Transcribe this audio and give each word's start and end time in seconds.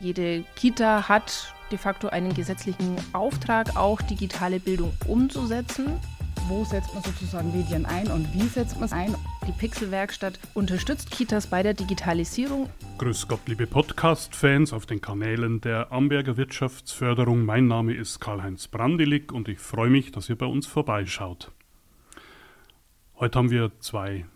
Jede 0.00 0.44
Kita 0.56 1.08
hat 1.08 1.54
de 1.70 1.78
facto 1.78 2.08
einen 2.08 2.34
gesetzlichen 2.34 2.96
Auftrag, 3.12 3.76
auch 3.76 4.02
digitale 4.02 4.60
Bildung 4.60 4.92
umzusetzen. 5.06 6.00
Wo 6.46 6.64
setzt 6.64 6.92
man 6.92 7.02
sozusagen 7.02 7.56
Medien 7.56 7.86
ein 7.86 8.08
und 8.08 8.32
wie 8.34 8.46
setzt 8.46 8.74
man 8.76 8.84
es 8.84 8.92
ein? 8.92 9.14
Die 9.46 9.52
Pixelwerkstatt 9.52 10.38
unterstützt 10.52 11.10
Kitas 11.10 11.46
bei 11.46 11.62
der 11.62 11.72
Digitalisierung. 11.72 12.68
Grüß 12.98 13.28
Gott, 13.28 13.40
liebe 13.46 13.66
Podcast-Fans 13.66 14.72
auf 14.74 14.84
den 14.84 15.00
Kanälen 15.00 15.62
der 15.62 15.90
Amberger 15.90 16.36
Wirtschaftsförderung. 16.36 17.44
Mein 17.44 17.66
Name 17.66 17.94
ist 17.94 18.20
Karl-Heinz 18.20 18.68
Brandelig 18.68 19.32
und 19.32 19.48
ich 19.48 19.58
freue 19.58 19.90
mich, 19.90 20.12
dass 20.12 20.28
ihr 20.28 20.36
bei 20.36 20.46
uns 20.46 20.66
vorbeischaut. 20.66 21.50
Heute 23.18 23.38
haben 23.38 23.50
wir 23.50 23.70
zwei 23.80 24.26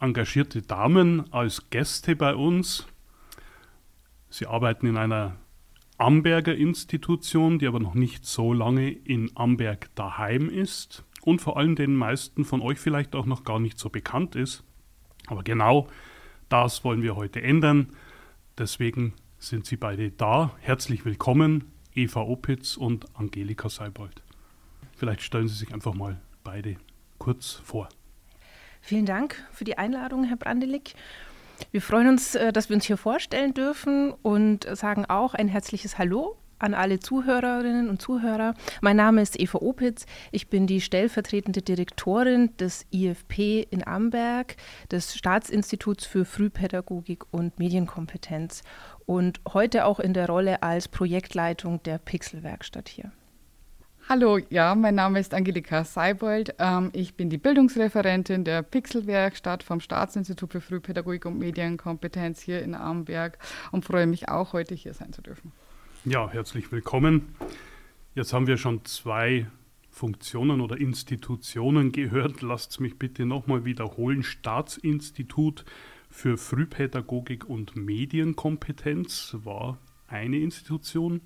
engagierte 0.00 0.62
Damen 0.62 1.30
als 1.32 1.68
Gäste 1.70 2.16
bei 2.16 2.34
uns. 2.34 2.86
Sie 4.30 4.46
arbeiten 4.46 4.86
in 4.86 4.96
einer 4.96 5.36
Amberger 5.96 6.54
Institution, 6.54 7.58
die 7.58 7.66
aber 7.66 7.80
noch 7.80 7.94
nicht 7.94 8.24
so 8.24 8.52
lange 8.52 8.90
in 8.90 9.30
Amberg 9.34 9.94
daheim 9.94 10.48
ist 10.48 11.04
und 11.22 11.40
vor 11.40 11.56
allem 11.56 11.74
den 11.74 11.96
meisten 11.96 12.44
von 12.44 12.60
euch 12.60 12.78
vielleicht 12.78 13.14
auch 13.14 13.26
noch 13.26 13.44
gar 13.44 13.58
nicht 13.58 13.78
so 13.78 13.88
bekannt 13.88 14.36
ist. 14.36 14.62
Aber 15.26 15.42
genau 15.42 15.88
das 16.48 16.84
wollen 16.84 17.02
wir 17.02 17.16
heute 17.16 17.42
ändern. 17.42 17.88
Deswegen 18.56 19.14
sind 19.38 19.66
sie 19.66 19.76
beide 19.76 20.10
da. 20.10 20.56
Herzlich 20.60 21.04
willkommen, 21.04 21.72
Eva 21.94 22.22
Opitz 22.22 22.76
und 22.76 23.06
Angelika 23.16 23.68
Seibold. 23.68 24.22
Vielleicht 24.96 25.22
stellen 25.22 25.48
Sie 25.48 25.54
sich 25.54 25.72
einfach 25.74 25.94
mal 25.94 26.20
beide 26.44 26.76
kurz 27.18 27.52
vor. 27.64 27.88
Vielen 28.80 29.06
Dank 29.06 29.44
für 29.52 29.64
die 29.64 29.78
Einladung, 29.78 30.24
Herr 30.24 30.36
Brandelig. 30.36 30.94
Wir 31.70 31.82
freuen 31.82 32.08
uns, 32.08 32.34
äh, 32.34 32.52
dass 32.52 32.68
wir 32.68 32.76
uns 32.76 32.84
hier 32.84 32.96
vorstellen 32.96 33.54
dürfen 33.54 34.12
und 34.22 34.64
sagen 34.76 35.04
auch 35.06 35.34
ein 35.34 35.48
herzliches 35.48 35.98
Hallo 35.98 36.36
an 36.58 36.74
alle 36.74 36.98
Zuhörerinnen 36.98 37.88
und 37.88 38.02
Zuhörer. 38.02 38.54
Mein 38.80 38.96
Name 38.96 39.22
ist 39.22 39.38
Eva 39.38 39.58
Opitz. 39.58 40.06
Ich 40.32 40.48
bin 40.48 40.66
die 40.66 40.80
stellvertretende 40.80 41.62
Direktorin 41.62 42.56
des 42.56 42.86
IFP 42.92 43.66
in 43.70 43.86
Amberg, 43.86 44.56
des 44.90 45.16
Staatsinstituts 45.16 46.04
für 46.04 46.24
Frühpädagogik 46.24 47.24
und 47.32 47.58
Medienkompetenz 47.58 48.62
und 49.06 49.40
heute 49.52 49.84
auch 49.84 50.00
in 50.00 50.14
der 50.14 50.26
Rolle 50.26 50.62
als 50.62 50.88
Projektleitung 50.88 51.82
der 51.84 51.98
Pixelwerkstatt 51.98 52.88
hier. 52.88 53.12
Hallo, 54.10 54.38
ja, 54.48 54.74
mein 54.74 54.94
Name 54.94 55.20
ist 55.20 55.34
Angelika 55.34 55.84
Seibold. 55.84 56.54
Ähm, 56.58 56.88
ich 56.94 57.14
bin 57.14 57.28
die 57.28 57.36
Bildungsreferentin 57.36 58.42
der 58.42 58.62
Pixelwerkstatt 58.62 59.62
vom 59.62 59.80
Staatsinstitut 59.80 60.50
für 60.50 60.62
Frühpädagogik 60.62 61.26
und 61.26 61.38
Medienkompetenz 61.38 62.40
hier 62.40 62.62
in 62.62 62.74
Amberg 62.74 63.36
und 63.70 63.84
freue 63.84 64.06
mich 64.06 64.30
auch, 64.30 64.54
heute 64.54 64.74
hier 64.74 64.94
sein 64.94 65.12
zu 65.12 65.20
dürfen. 65.20 65.52
Ja, 66.06 66.30
herzlich 66.30 66.72
willkommen. 66.72 67.36
Jetzt 68.14 68.32
haben 68.32 68.46
wir 68.46 68.56
schon 68.56 68.82
zwei 68.86 69.46
Funktionen 69.90 70.62
oder 70.62 70.78
Institutionen 70.78 71.92
gehört. 71.92 72.40
Lasst 72.40 72.80
mich 72.80 72.98
bitte 72.98 73.26
nochmal 73.26 73.66
wiederholen. 73.66 74.22
Staatsinstitut 74.22 75.66
für 76.08 76.38
Frühpädagogik 76.38 77.44
und 77.44 77.76
Medienkompetenz 77.76 79.36
war 79.44 79.76
eine 80.06 80.38
Institution 80.38 81.20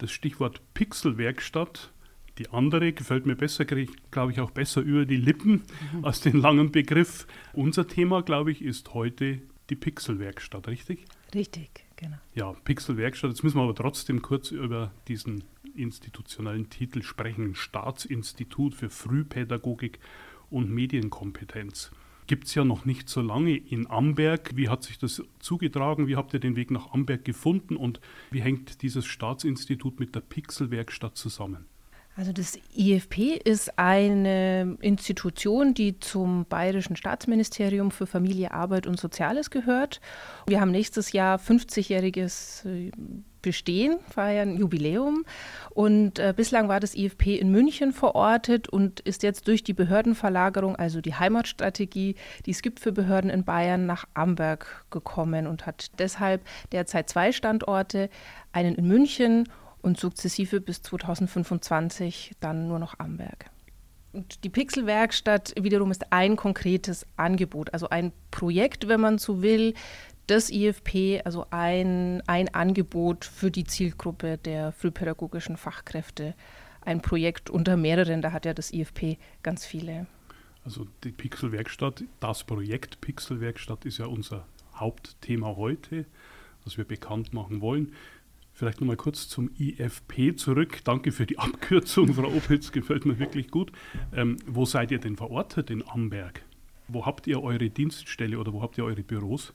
das 0.00 0.10
Stichwort 0.10 0.60
Pixelwerkstatt. 0.74 1.92
Die 2.38 2.48
andere 2.50 2.92
gefällt 2.92 3.26
mir 3.26 3.36
besser, 3.36 3.64
kriege 3.64 3.90
ich, 3.92 4.10
glaube 4.10 4.32
ich, 4.32 4.40
auch 4.40 4.50
besser 4.50 4.80
über 4.80 5.04
die 5.04 5.16
Lippen 5.16 5.62
mhm. 5.92 6.04
als 6.04 6.20
den 6.20 6.38
langen 6.38 6.72
Begriff. 6.72 7.26
Unser 7.52 7.86
Thema, 7.86 8.22
glaube 8.22 8.50
ich, 8.50 8.62
ist 8.62 8.94
heute 8.94 9.42
die 9.68 9.76
Pixelwerkstatt, 9.76 10.66
richtig? 10.68 11.04
Richtig, 11.34 11.84
genau. 11.96 12.16
Ja, 12.34 12.52
Pixelwerkstatt. 12.64 13.30
Jetzt 13.30 13.44
müssen 13.44 13.58
wir 13.58 13.62
aber 13.62 13.74
trotzdem 13.74 14.22
kurz 14.22 14.50
über 14.50 14.92
diesen 15.06 15.44
institutionellen 15.74 16.70
Titel 16.70 17.02
sprechen. 17.02 17.54
Staatsinstitut 17.54 18.74
für 18.74 18.90
Frühpädagogik 18.90 19.98
und 20.48 20.70
Medienkompetenz 20.70 21.92
gibt 22.30 22.46
es 22.46 22.54
ja 22.54 22.62
noch 22.62 22.84
nicht 22.84 23.08
so 23.08 23.22
lange 23.22 23.56
in 23.56 23.90
Amberg. 23.90 24.52
Wie 24.54 24.68
hat 24.68 24.84
sich 24.84 24.98
das 24.98 25.20
zugetragen? 25.40 26.06
Wie 26.06 26.14
habt 26.14 26.32
ihr 26.32 26.38
den 26.38 26.54
Weg 26.54 26.70
nach 26.70 26.92
Amberg 26.92 27.24
gefunden 27.24 27.74
und 27.74 28.00
wie 28.30 28.40
hängt 28.40 28.82
dieses 28.82 29.04
Staatsinstitut 29.04 29.98
mit 29.98 30.14
der 30.14 30.20
Pixelwerkstatt 30.20 31.16
zusammen? 31.16 31.66
Also 32.14 32.32
das 32.32 32.56
IFP 32.76 33.36
ist 33.44 33.80
eine 33.80 34.76
Institution, 34.80 35.74
die 35.74 35.98
zum 35.98 36.44
Bayerischen 36.48 36.94
Staatsministerium 36.94 37.90
für 37.90 38.06
Familie, 38.06 38.54
Arbeit 38.54 38.86
und 38.86 39.00
Soziales 39.00 39.50
gehört. 39.50 40.00
Wir 40.46 40.60
haben 40.60 40.70
nächstes 40.70 41.10
Jahr 41.10 41.36
50-jähriges 41.36 42.64
Bestehen, 43.42 43.98
feiern 44.08 44.56
Jubiläum. 44.56 45.24
Und 45.70 46.18
äh, 46.18 46.34
bislang 46.36 46.68
war 46.68 46.80
das 46.80 46.94
IFP 46.94 47.36
in 47.36 47.50
München 47.50 47.92
verortet 47.92 48.68
und 48.68 49.00
ist 49.00 49.22
jetzt 49.22 49.48
durch 49.48 49.62
die 49.62 49.72
Behördenverlagerung, 49.72 50.76
also 50.76 51.00
die 51.00 51.14
Heimatstrategie, 51.14 52.16
die 52.46 52.50
es 52.50 52.62
gibt 52.62 52.80
für 52.80 52.92
Behörden 52.92 53.30
in 53.30 53.44
Bayern, 53.44 53.86
nach 53.86 54.06
Amberg 54.14 54.84
gekommen 54.90 55.46
und 55.46 55.66
hat 55.66 55.90
deshalb 55.98 56.42
derzeit 56.72 57.08
zwei 57.08 57.32
Standorte, 57.32 58.10
einen 58.52 58.74
in 58.74 58.86
München 58.86 59.48
und 59.82 59.98
sukzessive 59.98 60.60
bis 60.60 60.82
2025 60.82 62.32
dann 62.40 62.68
nur 62.68 62.78
noch 62.78 62.98
Amberg. 62.98 63.50
Und 64.12 64.42
die 64.42 64.48
Pixelwerkstatt 64.48 65.54
wiederum 65.60 65.90
ist 65.92 66.12
ein 66.12 66.34
konkretes 66.34 67.06
Angebot, 67.16 67.72
also 67.72 67.88
ein 67.90 68.12
Projekt, 68.32 68.88
wenn 68.88 69.00
man 69.00 69.18
so 69.18 69.40
will, 69.40 69.74
des 70.30 70.50
IFP, 70.50 71.20
also 71.24 71.46
ein, 71.50 72.22
ein 72.26 72.54
Angebot 72.54 73.24
für 73.24 73.50
die 73.50 73.64
Zielgruppe 73.64 74.38
der 74.38 74.70
frühpädagogischen 74.72 75.56
Fachkräfte. 75.56 76.34
Ein 76.80 77.02
Projekt 77.02 77.50
unter 77.50 77.76
mehreren, 77.76 78.22
da 78.22 78.32
hat 78.32 78.46
ja 78.46 78.54
das 78.54 78.72
IFP 78.72 79.18
ganz 79.42 79.66
viele. 79.66 80.06
Also 80.64 80.86
die 81.04 81.10
Pixelwerkstatt, 81.10 82.04
das 82.20 82.44
Projekt 82.44 83.00
Pixelwerkstatt 83.00 83.84
ist 83.84 83.98
ja 83.98 84.06
unser 84.06 84.46
Hauptthema 84.74 85.56
heute, 85.56 86.06
das 86.64 86.78
wir 86.78 86.84
bekannt 86.84 87.32
machen 87.32 87.60
wollen. 87.60 87.92
Vielleicht 88.52 88.80
nochmal 88.80 88.96
kurz 88.96 89.28
zum 89.28 89.50
IFP 89.58 90.36
zurück. 90.36 90.80
Danke 90.84 91.12
für 91.12 91.26
die 91.26 91.38
Abkürzung, 91.40 92.14
Frau 92.14 92.28
Opitz, 92.28 92.70
gefällt 92.72 93.04
mir 93.04 93.18
wirklich 93.18 93.50
gut. 93.50 93.72
Ähm, 94.14 94.36
wo 94.46 94.64
seid 94.64 94.92
ihr 94.92 95.00
denn 95.00 95.16
verortet 95.16 95.70
in 95.70 95.86
Amberg? 95.88 96.42
Wo 96.86 97.04
habt 97.04 97.26
ihr 97.26 97.42
eure 97.42 97.70
Dienststelle 97.70 98.38
oder 98.38 98.52
wo 98.52 98.62
habt 98.62 98.78
ihr 98.78 98.84
eure 98.84 99.02
Büros? 99.02 99.54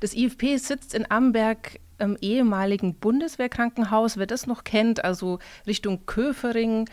Das 0.00 0.14
IFP 0.14 0.56
sitzt 0.56 0.94
in 0.94 1.10
Amberg 1.10 1.80
im 1.98 2.16
ehemaligen 2.20 2.94
Bundeswehrkrankenhaus, 2.94 4.16
wer 4.16 4.26
das 4.26 4.46
noch 4.46 4.64
kennt, 4.64 5.04
also 5.04 5.38
Richtung 5.66 6.06
Köfering, 6.06 6.88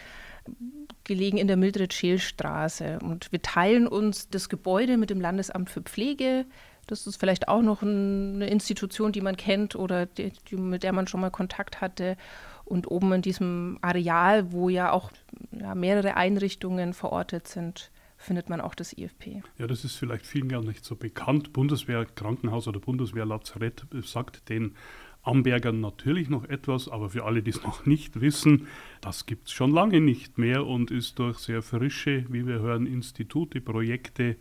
gelegen 1.03 1.38
in 1.38 1.47
der 1.47 1.57
Mildred-Scheel-Straße. 1.57 3.00
Und 3.01 3.31
wir 3.31 3.41
teilen 3.41 3.88
uns 3.88 4.29
das 4.29 4.50
Gebäude 4.50 4.97
mit 4.97 5.09
dem 5.09 5.21
Landesamt 5.21 5.69
für 5.69 5.81
Pflege, 5.81 6.45
das 6.88 7.07
ist 7.07 7.17
vielleicht 7.17 7.47
auch 7.47 7.61
noch 7.61 7.81
eine 7.83 8.47
Institution, 8.47 9.11
die 9.11 9.21
man 9.21 9.38
kennt 9.38 9.75
oder 9.75 10.05
die, 10.05 10.33
die, 10.50 10.57
mit 10.57 10.83
der 10.83 10.94
man 10.94 11.07
schon 11.07 11.21
mal 11.21 11.29
Kontakt 11.29 11.81
hatte. 11.81 12.17
Und 12.66 12.89
oben 12.89 13.13
in 13.13 13.21
diesem 13.21 13.79
Areal, 13.81 14.51
wo 14.51 14.69
ja 14.69 14.91
auch 14.91 15.11
ja, 15.51 15.75
mehrere 15.75 16.16
Einrichtungen 16.16 16.94
verortet 16.94 17.47
sind, 17.47 17.91
findet 18.21 18.49
man 18.49 18.61
auch 18.61 18.75
das 18.75 18.93
IFP. 18.97 19.41
Ja, 19.57 19.67
das 19.67 19.83
ist 19.83 19.95
vielleicht 19.95 20.25
vielen 20.25 20.47
gar 20.47 20.61
nicht 20.61 20.85
so 20.85 20.95
bekannt. 20.95 21.53
Bundeswehrkrankenhaus 21.53 22.67
oder 22.67 22.79
Bundeswehrlazarett 22.79 23.85
sagt 24.03 24.49
den 24.49 24.75
Ambergern 25.23 25.79
natürlich 25.81 26.29
noch 26.29 26.45
etwas, 26.45 26.87
aber 26.87 27.09
für 27.09 27.25
alle, 27.25 27.43
die 27.43 27.51
es 27.51 27.63
noch 27.63 27.85
nicht 27.85 28.21
wissen, 28.21 28.67
das 29.01 29.25
gibt 29.25 29.47
es 29.47 29.53
schon 29.53 29.71
lange 29.71 30.01
nicht 30.01 30.37
mehr 30.37 30.65
und 30.65 30.91
ist 30.91 31.19
durch 31.19 31.37
sehr 31.39 31.61
frische, 31.61 32.25
wie 32.29 32.47
wir 32.47 32.59
hören, 32.59 32.85
Institute, 32.87 33.59
Projekte 33.61 34.38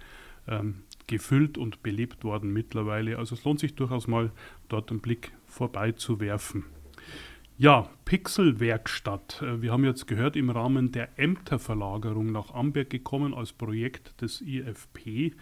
ähm, 0.46 0.82
gefüllt 1.06 1.58
und 1.58 1.82
belebt 1.82 2.24
worden 2.24 2.52
mittlerweile. 2.52 3.18
Also 3.18 3.34
es 3.34 3.44
lohnt 3.44 3.60
sich 3.60 3.74
durchaus 3.74 4.06
mal 4.06 4.30
dort 4.68 4.90
einen 4.90 5.00
Blick 5.00 5.32
vorbeizuwerfen. 5.46 6.64
Ja, 7.60 7.90
Pixelwerkstatt. 8.06 9.42
Äh, 9.42 9.60
wir 9.60 9.70
haben 9.70 9.84
jetzt 9.84 10.06
gehört, 10.06 10.34
im 10.34 10.48
Rahmen 10.48 10.92
der 10.92 11.18
Ämterverlagerung 11.18 12.32
nach 12.32 12.54
Amberg 12.54 12.88
gekommen 12.88 13.34
als 13.34 13.52
Projekt 13.52 14.22
des 14.22 14.40
IFP. 14.40 15.34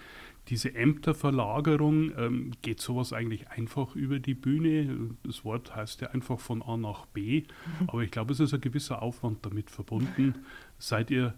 Diese 0.49 0.75
Ämterverlagerung, 0.75 2.11
ähm, 2.19 2.51
geht 2.61 2.81
sowas 2.81 3.13
eigentlich 3.13 3.51
einfach 3.51 3.95
über 3.95 4.19
die 4.19 4.35
Bühne? 4.35 5.15
Das 5.23 5.45
Wort 5.45 5.77
heißt 5.77 6.01
ja 6.01 6.09
einfach 6.09 6.41
von 6.41 6.61
A 6.61 6.77
nach 6.77 7.07
B, 7.07 7.43
mhm. 7.43 7.89
aber 7.89 8.03
ich 8.03 8.11
glaube, 8.11 8.33
es 8.33 8.41
ist 8.41 8.53
ein 8.53 8.61
gewisser 8.61 9.01
Aufwand 9.01 9.47
damit 9.47 9.71
verbunden. 9.71 10.35
Seid 10.77 11.13
ihr 11.13 11.35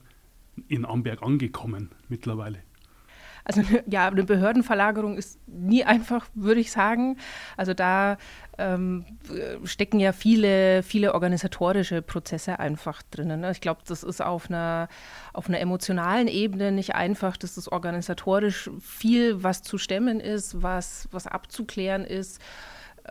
in 0.69 0.87
Amberg 0.87 1.23
angekommen 1.23 1.91
mittlerweile? 2.09 2.63
Also 3.57 3.63
ja, 3.87 4.07
eine 4.09 4.25
Behördenverlagerung 4.25 5.17
ist 5.17 5.39
nie 5.47 5.85
einfach, 5.85 6.27
würde 6.35 6.61
ich 6.61 6.71
sagen. 6.71 7.17
Also 7.57 7.75
da 7.75 8.17
ähm, 8.59 9.05
stecken 9.65 10.01
ja 10.01 10.13
viele, 10.13 10.83
viele 10.83 11.15
organisatorische 11.15 12.03
Prozesse 12.03 12.59
einfach 12.59 13.03
drinnen. 13.11 13.41
Ne? 13.41 13.51
Ich 13.51 13.61
glaube, 13.61 13.81
das 13.87 14.03
ist 14.03 14.21
auf 14.21 14.49
einer, 14.49 14.89
auf 15.33 15.49
einer 15.49 15.61
emotionalen 15.61 16.29
Ebene 16.29 16.73
nicht 16.73 16.95
einfach, 16.95 17.37
dass 17.37 17.55
das 17.55 17.71
organisatorisch 17.71 18.71
viel, 18.81 19.43
was 19.43 19.63
zu 19.63 19.79
stemmen 19.79 20.21
ist, 20.21 20.63
was, 20.63 21.09
was 21.11 21.27
abzuklären 21.27 22.05
ist. 22.05 22.41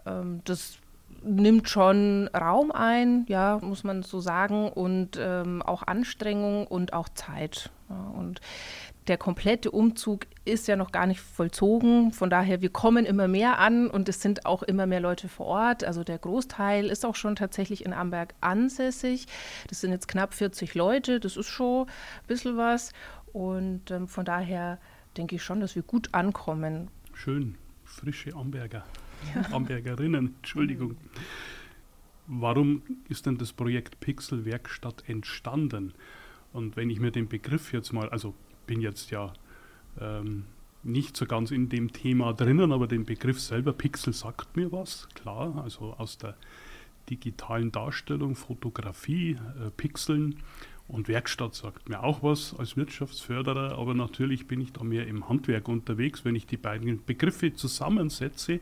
Ähm, 0.06 0.42
das 0.46 0.78
nimmt 1.24 1.70
schon 1.70 2.30
Raum 2.30 2.72
ein, 2.72 3.26
ja, 3.28 3.60
muss 3.62 3.84
man 3.84 4.04
so 4.04 4.20
sagen, 4.20 4.70
und 4.70 5.18
ähm, 5.20 5.62
auch 5.62 5.84
Anstrengung 5.84 6.68
und 6.68 6.94
auch 6.94 7.10
Zeit. 7.10 7.72
Ja, 7.90 8.12
und 8.18 8.40
der 9.10 9.18
komplette 9.18 9.72
Umzug 9.72 10.28
ist 10.46 10.68
ja 10.68 10.76
noch 10.76 10.92
gar 10.92 11.08
nicht 11.08 11.20
vollzogen. 11.20 12.12
Von 12.12 12.30
daher, 12.30 12.62
wir 12.62 12.70
kommen 12.70 13.06
immer 13.06 13.28
mehr 13.28 13.60
an 13.60 13.90
und 13.90 14.08
es 14.08 14.22
sind 14.22 14.46
auch 14.46 14.64
immer 14.64 14.86
mehr 14.86 15.00
Leute 15.00 15.28
vor 15.28 15.48
Ort. 15.48 15.84
Also 15.84 16.04
der 16.04 16.20
Großteil 16.20 16.86
ist 16.86 17.06
auch 17.06 17.16
schon 17.16 17.36
tatsächlich 17.36 17.86
in 17.86 17.94
Amberg 17.94 18.36
ansässig. 18.40 19.26
Das 19.68 19.82
sind 19.82 19.92
jetzt 19.92 20.08
knapp 20.08 20.34
40 20.34 20.76
Leute, 20.76 21.20
das 21.20 21.38
ist 21.38 21.48
schon 21.48 21.88
ein 21.88 22.28
bisschen 22.28 22.56
was. 22.56 22.94
Und 23.34 23.92
ähm, 23.92 24.08
von 24.08 24.26
daher 24.26 24.80
denke 25.18 25.36
ich 25.36 25.44
schon, 25.44 25.60
dass 25.60 25.76
wir 25.76 25.84
gut 25.84 26.14
ankommen. 26.14 26.90
Schön, 27.14 27.56
frische 27.84 28.36
Amberger. 28.36 28.86
Ja. 29.36 29.52
Ambergerinnen, 29.52 30.36
Entschuldigung. 30.38 30.96
Warum 32.28 32.84
ist 33.10 33.26
denn 33.26 33.38
das 33.38 33.54
Projekt 33.54 34.00
Pixel 34.00 34.46
Werkstatt 34.46 35.04
entstanden? 35.08 35.94
Und 36.54 36.78
wenn 36.78 36.90
ich 36.90 37.00
mir 37.00 37.12
den 37.12 37.28
Begriff 37.28 37.74
jetzt 37.74 37.92
mal, 37.92 38.10
also 38.10 38.34
bin 38.70 38.82
jetzt 38.82 39.10
ja 39.10 39.34
ähm, 40.00 40.46
nicht 40.84 41.18
so 41.18 41.26
ganz 41.26 41.50
in 41.50 41.70
dem 41.70 41.92
Thema 41.92 42.34
drinnen, 42.34 42.72
aber 42.72 42.86
den 42.86 43.04
Begriff 43.04 43.40
selber 43.40 43.74
Pixel 43.74 44.14
sagt 44.14 44.56
mir 44.56 44.72
was, 44.72 45.10
klar, 45.16 45.60
also 45.64 45.96
aus 45.98 46.20
der 46.20 46.36
digitalen 47.10 47.72
Darstellung, 47.72 48.36
Fotografie, 48.36 49.32
äh, 49.32 49.72
Pixeln 49.76 50.36
und 50.88 51.08
Werkstatt 51.08 51.56
sagt 51.56 51.90
mir 51.90 52.04
auch 52.04 52.22
was 52.22 52.56
als 52.60 52.78
Wirtschaftsförderer, 52.78 53.80
aber 53.80 53.96
natürlich 53.96 54.46
bin 54.46 54.62
ich 54.62 54.72
da 54.72 54.84
mehr 54.84 55.08
im 55.08 55.28
Handwerk 55.28 55.68
unterwegs. 55.68 56.24
Wenn 56.24 56.36
ich 56.36 56.46
die 56.46 56.58
beiden 56.58 57.04
Begriffe 57.04 57.56
zusammensetze, 57.56 58.60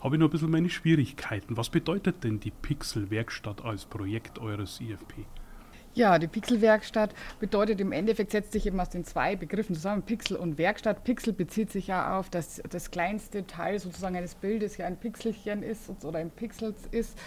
habe 0.00 0.16
ich 0.16 0.20
noch 0.20 0.28
ein 0.28 0.32
bisschen 0.32 0.50
meine 0.50 0.68
Schwierigkeiten. 0.68 1.56
Was 1.56 1.70
bedeutet 1.70 2.24
denn 2.24 2.40
die 2.40 2.50
Pixel-Werkstatt 2.50 3.64
als 3.64 3.86
Projekt 3.86 4.38
eures 4.38 4.82
IFP? 4.82 5.24
Ja, 5.96 6.18
die 6.18 6.26
Pixelwerkstatt 6.26 7.14
bedeutet 7.40 7.80
im 7.80 7.90
Endeffekt, 7.90 8.30
setzt 8.30 8.52
sich 8.52 8.66
eben 8.66 8.78
aus 8.78 8.90
den 8.90 9.06
zwei 9.06 9.34
Begriffen 9.34 9.74
zusammen, 9.74 10.02
Pixel 10.02 10.36
und 10.36 10.58
Werkstatt. 10.58 11.04
Pixel 11.04 11.32
bezieht 11.32 11.72
sich 11.72 11.86
ja 11.86 12.18
auf, 12.18 12.28
dass 12.28 12.60
das 12.68 12.90
kleinste 12.90 13.46
Teil 13.46 13.78
sozusagen 13.78 14.14
eines 14.14 14.34
Bildes 14.34 14.76
ja 14.76 14.84
ein 14.84 14.98
Pixelchen 14.98 15.62
ist 15.62 16.04
oder 16.04 16.18
ein 16.18 16.28
Pixels 16.28 16.82
ist. 16.90 17.18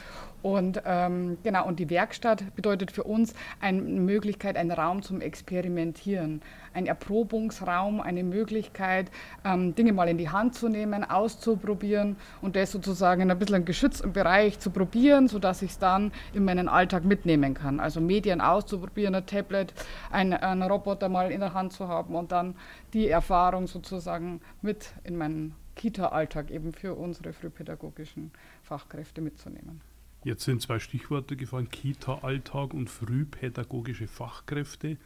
Und 0.42 0.82
ähm, 0.86 1.38
genau, 1.44 1.68
und 1.68 1.80
die 1.80 1.90
Werkstatt 1.90 2.56
bedeutet 2.56 2.92
für 2.92 3.04
uns 3.04 3.34
eine 3.60 3.82
Möglichkeit, 3.82 4.56
einen 4.56 4.72
Raum 4.72 5.02
zum 5.02 5.20
Experimentieren, 5.20 6.42
ein 6.74 6.86
Erprobungsraum, 6.86 8.00
eine 8.00 8.24
Möglichkeit, 8.24 9.12
ähm, 9.44 9.76
Dinge 9.76 9.92
mal 9.92 10.08
in 10.08 10.18
die 10.18 10.30
Hand 10.30 10.56
zu 10.56 10.70
nehmen, 10.70 11.04
auszuprobieren 11.04 12.16
und 12.42 12.56
das 12.56 12.72
sozusagen 12.72 13.22
in 13.22 13.32
ein 13.32 13.40
bisschen 13.40 13.66
geschützten 13.66 14.14
Bereich 14.14 14.60
zu 14.60 14.70
probieren, 14.70 15.28
sodass 15.28 15.62
ich 15.62 15.72
es 15.72 15.80
dann 15.80 16.12
in 16.34 16.46
meinen 16.46 16.70
Alltag 16.70 17.04
mitnehmen 17.04 17.54
kann. 17.54 17.82
Also 17.82 18.00
Medien 18.00 18.40
auszuprobieren, 18.40 19.16
ein 19.16 19.26
Tablet, 19.26 19.74
ein, 20.10 20.32
einen 20.34 20.64
Roboter 20.64 21.10
mal 21.10 21.32
in 21.32 21.42
der 21.42 21.54
Hand 21.54 21.74
zu 21.74 21.90
haben 21.90 22.16
und 22.16 22.32
dann 22.32 22.56
die 22.94 23.10
Erfahrung 23.10 23.68
sozusagen 23.68 24.40
mit 24.62 24.94
in 25.04 25.18
meinen 25.18 25.56
Kita-Alltag 25.76 26.52
eben 26.52 26.74
für 26.74 26.94
unsere 26.94 27.34
frühpädagogischen 27.34 28.32
Fachkräfte 28.64 29.22
mitzunehmen. 29.22 29.82
Jetzt 30.24 30.44
sind 30.44 30.62
zwei 30.62 30.80
Stichworte 30.80 31.36
gefallen, 31.36 31.70
Kita-Alltag 31.70 32.74
und 32.74 32.90
frühpädagogische 32.90 34.08
Fachkräfte. 34.08 34.98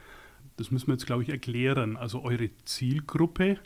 Das 0.57 0.71
müssen 0.71 0.87
wir 0.87 0.93
jetzt, 0.93 1.05
glaube 1.05 1.23
ich, 1.23 1.29
erklären. 1.29 1.97
Also 1.97 2.23
eure 2.23 2.49
Zielgruppe 2.65 3.59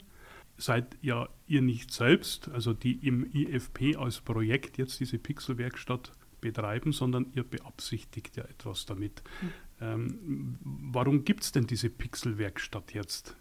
seid 0.58 0.96
ja 1.00 1.28
ihr 1.46 1.62
nicht 1.62 1.92
selbst, 1.92 2.48
also 2.48 2.74
die 2.74 3.06
im 3.06 3.30
IFP 3.32 3.96
als 3.96 4.20
Projekt 4.20 4.76
jetzt 4.76 5.00
diese 5.00 5.18
Pixelwerkstatt 5.18 6.12
betreiben, 6.40 6.92
sondern 6.92 7.26
ihr 7.34 7.44
beabsichtigt 7.44 8.36
ja 8.36 8.44
etwas 8.44 8.86
damit. 8.86 9.22
Mhm. 9.40 9.52
Ähm, 9.80 10.58
warum 10.92 11.24
gibt 11.24 11.44
es 11.44 11.52
denn 11.52 11.66
diese 11.66 11.88
Pixelwerkstatt 11.88 12.92
jetzt? 12.94 13.36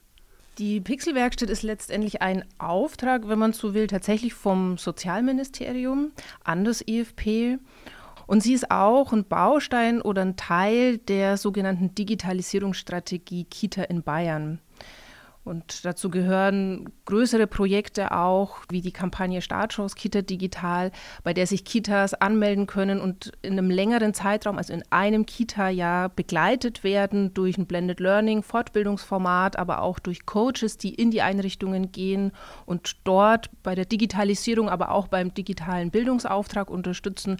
Die 0.57 0.81
Pixelwerkstatt 0.81 1.51
ist 1.51 1.61
letztendlich 1.61 2.21
ein 2.21 2.43
Auftrag, 2.57 3.27
wenn 3.27 3.37
man 3.37 3.53
so 3.53 3.75
will, 3.75 3.85
tatsächlich 3.85 4.33
vom 4.33 4.77
Sozialministerium 4.77 6.11
an 6.43 6.63
das 6.63 6.81
IFP. 6.81 7.59
Und 8.27 8.43
sie 8.43 8.53
ist 8.53 8.69
auch 8.69 9.13
ein 9.13 9.23
Baustein 9.23 10.01
oder 10.01 10.21
ein 10.21 10.35
Teil 10.35 10.97
der 10.97 11.37
sogenannten 11.37 11.95
Digitalisierungsstrategie 11.95 13.45
Kita 13.45 13.83
in 13.83 14.03
Bayern. 14.03 14.59
Und 15.47 15.85
dazu 15.85 16.09
gehören 16.09 16.89
größere 17.05 17.47
Projekte 17.47 18.11
auch, 18.11 18.57
wie 18.69 18.81
die 18.81 18.91
Kampagne 18.91 19.41
Startschuss 19.41 19.95
Kita 19.95 20.21
Digital, 20.21 20.91
bei 21.23 21.33
der 21.33 21.47
sich 21.47 21.63
Kitas 21.63 22.13
anmelden 22.13 22.67
können 22.67 22.99
und 22.99 23.31
in 23.41 23.53
einem 23.53 23.69
längeren 23.69 24.13
Zeitraum, 24.13 24.57
also 24.57 24.73
in 24.73 24.83
einem 24.89 25.25
Kita-Jahr, 25.25 26.09
begleitet 26.09 26.83
werden 26.83 27.33
durch 27.33 27.57
ein 27.57 27.65
Blended 27.65 28.01
Learning, 28.01 28.43
Fortbildungsformat, 28.43 29.57
aber 29.57 29.81
auch 29.83 29.99
durch 29.99 30.25
Coaches, 30.25 30.77
die 30.77 30.93
in 30.93 31.11
die 31.11 31.21
Einrichtungen 31.21 31.93
gehen 31.93 32.33
und 32.65 32.97
dort 33.05 33.49
bei 33.63 33.73
der 33.73 33.85
Digitalisierung, 33.85 34.67
aber 34.67 34.91
auch 34.91 35.07
beim 35.07 35.33
digitalen 35.33 35.91
Bildungsauftrag 35.91 36.69
unterstützen. 36.69 37.37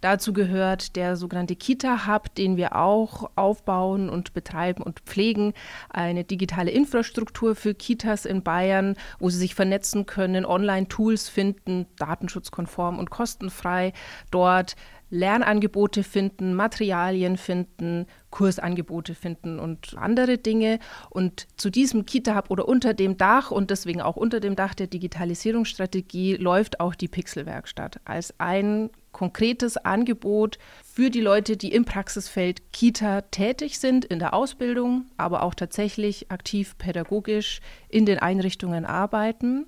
Dazu 0.00 0.32
gehört 0.32 0.96
der 0.96 1.14
sogenannte 1.14 1.54
Kita-Hub, 1.54 2.34
den 2.34 2.56
wir 2.56 2.74
auch 2.74 3.30
aufbauen 3.36 4.10
und 4.10 4.34
betreiben 4.34 4.82
und 4.82 4.98
pflegen, 5.00 5.54
eine 5.88 6.24
digitale 6.24 6.72
Infrastruktur 6.72 7.43
Infrastruktur 7.44 7.54
für 7.54 7.74
Kitas 7.74 8.24
in 8.24 8.42
Bayern, 8.42 8.96
wo 9.18 9.30
sie 9.30 9.38
sich 9.38 9.54
vernetzen 9.54 10.06
können, 10.06 10.46
Online-Tools 10.46 11.28
finden, 11.28 11.86
datenschutzkonform 11.98 12.98
und 12.98 13.10
kostenfrei, 13.10 13.92
dort 14.30 14.76
Lernangebote 15.10 16.02
finden, 16.02 16.54
Materialien 16.54 17.36
finden, 17.36 18.06
Kursangebote 18.30 19.14
finden 19.14 19.60
und 19.60 19.96
andere 19.96 20.38
Dinge. 20.38 20.80
Und 21.10 21.46
zu 21.56 21.70
diesem 21.70 22.04
Kita-Hub 22.04 22.50
oder 22.50 22.66
unter 22.66 22.94
dem 22.94 23.16
Dach 23.16 23.50
und 23.50 23.70
deswegen 23.70 24.00
auch 24.00 24.16
unter 24.16 24.40
dem 24.40 24.56
Dach 24.56 24.74
der 24.74 24.88
Digitalisierungsstrategie 24.88 26.36
läuft 26.36 26.80
auch 26.80 26.94
die 26.94 27.08
Pixelwerkstatt 27.08 28.00
als 28.04 28.34
ein 28.38 28.90
konkretes 29.12 29.76
Angebot 29.76 30.58
für 30.94 31.10
die 31.10 31.20
Leute, 31.20 31.56
die 31.56 31.72
im 31.72 31.84
Praxisfeld 31.84 32.72
Kita 32.72 33.22
tätig 33.22 33.80
sind, 33.80 34.04
in 34.04 34.20
der 34.20 34.32
Ausbildung, 34.32 35.06
aber 35.16 35.42
auch 35.42 35.52
tatsächlich 35.52 36.30
aktiv 36.30 36.78
pädagogisch 36.78 37.60
in 37.88 38.06
den 38.06 38.20
Einrichtungen 38.20 38.84
arbeiten. 38.84 39.66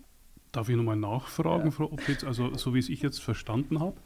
Darf 0.53 0.69
ich 0.69 0.77
nochmal 0.77 0.95
nachfragen, 0.95 1.65
ja. 1.65 1.71
Frau 1.73 1.87
Opitz? 1.87 2.23
Also, 2.23 2.55
so 2.55 2.75
wie 2.75 2.79
es 2.79 2.89
ich 2.89 3.03
jetzt 3.03 3.21
verstanden 3.21 3.81
habe, 3.81 3.97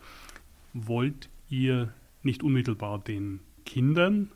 wollt 0.73 1.29
ihr 1.51 1.93
nicht 2.23 2.43
unmittelbar 2.43 2.99
den 2.99 3.41
Kindern 3.67 4.33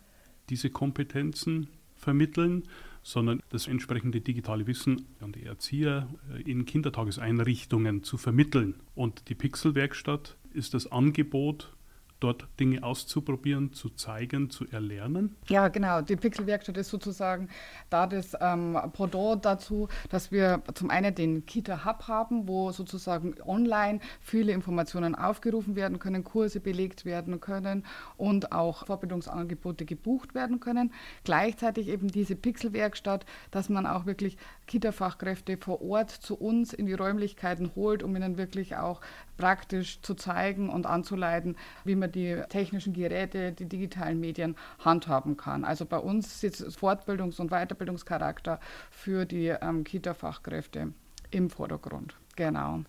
diese 0.51 0.69
Kompetenzen 0.69 1.69
vermitteln, 1.97 2.65
sondern 3.03 3.41
das 3.49 3.67
entsprechende 3.67 4.21
digitale 4.21 4.67
Wissen 4.67 5.07
an 5.21 5.33
die 5.33 5.45
Erzieher 5.45 6.07
äh, 6.31 6.43
in 6.43 6.67
Kindertageseinrichtungen 6.67 8.03
zu 8.03 8.19
vermitteln. 8.19 8.75
Und 8.95 9.31
die 9.31 9.35
Pixelwerkstatt 9.35 10.37
ist 10.53 10.75
das 10.75 10.93
Angebot 10.93 11.74
dort 12.25 12.49
Dinge 12.59 12.83
auszuprobieren, 12.83 13.75
zu 13.75 13.91
zeigen, 13.91 14.49
zu 14.49 14.67
erlernen? 14.69 15.37
Ja, 15.49 15.69
genau. 15.69 16.01
Die 16.01 16.17
Pixelwerkstatt 16.17 16.79
ist 16.79 16.89
sozusagen 16.89 17.49
da 17.91 18.07
das 18.07 18.35
ähm, 18.41 18.79
Pendant 18.95 19.45
dazu, 19.45 19.89
dass 20.09 20.33
wir 20.33 20.63
zum 20.73 20.89
einen 20.89 21.15
den 21.15 21.45
Kita-Hub 21.45 22.09
haben, 22.09 22.49
wo 22.49 22.73
sozusagen 22.73 23.35
online 23.45 24.01
viele 24.21 24.53
Informationen 24.53 25.15
aufgerufen 25.15 25.77
werden 25.77 25.99
können, 25.99 26.25
Kurse 26.25 26.61
belegt 26.61 27.05
werden 27.05 27.41
können 27.41 27.85
und 28.17 28.53
auch 28.53 28.87
Vorbildungsangebote 28.87 29.85
gebucht 29.85 30.35
werden 30.35 30.61
können. 30.61 30.93
Gleichzeitig 31.25 31.89
eben 31.89 32.09
diese 32.09 32.37
Pixelwerkstatt, 32.37 33.27
dass 33.51 33.69
man 33.69 33.87
auch 33.87 34.07
wirklich 34.07 34.39
Kita-Fachkräfte 34.67 35.59
vor 35.59 35.83
Ort 35.83 36.11
zu 36.11 36.37
uns 36.37 36.73
in 36.73 36.87
die 36.87 36.95
Räumlichkeiten 36.95 37.73
holt, 37.77 38.03
um 38.03 38.17
ihnen 38.17 38.39
wirklich 38.39 38.77
auch 38.77 39.03
praktisch 39.37 40.01
zu 40.03 40.15
zeigen 40.15 40.69
und 40.69 40.87
anzuleiten, 40.87 41.57
wie 41.85 41.97
man 41.97 42.13
die 42.13 42.41
technischen 42.49 42.93
Geräte, 42.93 43.53
die 43.53 43.67
digitalen 43.67 44.21
Medien 44.21 44.57
handhaben 44.79 45.37
kann. 45.37 45.65
Also 45.65 45.85
bei 45.85 45.99
uns 45.99 46.41
sitzt 46.41 46.63
Fortbildungs- 46.79 47.41
und 47.41 47.51
Weiterbildungscharakter 47.51 48.61
für 48.91 49.25
die 49.25 49.49
ähm, 49.49 49.85
Kita-Fachkräfte 49.85 50.93
im 51.31 51.51
Vordergrund. 51.51 52.17
Genau. 52.37 52.85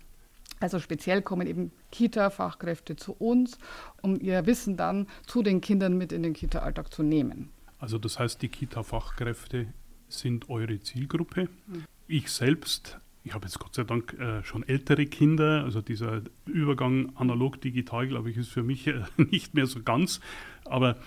Also 0.60 0.80
speziell 0.80 1.22
kommen 1.22 1.48
eben 1.48 1.72
Kita-Fachkräfte 1.92 2.96
zu 2.96 3.14
uns, 3.14 3.58
um 4.02 4.20
ihr 4.20 4.46
Wissen 4.46 4.78
dann 4.78 5.08
zu 5.25 5.44
den 5.44 5.62
Kindern 5.62 5.98
mit 5.98 6.12
in 6.12 6.24
den 6.24 6.34
Kita-Alltag 6.34 6.94
zu 6.94 7.04
nehmen. 7.04 7.50
Also 7.80 7.98
das 7.98 8.20
heißt, 8.20 8.42
die 8.42 8.50
Kita-Fachkräfte 8.50 9.68
sind 10.08 10.50
eure 10.50 10.80
Zielgruppe. 10.80 11.50
Mhm. 11.68 11.84
Ich 12.08 12.32
selbst 12.32 13.00
ich 13.25 13.34
habe 13.34 13.46
jetzt 13.46 13.60
Gott 13.60 13.74
sei 13.74 13.84
Dank 13.84 14.13
äh, 14.13 14.44
schon 14.44 14.63
ältere 14.63 15.05
Kinder, 15.08 15.63
also 15.63 15.82
dieser 15.82 16.22
Übergang 16.46 17.12
analog-digital, 17.15 18.08
glaube 18.08 18.29
ich, 18.29 18.38
ist 18.38 18.50
für 18.50 18.63
mich 18.63 18.88
äh, 18.88 19.01
nicht 19.17 19.53
mehr 19.55 19.65
so 19.65 19.82
ganz. 19.82 20.22
Aber 20.63 20.98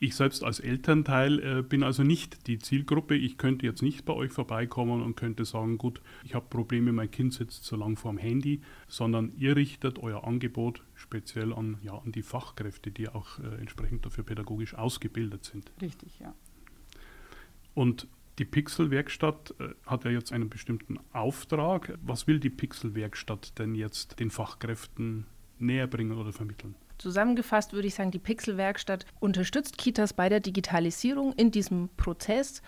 Ich 0.00 0.14
selbst 0.14 0.44
als 0.44 0.60
Elternteil 0.60 1.38
äh, 1.40 1.62
bin 1.62 1.82
also 1.82 2.04
nicht 2.04 2.46
die 2.46 2.60
Zielgruppe. 2.60 3.16
Ich 3.16 3.36
könnte 3.36 3.66
jetzt 3.66 3.82
nicht 3.82 4.04
bei 4.04 4.12
euch 4.12 4.30
vorbeikommen 4.30 5.02
und 5.02 5.16
könnte 5.16 5.44
sagen, 5.44 5.76
gut, 5.76 6.00
ich 6.22 6.36
habe 6.36 6.46
Probleme, 6.48 6.92
mein 6.92 7.10
Kind 7.10 7.34
sitzt 7.34 7.64
zu 7.64 7.74
lang 7.74 7.96
vorm 7.96 8.16
Handy, 8.16 8.60
sondern 8.86 9.32
ihr 9.36 9.56
richtet 9.56 9.98
euer 9.98 10.24
Angebot 10.24 10.84
speziell 10.94 11.52
an, 11.52 11.78
ja, 11.82 11.98
an 11.98 12.12
die 12.12 12.22
Fachkräfte, 12.22 12.92
die 12.92 13.08
auch 13.08 13.40
äh, 13.40 13.60
entsprechend 13.60 14.06
dafür 14.06 14.22
pädagogisch 14.22 14.74
ausgebildet 14.74 15.44
sind. 15.44 15.72
Richtig, 15.82 16.20
ja. 16.20 16.32
Und 17.74 18.06
die 18.38 18.44
Pixel-Werkstatt 18.44 19.54
äh, 19.58 19.68
hat 19.86 20.04
ja 20.04 20.10
jetzt 20.10 20.32
einen 20.32 20.48
bestimmten 20.48 20.98
Auftrag. 21.12 21.98
Was 22.02 22.26
will 22.26 22.40
die 22.40 22.50
Pixel-Werkstatt 22.50 23.58
denn 23.58 23.74
jetzt 23.74 24.20
den 24.20 24.30
Fachkräften 24.30 25.26
näher 25.58 25.86
bringen 25.86 26.16
oder 26.16 26.32
vermitteln? 26.32 26.74
Zusammengefasst 26.98 27.72
würde 27.72 27.88
ich 27.88 27.94
sagen, 27.94 28.10
die 28.10 28.18
Pixel-Werkstatt 28.18 29.06
unterstützt 29.20 29.78
Kitas 29.78 30.12
bei 30.12 30.28
der 30.28 30.40
Digitalisierung 30.40 31.32
in 31.34 31.50
diesem 31.50 31.90
Prozess 31.96 32.62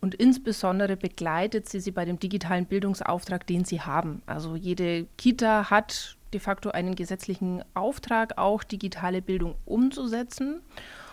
und 0.00 0.14
insbesondere 0.14 0.96
begleitet 0.96 1.68
sie 1.68 1.80
sie 1.80 1.90
bei 1.90 2.04
dem 2.04 2.18
digitalen 2.18 2.66
Bildungsauftrag, 2.66 3.46
den 3.46 3.64
sie 3.64 3.80
haben. 3.80 4.22
Also 4.26 4.56
jede 4.56 5.06
Kita 5.18 5.70
hat 5.70 6.16
de 6.32 6.40
facto 6.40 6.70
einen 6.70 6.94
gesetzlichen 6.94 7.62
Auftrag, 7.74 8.38
auch 8.38 8.64
digitale 8.64 9.20
Bildung 9.20 9.56
umzusetzen. 9.66 10.62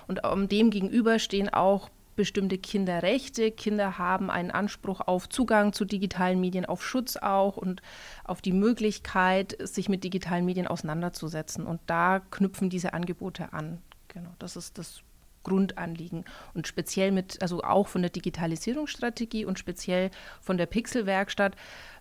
Und 0.07 0.21
dem 0.51 0.69
gegenüber 0.69 1.19
stehen 1.19 1.49
auch 1.49 1.89
bestimmte 2.17 2.57
Kinderrechte. 2.57 3.51
Kinder 3.51 3.97
haben 3.97 4.29
einen 4.29 4.51
Anspruch 4.51 4.99
auf 4.99 5.29
Zugang 5.29 5.71
zu 5.71 5.85
digitalen 5.85 6.41
Medien, 6.41 6.65
auf 6.65 6.85
Schutz 6.85 7.15
auch 7.15 7.55
und 7.55 7.81
auf 8.25 8.41
die 8.41 8.51
Möglichkeit, 8.51 9.55
sich 9.61 9.87
mit 9.87 10.03
digitalen 10.03 10.43
Medien 10.43 10.67
auseinanderzusetzen. 10.67 11.65
Und 11.65 11.79
da 11.85 12.19
knüpfen 12.19 12.69
diese 12.69 12.93
Angebote 12.93 13.53
an. 13.53 13.81
Genau, 14.09 14.31
das 14.39 14.57
ist 14.57 14.77
das 14.77 15.01
Grundanliegen. 15.47 16.25
Und 16.53 16.67
speziell 16.67 17.11
mit, 17.11 17.41
also 17.41 17.63
auch 17.63 17.87
von 17.87 18.01
der 18.01 18.11
Digitalisierungsstrategie 18.11 19.45
und 19.45 19.57
speziell 19.57 20.11
von 20.41 20.57
der 20.57 20.65
Pixelwerkstatt 20.65 21.55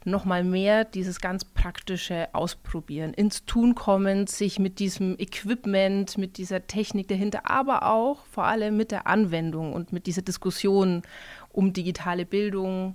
nochmal 0.05 0.45
mehr 0.45 0.85
dieses 0.85 1.21
ganz 1.21 1.45
praktische 1.45 2.29
Ausprobieren, 2.33 3.15
ins 3.15 3.45
Tun 3.45 3.75
kommen, 3.75 4.27
sich 4.27 4.59
mit 4.59 4.79
diesem 4.79 5.19
Equipment, 5.19 6.17
mit 6.19 6.39
dieser 6.39 6.67
Technik 6.67 7.09
dahinter, 7.09 7.51
aber 7.51 7.87
auch 7.91 8.25
vor 8.27 8.45
allem 8.45 8.77
mit 8.77 8.91
der 8.93 9.07
Anwendung 9.07 9.73
und 9.73 9.93
mit 9.93 10.07
dieser 10.07 10.23
Diskussion 10.23 11.03
um 11.51 11.73
digitale 11.73 12.25
Bildung, 12.25 12.95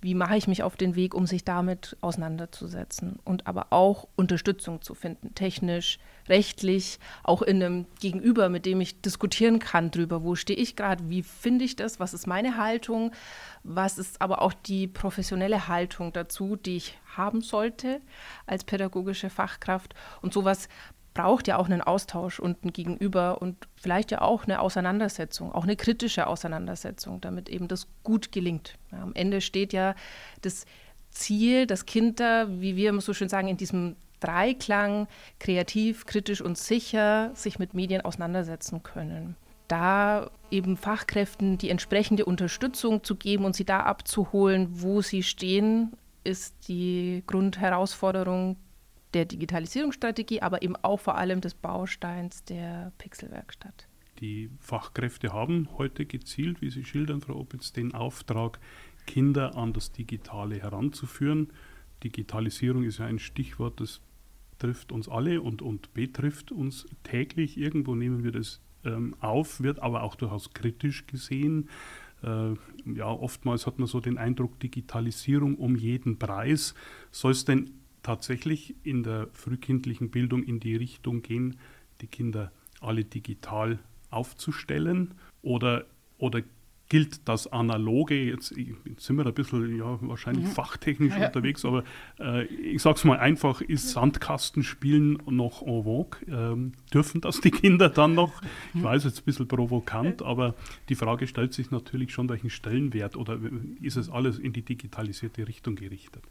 wie 0.00 0.14
mache 0.14 0.36
ich 0.36 0.48
mich 0.48 0.62
auf 0.62 0.76
den 0.76 0.96
Weg, 0.96 1.14
um 1.14 1.26
sich 1.26 1.44
damit 1.44 1.96
auseinanderzusetzen 2.00 3.18
und 3.24 3.46
aber 3.46 3.66
auch 3.70 4.08
Unterstützung 4.16 4.80
zu 4.80 4.94
finden, 4.94 5.34
technisch, 5.34 5.98
rechtlich, 6.28 6.98
auch 7.22 7.42
in 7.42 7.62
einem 7.62 7.86
Gegenüber, 8.00 8.48
mit 8.48 8.66
dem 8.66 8.80
ich 8.80 9.00
diskutieren 9.02 9.58
kann 9.58 9.90
drüber, 9.90 10.22
wo 10.22 10.34
stehe 10.34 10.58
ich 10.58 10.76
gerade, 10.76 11.08
wie 11.08 11.22
finde 11.22 11.64
ich 11.64 11.76
das, 11.76 12.00
was 12.00 12.14
ist 12.14 12.26
meine 12.26 12.56
Haltung, 12.56 13.12
was 13.62 13.98
ist 13.98 14.22
aber 14.22 14.40
auch 14.42 14.54
die 14.54 14.86
professionelle 14.86 15.68
Haltung 15.68 16.12
dazu, 16.12 16.56
die 16.56 16.76
ich 16.76 16.98
haben 17.16 17.42
sollte 17.42 18.00
als 18.46 18.64
pädagogische 18.64 19.28
Fachkraft? 19.28 19.94
Und 20.22 20.32
sowas 20.32 20.68
braucht 21.20 21.48
ja 21.48 21.58
auch 21.58 21.66
einen 21.66 21.82
Austausch 21.82 22.40
und 22.40 22.64
ein 22.64 22.72
Gegenüber 22.72 23.42
und 23.42 23.68
vielleicht 23.76 24.10
ja 24.10 24.22
auch 24.22 24.44
eine 24.44 24.60
Auseinandersetzung, 24.60 25.52
auch 25.52 25.64
eine 25.64 25.76
kritische 25.76 26.26
Auseinandersetzung, 26.26 27.20
damit 27.20 27.50
eben 27.50 27.68
das 27.68 27.88
gut 28.04 28.32
gelingt. 28.32 28.78
Ja, 28.90 29.02
am 29.02 29.12
Ende 29.14 29.42
steht 29.42 29.74
ja 29.74 29.94
das 30.40 30.64
Ziel, 31.10 31.66
dass 31.66 31.84
Kinder, 31.84 32.48
wie 32.60 32.74
wir 32.74 32.98
so 33.02 33.12
schön 33.12 33.28
sagen, 33.28 33.48
in 33.48 33.58
diesem 33.58 33.96
Dreiklang 34.20 35.08
kreativ, 35.38 36.06
kritisch 36.06 36.40
und 36.40 36.56
sicher 36.56 37.32
sich 37.34 37.58
mit 37.58 37.74
Medien 37.74 38.00
auseinandersetzen 38.00 38.82
können. 38.82 39.36
Da 39.68 40.30
eben 40.50 40.78
Fachkräften 40.78 41.58
die 41.58 41.68
entsprechende 41.68 42.24
Unterstützung 42.24 43.04
zu 43.04 43.14
geben 43.14 43.44
und 43.44 43.54
sie 43.54 43.66
da 43.66 43.80
abzuholen, 43.80 44.68
wo 44.70 45.02
sie 45.02 45.22
stehen, 45.22 45.92
ist 46.24 46.68
die 46.68 47.22
Grundherausforderung, 47.26 48.56
der 49.14 49.24
Digitalisierungsstrategie, 49.24 50.42
aber 50.42 50.62
eben 50.62 50.76
auch 50.76 51.00
vor 51.00 51.16
allem 51.16 51.40
des 51.40 51.54
Bausteins 51.54 52.44
der 52.44 52.92
Pixelwerkstatt. 52.98 53.88
Die 54.20 54.50
Fachkräfte 54.60 55.32
haben 55.32 55.68
heute 55.78 56.04
gezielt, 56.04 56.60
wie 56.60 56.70
Sie 56.70 56.84
schildern, 56.84 57.22
Frau 57.22 57.36
Opitz, 57.36 57.72
den 57.72 57.94
Auftrag, 57.94 58.60
Kinder 59.06 59.56
an 59.56 59.72
das 59.72 59.92
Digitale 59.92 60.60
heranzuführen. 60.60 61.48
Digitalisierung 62.04 62.84
ist 62.84 62.98
ja 62.98 63.06
ein 63.06 63.18
Stichwort, 63.18 63.80
das 63.80 64.00
trifft 64.58 64.92
uns 64.92 65.08
alle 65.08 65.40
und, 65.40 65.62
und 65.62 65.94
betrifft 65.94 66.52
uns 66.52 66.86
täglich. 67.02 67.56
Irgendwo 67.56 67.94
nehmen 67.94 68.22
wir 68.22 68.32
das 68.32 68.60
ähm, 68.84 69.16
auf, 69.20 69.60
wird 69.60 69.80
aber 69.80 70.02
auch 70.02 70.14
durchaus 70.14 70.52
kritisch 70.52 71.06
gesehen. 71.06 71.68
Äh, 72.22 72.54
ja, 72.84 73.06
oftmals 73.06 73.66
hat 73.66 73.78
man 73.78 73.88
so 73.88 74.00
den 74.00 74.18
Eindruck, 74.18 74.60
Digitalisierung 74.60 75.56
um 75.56 75.76
jeden 75.76 76.18
Preis. 76.18 76.74
Soll 77.10 77.32
es 77.32 77.44
denn 77.44 77.70
tatsächlich 78.10 78.74
in 78.82 79.04
der 79.04 79.28
frühkindlichen 79.32 80.10
Bildung 80.10 80.42
in 80.42 80.58
die 80.58 80.74
Richtung 80.74 81.22
gehen, 81.22 81.60
die 82.00 82.08
Kinder 82.08 82.50
alle 82.80 83.04
digital 83.04 83.78
aufzustellen? 84.10 85.14
Oder, 85.42 85.84
oder 86.18 86.42
gilt 86.88 87.28
das 87.28 87.46
Analoge, 87.46 88.20
jetzt, 88.20 88.50
jetzt 88.56 89.04
sind 89.04 89.14
wir 89.14 89.24
ein 89.24 89.32
bisschen 89.32 89.78
ja, 89.78 89.96
wahrscheinlich 90.00 90.44
ja. 90.46 90.50
fachtechnisch 90.50 91.16
ja. 91.16 91.28
unterwegs, 91.28 91.64
aber 91.64 91.84
äh, 92.18 92.46
ich 92.46 92.82
sage 92.82 92.96
es 92.96 93.04
mal 93.04 93.20
einfach, 93.20 93.60
ist 93.60 93.90
Sandkastenspielen 93.90 95.22
noch 95.26 95.62
en 95.62 95.84
vogue? 95.84 96.18
Ähm, 96.26 96.72
dürfen 96.92 97.20
das 97.20 97.40
die 97.40 97.52
Kinder 97.52 97.90
dann 97.90 98.14
noch? 98.14 98.42
Ich 98.74 98.82
weiß, 98.82 99.04
jetzt 99.04 99.20
ein 99.20 99.24
bisschen 99.24 99.46
provokant, 99.46 100.22
aber 100.22 100.56
die 100.88 100.96
Frage 100.96 101.28
stellt 101.28 101.54
sich 101.54 101.70
natürlich 101.70 102.12
schon, 102.12 102.28
welchen 102.28 102.50
Stellenwert 102.50 103.14
oder 103.16 103.38
ist 103.80 103.96
es 103.96 104.10
alles 104.10 104.40
in 104.40 104.52
die 104.52 104.62
digitalisierte 104.62 105.46
Richtung 105.46 105.76
gerichtet? 105.76 106.24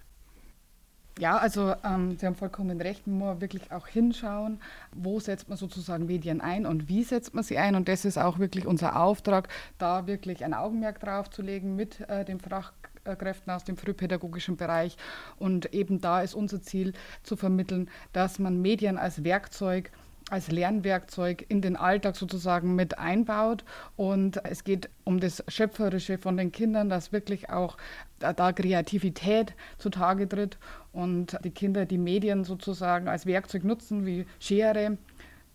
Ja, 1.20 1.38
also 1.38 1.76
ähm, 1.84 2.18
Sie 2.18 2.26
haben 2.26 2.36
vollkommen 2.36 2.80
recht, 2.80 3.06
man 3.06 3.18
muss 3.18 3.42
wirklich 3.42 3.74
auch 3.74 3.88
hinschauen, 3.88 4.62
wo 4.96 5.20
setzt 5.20 5.50
man 5.50 5.58
sozusagen 5.58 6.06
Medien 6.06 6.40
ein 6.40 6.66
und 6.66 6.88
wie 6.88 7.04
setzt 7.04 7.34
man 7.34 7.44
sie 7.44 7.58
ein. 7.58 7.76
Und 7.76 7.90
das 7.90 8.06
ist 8.06 8.18
auch 8.18 8.40
wirklich 8.40 8.66
unser 8.66 8.96
Auftrag, 8.96 9.50
da 9.78 10.08
wirklich 10.08 10.46
ein 10.46 10.54
Augenmerk 10.54 11.02
drauf 11.02 11.30
zu 11.30 11.42
legen 11.42 11.76
mit 11.76 12.00
äh, 12.10 12.24
den 12.24 12.40
Fachkräften 12.40 13.52
aus 13.52 13.66
dem 13.66 13.76
frühpädagogischen 13.76 14.56
Bereich. 14.56 14.96
Und 15.38 15.74
eben 15.74 16.00
da 16.00 16.22
ist 16.22 16.36
unser 16.36 16.62
Ziel 16.62 16.94
zu 17.24 17.36
vermitteln, 17.36 17.90
dass 18.14 18.40
man 18.40 18.62
Medien 18.62 18.98
als 18.98 19.26
Werkzeug 19.26 19.92
als 20.31 20.51
Lernwerkzeug 20.51 21.45
in 21.48 21.62
den 21.62 21.75
Alltag 21.75 22.15
sozusagen 22.15 22.75
mit 22.75 22.98
einbaut. 22.98 23.63
Und 23.95 24.43
es 24.45 24.63
geht 24.63 24.89
um 25.03 25.19
das 25.19 25.43
Schöpferische 25.48 26.17
von 26.17 26.38
den 26.38 26.51
Kindern, 26.51 26.89
dass 26.89 27.12
wirklich 27.12 27.50
auch 27.50 27.77
da 28.19 28.51
Kreativität 28.51 29.53
zutage 29.77 30.27
tritt 30.27 30.57
und 30.91 31.38
die 31.43 31.51
Kinder 31.51 31.86
die 31.86 31.98
Medien 31.98 32.43
sozusagen 32.43 33.07
als 33.07 33.25
Werkzeug 33.25 33.63
nutzen, 33.63 34.05
wie 34.05 34.25
Schere, 34.39 34.98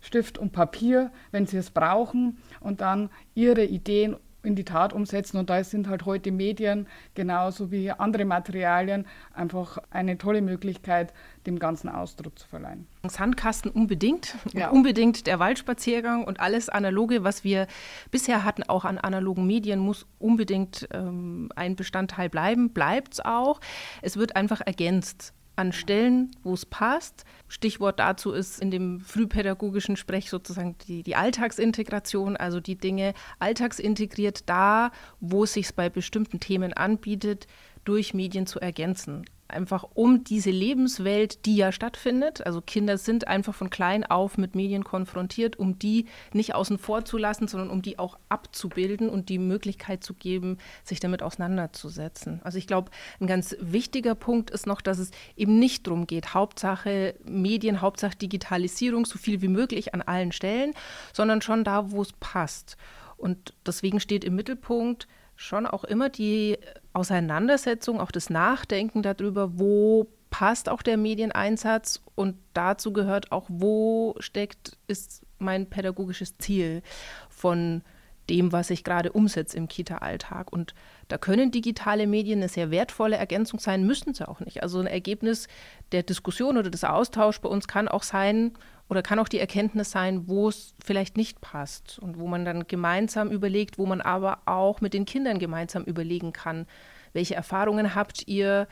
Stift 0.01 0.39
und 0.39 0.53
Papier, 0.53 1.11
wenn 1.31 1.47
sie 1.47 1.57
es 1.57 1.71
brauchen 1.71 2.39
und 2.61 2.81
dann 2.81 3.11
ihre 3.35 3.65
Ideen 3.65 4.17
in 4.45 4.55
die 4.55 4.65
Tat 4.65 4.93
umsetzen. 4.93 5.39
Und 5.39 5.51
da 5.51 5.63
sind 5.65 5.89
halt 5.89 6.05
heute 6.05 6.33
Medien 6.33 6.87
genauso 7.15 7.71
wie 7.71 7.91
andere 7.91 8.25
Materialien 8.25 9.07
einfach 9.33 9.79
eine 9.91 10.19
tolle 10.19 10.43
Möglichkeit, 10.43 11.13
dem 11.47 11.59
Ganzen 11.59 11.89
Ausdruck 11.89 12.39
zu 12.39 12.49
verleihen. 12.49 12.87
Sandkasten 13.07 13.71
unbedingt. 13.71 14.37
Ja. 14.53 14.71
Unbedingt 14.71 15.27
der 15.27 15.39
Waldspaziergang 15.39 16.25
und 16.25 16.41
alles 16.41 16.69
Analoge, 16.69 17.25
was 17.25 17.45
wir 17.45 17.67
bisher 18.11 18.45
hatten, 18.45 18.63
auch 18.63 18.85
an 18.85 18.99
analogen 18.99 19.47
Medien, 19.47 19.79
muss 19.79 20.07
unbedingt 20.19 20.89
ähm, 20.93 21.51
ein 21.57 21.77
Bestandteil 21.77 22.29
bleiben. 22.29 22.71
Bleibt 22.71 23.15
es 23.15 23.21
auch. 23.21 23.61
Es 24.01 24.17
wird 24.17 24.37
einfach 24.37 24.61
ergänzt 24.61 25.35
an 25.57 25.73
Stellen, 25.73 26.31
wo 26.43 26.55
es 26.55 26.67
passt. 26.67 27.25
Stichwort 27.49 27.99
dazu 27.99 28.33
ist 28.33 28.61
in 28.61 28.71
dem 28.71 29.01
frühpädagogischen 29.01 29.97
Sprech 29.97 30.31
sozusagen 30.31 30.77
die, 30.87 31.03
die 31.03 31.17
Alltagsintegration, 31.17 32.37
also 32.37 32.61
die 32.61 32.77
Dinge 32.77 33.15
alltagsintegriert 33.39 34.49
da, 34.49 34.91
wo 35.21 35.45
es 35.45 35.53
sich 35.53 35.75
bei 35.75 35.89
bestimmten 35.89 36.41
Themen 36.41 36.73
anbietet, 36.73 37.47
durch 37.85 38.15
Medien 38.15 38.47
zu 38.47 38.61
ergänzen 38.61 39.25
einfach 39.49 39.85
um 39.95 40.25
diese 40.25 40.51
Lebenswelt, 40.51 41.45
die 41.47 41.57
ja 41.57 41.73
stattfindet. 41.73 42.45
Also 42.47 42.61
Kinder 42.61 42.99
sind 42.99 43.29
einfach 43.29 43.55
von 43.55 43.71
klein 43.71 44.05
auf 44.05 44.39
mit 44.39 44.55
Medien 44.55 44.85
konfrontiert, 44.85 45.59
um 45.59 45.79
die 45.79 46.07
nicht 46.33 46.55
außen 46.55 46.79
vor 46.79 47.05
zu 47.05 47.19
lassen, 47.19 47.49
sondern 47.49 47.71
um 47.71 47.83
die 47.83 47.99
auch 47.99 48.19
abzubilden 48.29 49.09
und 49.09 49.29
die 49.29 49.39
Möglichkeit 49.39 50.03
zu 50.03 50.15
geben, 50.15 50.59
sich 50.83 51.01
damit 51.01 51.23
auseinanderzusetzen. 51.23 52.41
Also 52.43 52.59
ich 52.59 52.67
glaube, 52.67 52.91
ein 53.21 53.27
ganz 53.27 53.57
wichtiger 53.61 54.15
Punkt 54.15 54.51
ist 54.51 54.67
noch, 54.67 54.81
dass 54.81 54.99
es 54.99 55.11
eben 55.37 55.59
nicht 55.59 55.87
darum 55.87 56.07
geht, 56.07 56.35
Hauptsache 56.35 57.15
Medien, 57.25 57.81
Hauptsache 57.81 58.17
Digitalisierung, 58.17 59.05
so 59.05 59.19
viel 59.19 59.43
wie 59.43 59.49
möglich 59.49 59.95
an 59.95 60.03
allen 60.03 60.33
Stellen, 60.33 60.73
sondern 61.13 61.43
schon 61.43 61.65
da, 61.65 61.91
wo 61.91 62.03
es 62.03 62.13
passt. 62.15 62.77
Und 63.17 63.55
deswegen 63.67 64.01
steht 64.01 64.25
im 64.25 64.35
Mittelpunkt, 64.35 65.07
schon 65.37 65.67
auch 65.67 65.85
immer 65.85 66.09
die 66.09 66.59
Auseinandersetzung, 66.93 68.01
auch 68.01 68.11
das 68.11 68.31
Nachdenken 68.31 69.03
darüber, 69.03 69.59
wo 69.59 70.09
passt 70.31 70.69
auch 70.69 70.83
der 70.83 70.97
Medieneinsatz 70.97 72.03
und 72.15 72.37
dazu 72.55 72.93
gehört 72.93 73.31
auch, 73.33 73.47
wo 73.49 74.17
steckt, 74.19 74.77
ist 74.89 75.23
mein 75.39 75.71
pädagogisches 75.71 76.39
Ziel 76.39 76.83
von 77.29 77.83
dem, 78.31 78.53
was 78.53 78.71
ich 78.71 78.85
gerade 78.85 79.13
umsetze 79.13 79.57
im 79.57 79.69
Kita-Alltag. 79.69 80.53
Und 80.53 80.75
da 81.09 81.19
können 81.19 81.51
digitale 81.51 82.07
Medien 82.07 82.39
eine 82.39 82.49
sehr 82.49 82.71
wertvolle 82.71 83.17
Ergänzung 83.17 83.61
sein, 83.61 83.87
müssen 83.87 84.15
sie 84.15 84.27
auch 84.27 84.41
nicht. 84.41 84.63
Also 84.63 84.81
ein 84.81 84.87
Ergebnis 84.87 85.47
der 85.93 86.03
Diskussion 86.03 86.57
oder 86.57 86.71
des 86.71 86.85
Austauschs 86.85 87.41
bei 87.41 87.49
uns 87.49 87.69
kann 87.69 87.87
auch 87.87 88.03
sein 88.03 88.53
oder 88.89 89.03
kann 89.03 89.19
auch 89.19 89.29
die 89.29 89.39
Erkenntnis 89.39 89.91
sein, 89.91 90.29
wo 90.29 90.49
es 90.49 90.75
vielleicht 90.85 91.17
nicht 91.17 91.41
passt 91.41 91.99
und 91.99 92.19
wo 92.19 92.27
man 92.27 92.45
dann 92.45 92.67
gemeinsam 92.67 93.31
überlegt, 93.31 93.79
wo 93.79 93.87
man 93.87 94.01
aber 94.01 94.39
auch 94.47 94.81
mit 94.81 94.95
den 94.95 95.05
Kindern 95.07 95.39
gemeinsam 95.39 95.85
überlegen 95.85 96.33
kann, 96.33 96.67
welche 97.13 97.35
Erfahrungen 97.35 97.95
habt 97.95 98.29
ihr, 98.29 98.67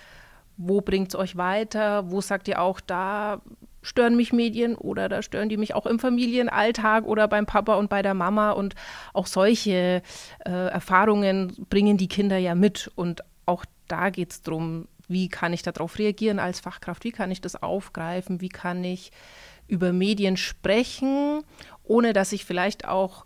wo 0.56 0.80
bringt 0.80 1.08
es 1.08 1.14
euch 1.14 1.36
weiter, 1.36 2.10
wo 2.10 2.20
sagt 2.20 2.48
ihr 2.48 2.60
auch, 2.60 2.80
da 2.80 3.40
stören 3.82 4.16
mich 4.16 4.32
Medien 4.32 4.76
oder 4.76 5.08
da 5.08 5.22
stören 5.22 5.48
die 5.48 5.56
mich 5.56 5.74
auch 5.74 5.86
im 5.86 5.98
Familienalltag 5.98 7.04
oder 7.04 7.26
beim 7.26 7.46
Papa 7.46 7.74
und 7.74 7.88
bei 7.88 8.02
der 8.02 8.14
Mama. 8.14 8.52
Und 8.52 8.74
auch 9.12 9.26
solche 9.26 10.02
äh, 10.44 10.50
Erfahrungen 10.50 11.52
bringen 11.68 11.96
die 11.96 12.08
Kinder 12.08 12.38
ja 12.38 12.54
mit. 12.54 12.90
Und 12.94 13.22
auch 13.44 13.64
da 13.88 14.10
geht 14.10 14.30
es 14.30 14.42
darum, 14.42 14.86
wie 15.08 15.28
kann 15.28 15.52
ich 15.52 15.62
darauf 15.62 15.98
reagieren 15.98 16.38
als 16.38 16.60
Fachkraft, 16.60 17.04
wie 17.04 17.10
kann 17.10 17.30
ich 17.30 17.40
das 17.40 17.60
aufgreifen, 17.60 18.40
wie 18.40 18.48
kann 18.48 18.84
ich 18.84 19.10
über 19.72 19.94
Medien 19.94 20.36
sprechen, 20.36 21.42
ohne 21.82 22.12
dass 22.12 22.32
ich 22.32 22.44
vielleicht 22.44 22.86
auch 22.86 23.24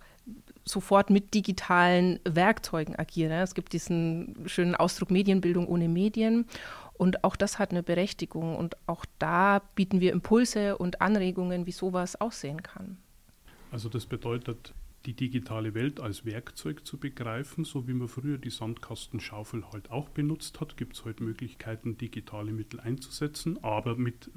sofort 0.64 1.10
mit 1.10 1.34
digitalen 1.34 2.20
Werkzeugen 2.24 2.96
agiere. 2.96 3.42
Es 3.42 3.54
gibt 3.54 3.72
diesen 3.72 4.34
schönen 4.46 4.76
Ausdruck 4.76 5.10
Medienbildung 5.10 5.66
ohne 5.66 5.88
Medien. 5.88 6.46
Und 6.94 7.24
auch 7.24 7.36
das 7.36 7.58
hat 7.58 7.72
eine 7.72 7.82
Berechtigung. 7.82 8.56
Und 8.56 8.76
auch 8.86 9.04
da 9.18 9.60
bieten 9.74 10.00
wir 10.00 10.12
Impulse 10.12 10.78
und 10.78 11.00
Anregungen, 11.00 11.66
wie 11.66 11.72
sowas 11.72 12.20
aussehen 12.20 12.62
kann. 12.62 12.96
Also 13.70 13.88
das 13.88 14.06
bedeutet, 14.06 14.72
die 15.06 15.14
digitale 15.14 15.74
Welt 15.74 16.00
als 16.00 16.24
Werkzeug 16.24 16.84
zu 16.84 16.98
begreifen, 16.98 17.64
so 17.64 17.86
wie 17.86 17.92
man 17.92 18.08
früher 18.08 18.38
die 18.38 18.50
Sandkastenschaufel 18.50 19.64
halt 19.72 19.90
auch 19.90 20.08
benutzt 20.08 20.60
hat, 20.60 20.76
gibt 20.76 20.96
es 20.96 21.04
heute 21.04 21.22
Möglichkeiten, 21.22 21.96
digitale 21.96 22.52
Mittel 22.52 22.80
einzusetzen, 22.80 23.62
aber 23.62 23.96
mit 23.96 24.30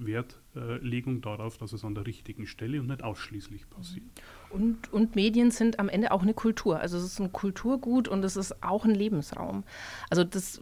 Wertlegung 0.53 1.21
darauf, 1.21 1.57
dass 1.57 1.73
es 1.73 1.83
an 1.83 1.95
der 1.95 2.05
richtigen 2.05 2.47
Stelle 2.47 2.79
und 2.79 2.87
nicht 2.87 3.03
ausschließlich 3.03 3.69
passiert. 3.69 4.03
Und, 4.49 4.91
und 4.91 5.15
Medien 5.15 5.51
sind 5.51 5.77
am 5.77 5.89
Ende 5.89 6.11
auch 6.11 6.23
eine 6.23 6.33
Kultur. 6.33 6.79
Also 6.79 6.97
es 6.97 7.03
ist 7.03 7.19
ein 7.19 7.31
Kulturgut 7.31 8.07
und 8.07 8.23
es 8.23 8.35
ist 8.35 8.63
auch 8.63 8.83
ein 8.83 8.95
Lebensraum. 8.95 9.63
Also 10.09 10.23
das 10.23 10.61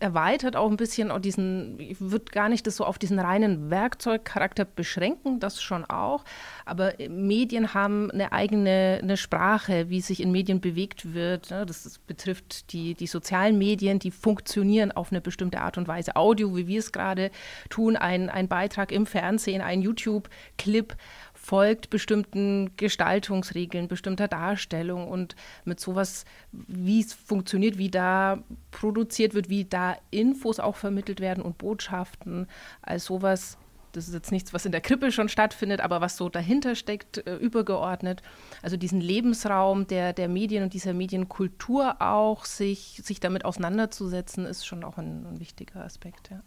erweitert 0.00 0.56
auch 0.56 0.70
ein 0.70 0.78
bisschen 0.78 1.10
auch 1.10 1.18
diesen, 1.18 1.78
ich 1.78 2.00
würde 2.00 2.24
gar 2.26 2.48
nicht 2.48 2.66
das 2.66 2.76
so 2.76 2.84
auf 2.84 2.98
diesen 2.98 3.18
reinen 3.18 3.70
Werkzeugcharakter 3.70 4.64
beschränken, 4.64 5.40
das 5.40 5.60
schon 5.62 5.84
auch. 5.84 6.24
Aber 6.64 6.94
Medien 7.10 7.74
haben 7.74 8.10
eine 8.10 8.32
eigene 8.32 9.00
eine 9.02 9.16
Sprache, 9.18 9.90
wie 9.90 10.00
sich 10.00 10.20
in 10.20 10.32
Medien 10.32 10.60
bewegt 10.60 11.12
wird. 11.12 11.50
Das, 11.50 11.82
das 11.82 11.98
betrifft 11.98 12.72
die, 12.72 12.94
die 12.94 13.06
sozialen 13.06 13.58
Medien, 13.58 13.98
die 13.98 14.10
funktionieren 14.10 14.90
auf 14.90 15.12
eine 15.12 15.20
bestimmte 15.20 15.60
Art 15.60 15.76
und 15.76 15.86
Weise. 15.86 16.16
Audio, 16.16 16.56
wie 16.56 16.66
wir 16.66 16.78
es 16.78 16.92
gerade 16.92 17.30
tun, 17.68 17.96
ein, 17.96 18.30
ein 18.30 18.48
Beitrag 18.48 18.90
im 18.90 19.04
Fernsehen, 19.04 19.17
ein 19.22 19.82
YouTube-Clip 19.82 20.96
folgt 21.34 21.88
bestimmten 21.90 22.76
Gestaltungsregeln, 22.76 23.88
bestimmter 23.88 24.28
Darstellung 24.28 25.08
und 25.08 25.36
mit 25.64 25.80
sowas, 25.80 26.24
wie 26.52 27.00
es 27.00 27.14
funktioniert, 27.14 27.78
wie 27.78 27.90
da 27.90 28.42
produziert 28.70 29.34
wird, 29.34 29.48
wie 29.48 29.64
da 29.64 29.96
Infos 30.10 30.60
auch 30.60 30.76
vermittelt 30.76 31.20
werden 31.20 31.42
und 31.42 31.56
Botschaften, 31.58 32.48
als 32.82 33.04
sowas, 33.04 33.56
das 33.92 34.08
ist 34.08 34.14
jetzt 34.14 34.32
nichts, 34.32 34.52
was 34.52 34.66
in 34.66 34.72
der 34.72 34.80
Krippe 34.80 35.10
schon 35.10 35.28
stattfindet, 35.28 35.80
aber 35.80 36.00
was 36.00 36.16
so 36.16 36.28
dahinter 36.28 36.74
steckt, 36.74 37.26
äh, 37.26 37.36
übergeordnet. 37.36 38.22
Also 38.60 38.76
diesen 38.76 39.00
Lebensraum 39.00 39.86
der, 39.86 40.12
der 40.12 40.28
Medien 40.28 40.64
und 40.64 40.74
dieser 40.74 40.92
Medienkultur 40.92 42.02
auch, 42.02 42.44
sich, 42.44 43.00
sich 43.02 43.20
damit 43.20 43.44
auseinanderzusetzen, 43.44 44.44
ist 44.44 44.66
schon 44.66 44.84
auch 44.84 44.98
ein, 44.98 45.24
ein 45.26 45.40
wichtiger 45.40 45.84
Aspekt. 45.84 46.30
Ja. 46.30 46.42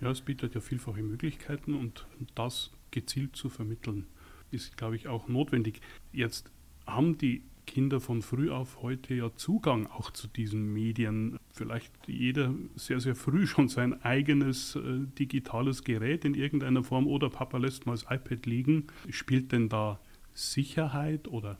Ja, 0.00 0.10
es 0.10 0.20
bietet 0.20 0.54
ja 0.54 0.60
vielfache 0.60 1.02
Möglichkeiten 1.02 1.74
und 1.74 2.06
das 2.34 2.70
gezielt 2.90 3.36
zu 3.36 3.48
vermitteln 3.48 4.06
ist, 4.50 4.76
glaube 4.76 4.96
ich, 4.96 5.08
auch 5.08 5.28
notwendig. 5.28 5.80
Jetzt 6.12 6.50
haben 6.86 7.18
die 7.18 7.42
Kinder 7.66 8.00
von 8.00 8.22
früh 8.22 8.50
auf 8.50 8.80
heute 8.80 9.14
ja 9.14 9.30
Zugang 9.36 9.86
auch 9.86 10.10
zu 10.10 10.26
diesen 10.26 10.72
Medien. 10.72 11.38
Vielleicht 11.52 11.92
jeder 12.06 12.54
sehr, 12.76 12.98
sehr 12.98 13.14
früh 13.14 13.46
schon 13.46 13.68
sein 13.68 14.02
eigenes 14.02 14.74
äh, 14.74 15.00
digitales 15.18 15.84
Gerät 15.84 16.24
in 16.24 16.34
irgendeiner 16.34 16.82
Form 16.82 17.06
oder 17.06 17.28
Papa 17.28 17.58
lässt 17.58 17.84
mal 17.84 17.92
das 17.92 18.04
iPad 18.04 18.46
liegen. 18.46 18.86
Spielt 19.10 19.52
denn 19.52 19.68
da 19.68 20.00
Sicherheit 20.32 21.28
oder 21.28 21.58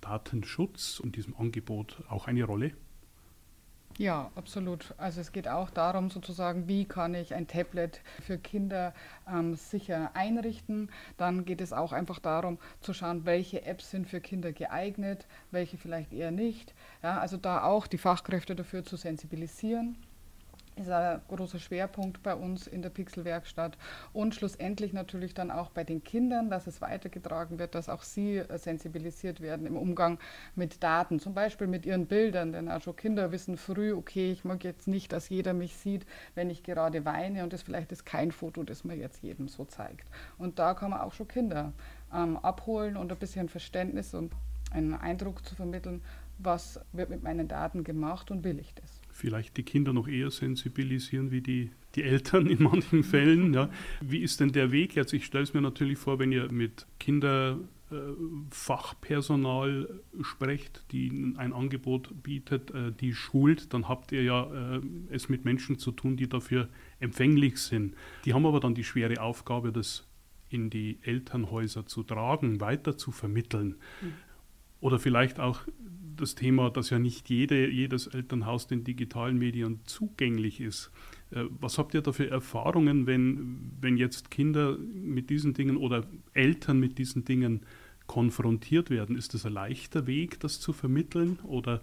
Datenschutz 0.00 1.00
in 1.04 1.12
diesem 1.12 1.36
Angebot 1.36 2.02
auch 2.08 2.26
eine 2.26 2.44
Rolle? 2.44 2.72
Ja, 3.98 4.30
absolut. 4.34 4.94
Also 4.96 5.20
es 5.20 5.30
geht 5.30 5.46
auch 5.46 5.68
darum, 5.68 6.10
sozusagen, 6.10 6.68
wie 6.68 6.86
kann 6.86 7.14
ich 7.14 7.34
ein 7.34 7.46
Tablet 7.46 8.00
für 8.22 8.38
Kinder 8.38 8.94
ähm, 9.28 9.56
sicher 9.56 10.10
einrichten. 10.14 10.90
Dann 11.18 11.44
geht 11.44 11.60
es 11.60 11.72
auch 11.72 11.92
einfach 11.92 12.18
darum 12.18 12.58
zu 12.80 12.94
schauen, 12.94 13.26
welche 13.26 13.66
Apps 13.66 13.90
sind 13.90 14.08
für 14.08 14.20
Kinder 14.20 14.52
geeignet, 14.52 15.26
welche 15.50 15.76
vielleicht 15.76 16.14
eher 16.14 16.30
nicht. 16.30 16.74
Ja, 17.02 17.18
also 17.18 17.36
da 17.36 17.64
auch 17.64 17.86
die 17.86 17.98
Fachkräfte 17.98 18.56
dafür 18.56 18.84
zu 18.84 18.96
sensibilisieren 18.96 19.96
ist 20.76 20.90
ein 20.90 21.20
großer 21.28 21.58
Schwerpunkt 21.58 22.22
bei 22.22 22.34
uns 22.34 22.66
in 22.66 22.82
der 22.82 22.90
Pixelwerkstatt. 22.90 23.76
Und 24.12 24.34
schlussendlich 24.34 24.92
natürlich 24.92 25.34
dann 25.34 25.50
auch 25.50 25.70
bei 25.70 25.84
den 25.84 26.02
Kindern, 26.02 26.50
dass 26.50 26.66
es 26.66 26.80
weitergetragen 26.80 27.58
wird, 27.58 27.74
dass 27.74 27.88
auch 27.88 28.02
sie 28.02 28.38
äh, 28.38 28.58
sensibilisiert 28.58 29.40
werden 29.40 29.66
im 29.66 29.76
Umgang 29.76 30.18
mit 30.54 30.82
Daten, 30.82 31.20
zum 31.20 31.34
Beispiel 31.34 31.66
mit 31.66 31.86
ihren 31.86 32.06
Bildern, 32.06 32.52
denn 32.52 32.70
auch 32.70 32.80
schon 32.80 32.96
Kinder 32.96 33.32
wissen 33.32 33.56
früh, 33.56 33.92
okay, 33.92 34.32
ich 34.32 34.44
mag 34.44 34.64
jetzt 34.64 34.88
nicht, 34.88 35.12
dass 35.12 35.28
jeder 35.28 35.52
mich 35.52 35.76
sieht, 35.76 36.06
wenn 36.34 36.50
ich 36.50 36.62
gerade 36.62 37.04
weine. 37.04 37.42
Und 37.42 37.52
das 37.52 37.62
vielleicht 37.62 37.92
ist 37.92 38.06
kein 38.06 38.32
Foto, 38.32 38.62
das 38.62 38.84
man 38.84 38.98
jetzt 38.98 39.22
jedem 39.22 39.48
so 39.48 39.64
zeigt. 39.64 40.08
Und 40.38 40.58
da 40.58 40.74
kann 40.74 40.90
man 40.90 41.00
auch 41.00 41.12
schon 41.12 41.28
Kinder 41.28 41.72
ähm, 42.14 42.36
abholen 42.38 42.96
und 42.96 43.12
ein 43.12 43.18
bisschen 43.18 43.48
Verständnis 43.48 44.14
und 44.14 44.32
einen 44.70 44.94
Eindruck 44.94 45.44
zu 45.44 45.54
vermitteln, 45.54 46.02
was 46.38 46.80
wird 46.92 47.10
mit 47.10 47.22
meinen 47.22 47.48
Daten 47.48 47.84
gemacht 47.84 48.30
und 48.30 48.44
will 48.44 48.58
ich 48.58 48.74
das 48.74 48.99
vielleicht 49.20 49.56
die 49.56 49.62
Kinder 49.62 49.92
noch 49.92 50.08
eher 50.08 50.30
sensibilisieren 50.30 51.30
wie 51.30 51.42
die, 51.42 51.70
die 51.94 52.02
Eltern 52.02 52.46
in 52.46 52.62
manchen 52.62 53.04
Fällen. 53.04 53.54
Ja. 53.54 53.70
Wie 54.00 54.20
ist 54.20 54.40
denn 54.40 54.52
der 54.52 54.72
Weg 54.72 54.96
jetzt? 54.96 55.12
Ich 55.12 55.26
stelle 55.26 55.44
es 55.44 55.54
mir 55.54 55.60
natürlich 55.60 55.98
vor, 55.98 56.18
wenn 56.18 56.32
ihr 56.32 56.50
mit 56.50 56.86
Kinderfachpersonal 56.98 59.88
äh, 59.88 59.90
sprecht, 60.24 60.84
die 60.90 61.34
ein 61.36 61.52
Angebot 61.52 62.22
bietet, 62.22 62.70
äh, 62.70 62.92
die 62.92 63.12
schult, 63.12 63.74
dann 63.74 63.88
habt 63.88 64.12
ihr 64.12 64.22
ja 64.22 64.76
äh, 64.76 64.80
es 65.10 65.28
mit 65.28 65.44
Menschen 65.44 65.78
zu 65.78 65.92
tun, 65.92 66.16
die 66.16 66.28
dafür 66.28 66.68
empfänglich 66.98 67.58
sind. 67.58 67.94
Die 68.24 68.32
haben 68.34 68.46
aber 68.46 68.60
dann 68.60 68.74
die 68.74 68.84
schwere 68.84 69.20
Aufgabe, 69.20 69.70
das 69.70 70.06
in 70.48 70.70
die 70.70 70.98
Elternhäuser 71.02 71.86
zu 71.86 72.02
tragen, 72.02 72.60
weiter 72.60 72.96
zu 72.96 73.12
vermitteln. 73.12 73.76
Mhm. 74.00 74.14
Oder 74.80 74.98
vielleicht 74.98 75.38
auch 75.38 75.60
das 76.20 76.34
Thema, 76.34 76.70
dass 76.70 76.90
ja 76.90 76.98
nicht 76.98 77.28
jede, 77.30 77.68
jedes 77.68 78.06
Elternhaus 78.06 78.66
den 78.66 78.84
digitalen 78.84 79.38
Medien 79.38 79.80
zugänglich 79.84 80.60
ist. 80.60 80.90
Äh, 81.30 81.44
was 81.60 81.78
habt 81.78 81.94
ihr 81.94 82.02
da 82.02 82.12
für 82.12 82.30
Erfahrungen, 82.30 83.06
wenn, 83.06 83.72
wenn 83.80 83.96
jetzt 83.96 84.30
Kinder 84.30 84.78
mit 84.78 85.30
diesen 85.30 85.54
Dingen 85.54 85.76
oder 85.76 86.06
Eltern 86.34 86.78
mit 86.78 86.98
diesen 86.98 87.24
Dingen 87.24 87.62
konfrontiert 88.06 88.90
werden? 88.90 89.16
Ist 89.16 89.34
das 89.34 89.46
ein 89.46 89.52
leichter 89.52 90.06
Weg, 90.06 90.40
das 90.40 90.60
zu 90.60 90.72
vermitteln? 90.72 91.38
Oder 91.44 91.82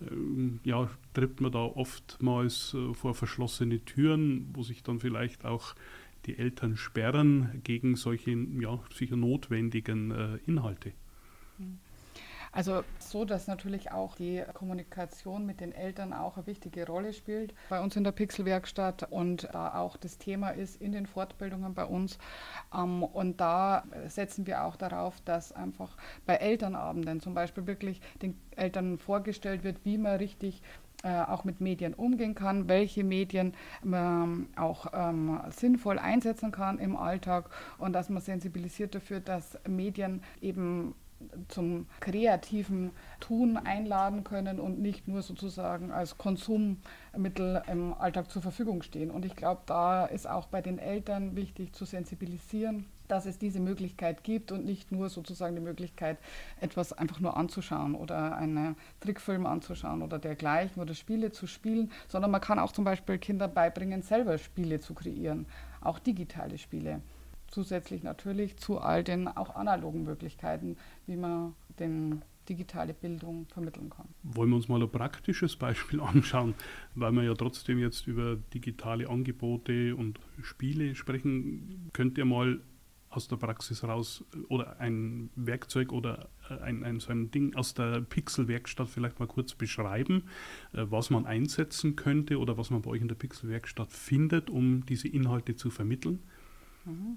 ähm, 0.00 0.60
ja, 0.64 0.90
tritt 1.14 1.40
man 1.40 1.52
da 1.52 1.60
oftmals 1.60 2.74
äh, 2.74 2.94
vor 2.94 3.14
verschlossene 3.14 3.84
Türen, 3.84 4.48
wo 4.52 4.62
sich 4.62 4.82
dann 4.82 5.00
vielleicht 5.00 5.44
auch 5.44 5.74
die 6.26 6.38
Eltern 6.38 6.76
sperren 6.76 7.60
gegen 7.62 7.94
solche 7.94 8.32
ja, 8.32 8.80
sicher 8.92 9.16
notwendigen 9.16 10.10
äh, 10.10 10.38
Inhalte? 10.46 10.92
Mhm. 11.58 11.78
Also 12.52 12.84
so, 12.98 13.24
dass 13.24 13.46
natürlich 13.46 13.92
auch 13.92 14.16
die 14.16 14.42
Kommunikation 14.54 15.46
mit 15.46 15.60
den 15.60 15.72
Eltern 15.72 16.12
auch 16.12 16.36
eine 16.36 16.46
wichtige 16.46 16.86
Rolle 16.86 17.12
spielt 17.12 17.54
bei 17.68 17.80
uns 17.80 17.96
in 17.96 18.04
der 18.04 18.12
Pixelwerkstatt 18.12 19.10
und 19.10 19.48
da 19.52 19.74
auch 19.74 19.96
das 19.96 20.18
Thema 20.18 20.50
ist 20.50 20.80
in 20.80 20.92
den 20.92 21.06
Fortbildungen 21.06 21.74
bei 21.74 21.84
uns. 21.84 22.18
Ähm, 22.74 23.02
und 23.02 23.40
da 23.40 23.84
setzen 24.08 24.46
wir 24.46 24.64
auch 24.64 24.76
darauf, 24.76 25.20
dass 25.22 25.52
einfach 25.52 25.96
bei 26.24 26.36
Elternabenden 26.36 27.20
zum 27.20 27.34
Beispiel 27.34 27.66
wirklich 27.66 28.00
den 28.22 28.38
Eltern 28.56 28.98
vorgestellt 28.98 29.64
wird, 29.64 29.84
wie 29.84 29.98
man 29.98 30.16
richtig 30.16 30.62
äh, 31.02 31.22
auch 31.22 31.44
mit 31.44 31.60
Medien 31.60 31.94
umgehen 31.94 32.34
kann, 32.34 32.68
welche 32.68 33.04
Medien 33.04 33.54
man 33.84 34.48
auch 34.56 34.86
ähm, 34.94 35.40
sinnvoll 35.50 35.98
einsetzen 35.98 36.52
kann 36.52 36.78
im 36.78 36.96
Alltag 36.96 37.50
und 37.78 37.92
dass 37.92 38.08
man 38.08 38.22
sensibilisiert 38.22 38.94
dafür, 38.94 39.20
dass 39.20 39.58
Medien 39.68 40.22
eben 40.40 40.94
zum 41.48 41.86
kreativen 42.00 42.90
Tun 43.20 43.56
einladen 43.56 44.24
können 44.24 44.60
und 44.60 44.80
nicht 44.80 45.08
nur 45.08 45.22
sozusagen 45.22 45.90
als 45.90 46.18
Konsummittel 46.18 47.62
im 47.70 47.94
Alltag 47.94 48.30
zur 48.30 48.42
Verfügung 48.42 48.82
stehen. 48.82 49.10
Und 49.10 49.24
ich 49.24 49.36
glaube, 49.36 49.62
da 49.66 50.06
ist 50.06 50.28
auch 50.28 50.46
bei 50.46 50.62
den 50.62 50.78
Eltern 50.78 51.36
wichtig 51.36 51.72
zu 51.72 51.84
sensibilisieren 51.84 52.86
dass 53.08 53.26
es 53.26 53.38
diese 53.38 53.60
Möglichkeit 53.60 54.24
gibt 54.24 54.52
und 54.52 54.64
nicht 54.64 54.92
nur 54.92 55.08
sozusagen 55.08 55.54
die 55.54 55.62
Möglichkeit, 55.62 56.18
etwas 56.60 56.92
einfach 56.92 57.20
nur 57.20 57.36
anzuschauen 57.36 57.94
oder 57.94 58.36
einen 58.36 58.76
Trickfilm 59.00 59.46
anzuschauen 59.46 60.02
oder 60.02 60.18
dergleichen 60.18 60.82
oder 60.82 60.94
Spiele 60.94 61.32
zu 61.32 61.46
spielen, 61.46 61.90
sondern 62.08 62.30
man 62.30 62.40
kann 62.40 62.58
auch 62.58 62.72
zum 62.72 62.84
Beispiel 62.84 63.18
Kindern 63.18 63.52
beibringen, 63.54 64.02
selber 64.02 64.38
Spiele 64.38 64.80
zu 64.80 64.94
kreieren, 64.94 65.46
auch 65.80 65.98
digitale 65.98 66.58
Spiele. 66.58 67.00
Zusätzlich 67.56 68.02
natürlich 68.02 68.58
zu 68.58 68.80
all 68.80 69.02
den 69.02 69.28
auch 69.28 69.56
analogen 69.56 70.02
Möglichkeiten, 70.02 70.76
wie 71.06 71.16
man 71.16 71.54
den 71.80 72.20
digitale 72.50 72.92
Bildung 72.92 73.46
vermitteln 73.46 73.88
kann. 73.88 74.08
Wollen 74.24 74.50
wir 74.50 74.56
uns 74.56 74.68
mal 74.68 74.82
ein 74.82 74.90
praktisches 74.90 75.56
Beispiel 75.56 76.00
anschauen, 76.02 76.54
weil 76.94 77.12
wir 77.12 77.22
ja 77.22 77.32
trotzdem 77.32 77.78
jetzt 77.78 78.06
über 78.08 78.36
digitale 78.52 79.08
Angebote 79.08 79.96
und 79.96 80.20
Spiele 80.42 80.94
sprechen. 80.94 81.88
Könnt 81.94 82.18
ihr 82.18 82.26
mal 82.26 82.60
aus 83.08 83.26
der 83.26 83.36
Praxis 83.36 83.82
raus 83.84 84.22
oder 84.50 84.78
ein 84.78 85.30
Werkzeug 85.34 85.94
oder 85.94 86.28
ein, 86.60 86.84
ein, 86.84 87.00
so 87.00 87.10
ein 87.10 87.30
Ding 87.30 87.54
aus 87.54 87.72
der 87.72 88.02
Pixelwerkstatt 88.02 88.90
vielleicht 88.90 89.18
mal 89.18 89.28
kurz 89.28 89.54
beschreiben, 89.54 90.24
äh, 90.74 90.84
was 90.90 91.08
man 91.08 91.24
einsetzen 91.24 91.96
könnte 91.96 92.38
oder 92.38 92.58
was 92.58 92.68
man 92.68 92.82
bei 92.82 92.90
euch 92.90 93.00
in 93.00 93.08
der 93.08 93.14
Pixelwerkstatt 93.14 93.94
findet, 93.94 94.50
um 94.50 94.84
diese 94.84 95.08
Inhalte 95.08 95.56
zu 95.56 95.70
vermitteln? 95.70 96.18
Mhm. 96.84 97.16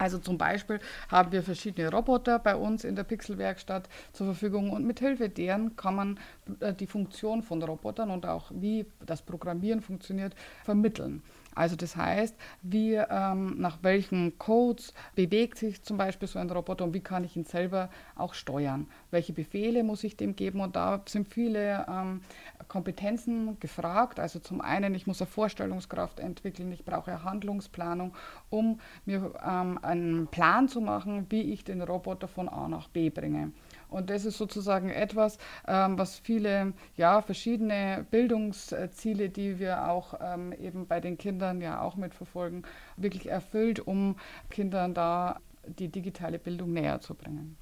Also 0.00 0.16
zum 0.18 0.38
Beispiel 0.38 0.80
haben 1.10 1.30
wir 1.30 1.42
verschiedene 1.42 1.90
Roboter 1.90 2.38
bei 2.38 2.56
uns 2.56 2.84
in 2.84 2.96
der 2.96 3.04
Pixelwerkstatt 3.04 3.86
zur 4.14 4.28
Verfügung 4.28 4.70
und 4.70 4.86
mithilfe 4.86 5.28
deren 5.28 5.76
kann 5.76 5.94
man 5.94 6.18
äh, 6.60 6.72
die 6.72 6.86
Funktion 6.86 7.42
von 7.42 7.62
Robotern 7.62 8.10
und 8.10 8.24
auch 8.24 8.50
wie 8.54 8.86
das 9.04 9.20
Programmieren 9.20 9.82
funktioniert 9.82 10.34
vermitteln. 10.64 11.22
Also 11.54 11.76
das 11.76 11.96
heißt, 11.96 12.34
wie 12.62 12.94
ähm, 12.94 13.60
nach 13.60 13.78
welchen 13.82 14.38
Codes 14.38 14.94
bewegt 15.14 15.58
sich 15.58 15.82
zum 15.82 15.96
Beispiel 15.96 16.28
so 16.28 16.38
ein 16.38 16.50
Roboter 16.50 16.84
und 16.84 16.94
wie 16.94 17.00
kann 17.00 17.24
ich 17.24 17.36
ihn 17.36 17.44
selber 17.44 17.90
auch 18.14 18.34
steuern? 18.34 18.86
Welche 19.10 19.32
Befehle 19.32 19.82
muss 19.82 20.04
ich 20.04 20.16
dem 20.16 20.36
geben? 20.36 20.60
Und 20.60 20.76
da 20.76 21.02
sind 21.06 21.28
viele 21.28 21.86
ähm, 21.88 22.20
Kompetenzen 22.68 23.58
gefragt. 23.58 24.20
Also 24.20 24.38
zum 24.38 24.60
einen, 24.60 24.94
ich 24.94 25.06
muss 25.06 25.20
eine 25.20 25.26
Vorstellungskraft 25.26 26.20
entwickeln, 26.20 26.70
ich 26.72 26.84
brauche 26.84 27.10
eine 27.10 27.24
Handlungsplanung, 27.24 28.14
um 28.48 28.80
mir 29.04 29.32
ähm, 29.44 29.78
einen 29.82 30.28
Plan 30.28 30.68
zu 30.68 30.80
machen, 30.80 31.26
wie 31.30 31.52
ich 31.52 31.64
den 31.64 31.82
Roboter 31.82 32.28
von 32.28 32.48
A 32.48 32.68
nach 32.68 32.88
B 32.88 33.10
bringe. 33.10 33.52
Und 33.90 34.10
das 34.10 34.24
ist 34.24 34.38
sozusagen 34.38 34.90
etwas, 34.90 35.38
ähm, 35.66 35.98
was 35.98 36.18
viele 36.18 36.72
ja, 36.96 37.20
verschiedene 37.22 38.06
Bildungsziele, 38.10 39.28
die 39.28 39.58
wir 39.58 39.88
auch 39.88 40.14
ähm, 40.20 40.52
eben 40.52 40.86
bei 40.86 41.00
den 41.00 41.18
Kindern 41.18 41.60
ja 41.60 41.80
auch 41.80 41.96
mitverfolgen, 41.96 42.62
wirklich 42.96 43.28
erfüllt, 43.28 43.80
um 43.80 44.16
Kindern 44.48 44.94
da 44.94 45.40
die 45.66 45.88
digitale 45.88 46.38
Bildung 46.38 46.72
näher 46.72 47.00
zu 47.00 47.14
bringen. 47.14 47.56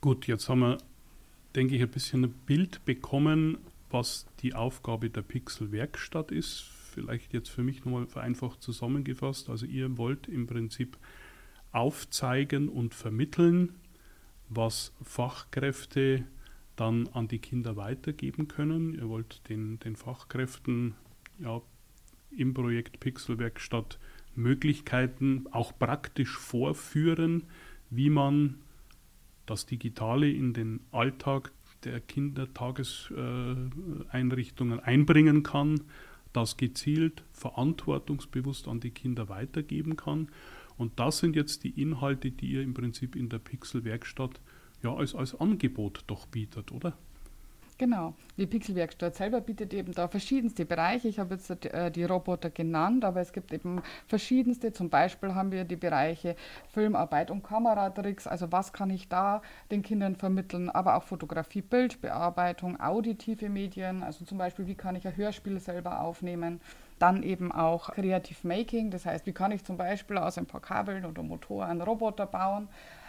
Gut, 0.00 0.26
jetzt 0.26 0.48
haben 0.48 0.60
wir, 0.60 0.78
denke 1.54 1.76
ich, 1.76 1.82
ein 1.82 1.88
bisschen 1.88 2.24
ein 2.24 2.32
Bild 2.46 2.84
bekommen, 2.84 3.58
was 3.90 4.26
die 4.40 4.54
Aufgabe 4.54 5.10
der 5.10 5.22
Pixel-Werkstatt 5.22 6.30
ist. 6.30 6.62
Vielleicht 6.92 7.32
jetzt 7.32 7.48
für 7.48 7.62
mich 7.62 7.84
nochmal 7.84 8.06
vereinfacht 8.06 8.62
zusammengefasst. 8.62 9.48
Also 9.48 9.66
ihr 9.66 9.96
wollt 9.96 10.28
im 10.28 10.46
Prinzip 10.46 10.98
aufzeigen 11.72 12.68
und 12.68 12.94
vermitteln, 12.94 13.74
was 14.54 14.92
Fachkräfte 15.02 16.24
dann 16.76 17.08
an 17.08 17.28
die 17.28 17.38
Kinder 17.38 17.76
weitergeben 17.76 18.48
können. 18.48 18.94
Ihr 18.94 19.06
wollt 19.08 19.48
den, 19.48 19.78
den 19.80 19.96
Fachkräften 19.96 20.94
ja, 21.38 21.60
im 22.36 22.52
Projekt 22.54 23.00
Pixelwerkstatt 23.00 23.98
Möglichkeiten 24.34 25.44
auch 25.50 25.78
praktisch 25.78 26.38
vorführen, 26.38 27.44
wie 27.90 28.08
man 28.08 28.60
das 29.44 29.66
Digitale 29.66 30.30
in 30.30 30.54
den 30.54 30.80
Alltag 30.90 31.52
der 31.84 32.00
Kindertageseinrichtungen 32.00 34.80
einbringen 34.80 35.42
kann, 35.42 35.82
das 36.32 36.56
gezielt 36.56 37.24
verantwortungsbewusst 37.32 38.66
an 38.68 38.80
die 38.80 38.90
Kinder 38.90 39.28
weitergeben 39.28 39.96
kann 39.96 40.28
und 40.76 40.98
das 40.98 41.18
sind 41.18 41.36
jetzt 41.36 41.64
die 41.64 41.80
Inhalte, 41.80 42.30
die 42.30 42.52
ihr 42.52 42.62
im 42.62 42.74
Prinzip 42.74 43.16
in 43.16 43.28
der 43.28 43.38
Pixel-Werkstatt 43.38 44.40
ja 44.82 44.94
als, 44.94 45.14
als 45.14 45.38
Angebot 45.40 46.04
doch 46.06 46.26
bietet, 46.26 46.72
oder? 46.72 46.96
Genau. 47.82 48.14
Die 48.36 48.46
Pixelwerkstatt 48.46 49.16
selber 49.16 49.40
bietet 49.40 49.74
eben 49.74 49.92
da 49.92 50.06
verschiedenste 50.06 50.64
Bereiche. 50.64 51.08
Ich 51.08 51.18
habe 51.18 51.34
jetzt 51.34 51.50
äh, 51.66 51.90
die 51.90 52.04
Roboter 52.04 52.48
genannt, 52.48 53.04
aber 53.04 53.20
es 53.20 53.32
gibt 53.32 53.52
eben 53.52 53.82
verschiedenste. 54.06 54.72
Zum 54.72 54.88
Beispiel 54.88 55.34
haben 55.34 55.50
wir 55.50 55.64
die 55.64 55.74
Bereiche 55.74 56.36
Filmarbeit 56.68 57.32
und 57.32 57.42
Kameratricks. 57.42 58.28
Also 58.28 58.52
was 58.52 58.72
kann 58.72 58.90
ich 58.90 59.08
da 59.08 59.42
den 59.72 59.82
Kindern 59.82 60.14
vermitteln? 60.14 60.70
Aber 60.70 60.96
auch 60.96 61.02
Fotografie, 61.02 61.60
Bildbearbeitung, 61.60 62.78
auditive 62.80 63.48
Medien. 63.48 64.04
Also 64.04 64.24
zum 64.24 64.38
Beispiel, 64.38 64.68
wie 64.68 64.76
kann 64.76 64.94
ich 64.94 65.04
ein 65.04 65.16
Hörspiel 65.16 65.58
selber 65.58 66.02
aufnehmen? 66.02 66.60
Dann 67.02 67.24
eben 67.24 67.50
auch 67.50 67.90
Creative 67.94 68.46
Making, 68.46 68.92
das 68.92 69.06
heißt, 69.06 69.26
wie 69.26 69.32
kann 69.32 69.50
ich 69.50 69.64
zum 69.64 69.76
Beispiel 69.76 70.18
aus 70.18 70.38
ein 70.38 70.46
paar 70.46 70.60
Kabeln 70.60 71.04
oder 71.04 71.24
Motor 71.24 71.66
einen 71.66 71.80
Roboter 71.80 72.26
bauen. 72.26 72.68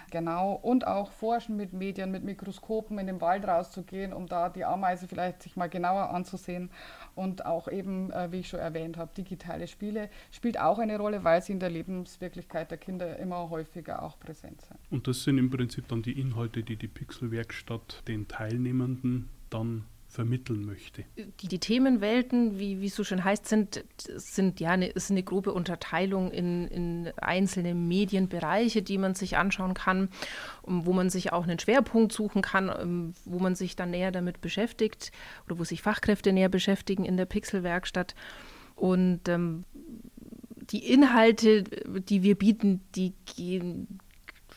Genau, 0.09 0.53
und 0.53 0.87
auch 0.87 1.11
forschen 1.11 1.57
mit 1.57 1.73
Medien, 1.73 2.09
mit 2.09 2.23
Mikroskopen 2.23 2.97
in 2.97 3.05
den 3.05 3.21
Wald 3.21 3.47
rauszugehen, 3.47 4.11
um 4.11 4.25
da 4.25 4.49
die 4.49 4.65
Ameise 4.65 5.07
vielleicht 5.07 5.43
sich 5.43 5.55
mal 5.55 5.69
genauer 5.69 6.09
anzusehen. 6.09 6.71
Und 7.13 7.45
auch 7.45 7.67
eben, 7.67 8.11
äh, 8.11 8.31
wie 8.31 8.39
ich 8.39 8.49
schon 8.49 8.61
erwähnt 8.61 8.97
habe, 8.97 9.11
digitale 9.15 9.67
Spiele 9.67 10.09
spielt 10.31 10.59
auch 10.59 10.79
eine 10.79 10.97
Rolle, 10.97 11.23
weil 11.23 11.43
sie 11.43 11.53
in 11.53 11.59
der 11.59 11.69
Lebenswirklichkeit 11.69 12.71
der 12.71 12.79
Kinder 12.79 13.17
immer 13.17 13.51
häufiger 13.51 14.01
auch 14.01 14.19
präsent 14.19 14.61
sind. 14.61 14.79
Und 14.89 15.07
das 15.07 15.23
sind 15.23 15.37
im 15.37 15.51
Prinzip 15.51 15.87
dann 15.87 16.01
die 16.01 16.19
Inhalte, 16.19 16.63
die 16.63 16.77
die 16.77 16.87
Pixelwerkstatt 16.87 18.07
den 18.07 18.27
Teilnehmenden 18.27 19.29
dann 19.51 19.85
vermitteln 20.13 20.63
möchte. 20.63 21.03
Die, 21.41 21.47
die 21.47 21.57
Themenwelten, 21.57 22.59
wie, 22.59 22.79
wie 22.79 22.85
es 22.85 22.95
so 22.95 23.03
schön 23.03 23.23
heißt, 23.23 23.47
sind, 23.47 23.83
sind 23.97 24.59
ja 24.59 24.69
eine, 24.69 24.87
ist 24.87 25.09
eine 25.09 25.23
grobe 25.23 25.51
Unterteilung 25.51 26.29
in, 26.29 26.67
in 26.67 27.11
einzelne 27.17 27.73
Medienbereiche, 27.73 28.83
die 28.83 28.99
man 28.99 29.15
sich 29.15 29.37
anschauen 29.37 29.73
kann, 29.73 30.09
wo 30.61 30.93
man 30.93 31.09
sich 31.09 31.33
auch 31.33 31.43
einen 31.43 31.57
Schwerpunkt 31.57 32.11
suchen 32.11 32.43
kann, 32.43 33.15
wo 33.25 33.39
man 33.39 33.55
sich 33.55 33.75
dann 33.75 33.89
näher 33.89 34.11
damit 34.11 34.39
beschäftigt 34.39 35.11
oder 35.47 35.57
wo 35.57 35.63
sich 35.63 35.81
Fachkräfte 35.81 36.31
näher 36.31 36.49
beschäftigen 36.49 37.05
in 37.05 37.17
der 37.17 37.25
Pixelwerkstatt. 37.25 38.13
Und 38.75 39.27
ähm, 39.27 39.63
die 40.55 40.91
Inhalte, 40.93 41.63
die 41.63 42.21
wir 42.21 42.35
bieten, 42.35 42.81
die 42.93 43.13
gehen 43.35 43.99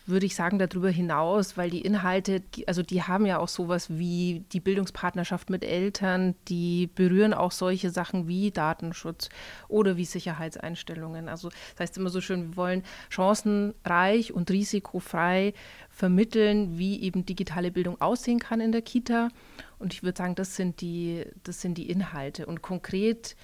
würde 0.08 0.26
ich 0.26 0.34
sagen, 0.34 0.58
darüber 0.58 0.90
hinaus, 0.90 1.56
weil 1.56 1.70
die 1.70 1.80
Inhalte, 1.80 2.42
also 2.66 2.82
die 2.82 3.02
haben 3.02 3.26
ja 3.26 3.38
auch 3.38 3.48
sowas 3.48 3.90
wie 3.90 4.44
die 4.52 4.60
Bildungspartnerschaft 4.60 5.50
mit 5.50 5.64
Eltern, 5.64 6.34
die 6.48 6.88
berühren 6.94 7.34
auch 7.34 7.52
solche 7.52 7.90
Sachen 7.90 8.28
wie 8.28 8.50
Datenschutz 8.50 9.28
oder 9.68 9.96
wie 9.96 10.04
Sicherheitseinstellungen. 10.04 11.28
Also 11.28 11.48
das 11.48 11.80
heißt 11.80 11.98
immer 11.98 12.10
so 12.10 12.20
schön, 12.20 12.50
wir 12.50 12.56
wollen 12.56 12.82
chancenreich 13.08 14.32
und 14.32 14.50
risikofrei 14.50 15.54
vermitteln, 15.90 16.78
wie 16.78 17.00
eben 17.00 17.26
digitale 17.26 17.70
Bildung 17.70 18.00
aussehen 18.00 18.38
kann 18.38 18.60
in 18.60 18.72
der 18.72 18.82
Kita. 18.82 19.28
Und 19.78 19.92
ich 19.92 20.02
würde 20.02 20.18
sagen, 20.18 20.34
das 20.34 20.56
sind 20.56 20.80
die, 20.80 21.24
das 21.42 21.60
sind 21.60 21.78
die 21.78 21.90
Inhalte. 21.90 22.46
Und 22.46 22.62
konkret 22.62 23.36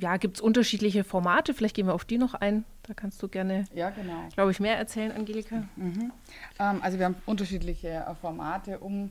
ja, 0.00 0.16
gibt 0.16 0.36
es 0.36 0.40
unterschiedliche 0.40 1.04
Formate. 1.04 1.54
Vielleicht 1.54 1.76
gehen 1.76 1.86
wir 1.86 1.94
auf 1.94 2.04
die 2.04 2.18
noch 2.18 2.34
ein. 2.34 2.64
Da 2.82 2.94
kannst 2.94 3.22
du 3.22 3.28
gerne, 3.28 3.64
ja, 3.74 3.90
genau. 3.90 4.28
glaube 4.34 4.50
ich, 4.50 4.60
mehr 4.60 4.76
erzählen, 4.76 5.12
Angelika. 5.12 5.64
Mhm. 5.76 6.12
Ähm, 6.58 6.78
also 6.82 6.98
wir 6.98 7.06
haben 7.06 7.16
unterschiedliche 7.26 7.88
äh, 7.88 8.14
Formate, 8.14 8.78
um 8.78 9.10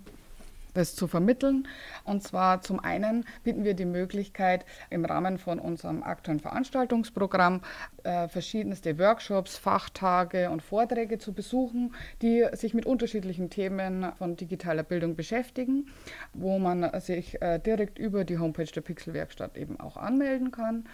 das 0.79 0.95
zu 0.95 1.07
vermitteln. 1.07 1.67
Und 2.03 2.23
zwar 2.23 2.61
zum 2.61 2.79
einen 2.79 3.25
bieten 3.43 3.63
wir 3.63 3.73
die 3.73 3.85
Möglichkeit, 3.85 4.65
im 4.89 5.05
Rahmen 5.05 5.37
von 5.37 5.59
unserem 5.59 6.03
aktuellen 6.03 6.39
Veranstaltungsprogramm 6.39 7.61
äh, 8.03 8.27
verschiedenste 8.27 8.97
Workshops, 8.97 9.57
Fachtage 9.57 10.49
und 10.49 10.63
Vorträge 10.63 11.19
zu 11.19 11.33
besuchen, 11.33 11.93
die 12.21 12.45
sich 12.53 12.73
mit 12.73 12.85
unterschiedlichen 12.85 13.49
Themen 13.49 14.11
von 14.17 14.35
digitaler 14.35 14.83
Bildung 14.83 15.15
beschäftigen, 15.15 15.87
wo 16.33 16.57
man 16.59 16.89
sich 17.01 17.41
äh, 17.41 17.59
direkt 17.59 17.99
über 17.99 18.23
die 18.23 18.39
Homepage 18.39 18.65
der 18.65 18.81
Pixelwerkstatt 18.81 19.57
eben 19.57 19.79
auch 19.79 19.97
anmelden 19.97 20.51
kann. 20.51 20.85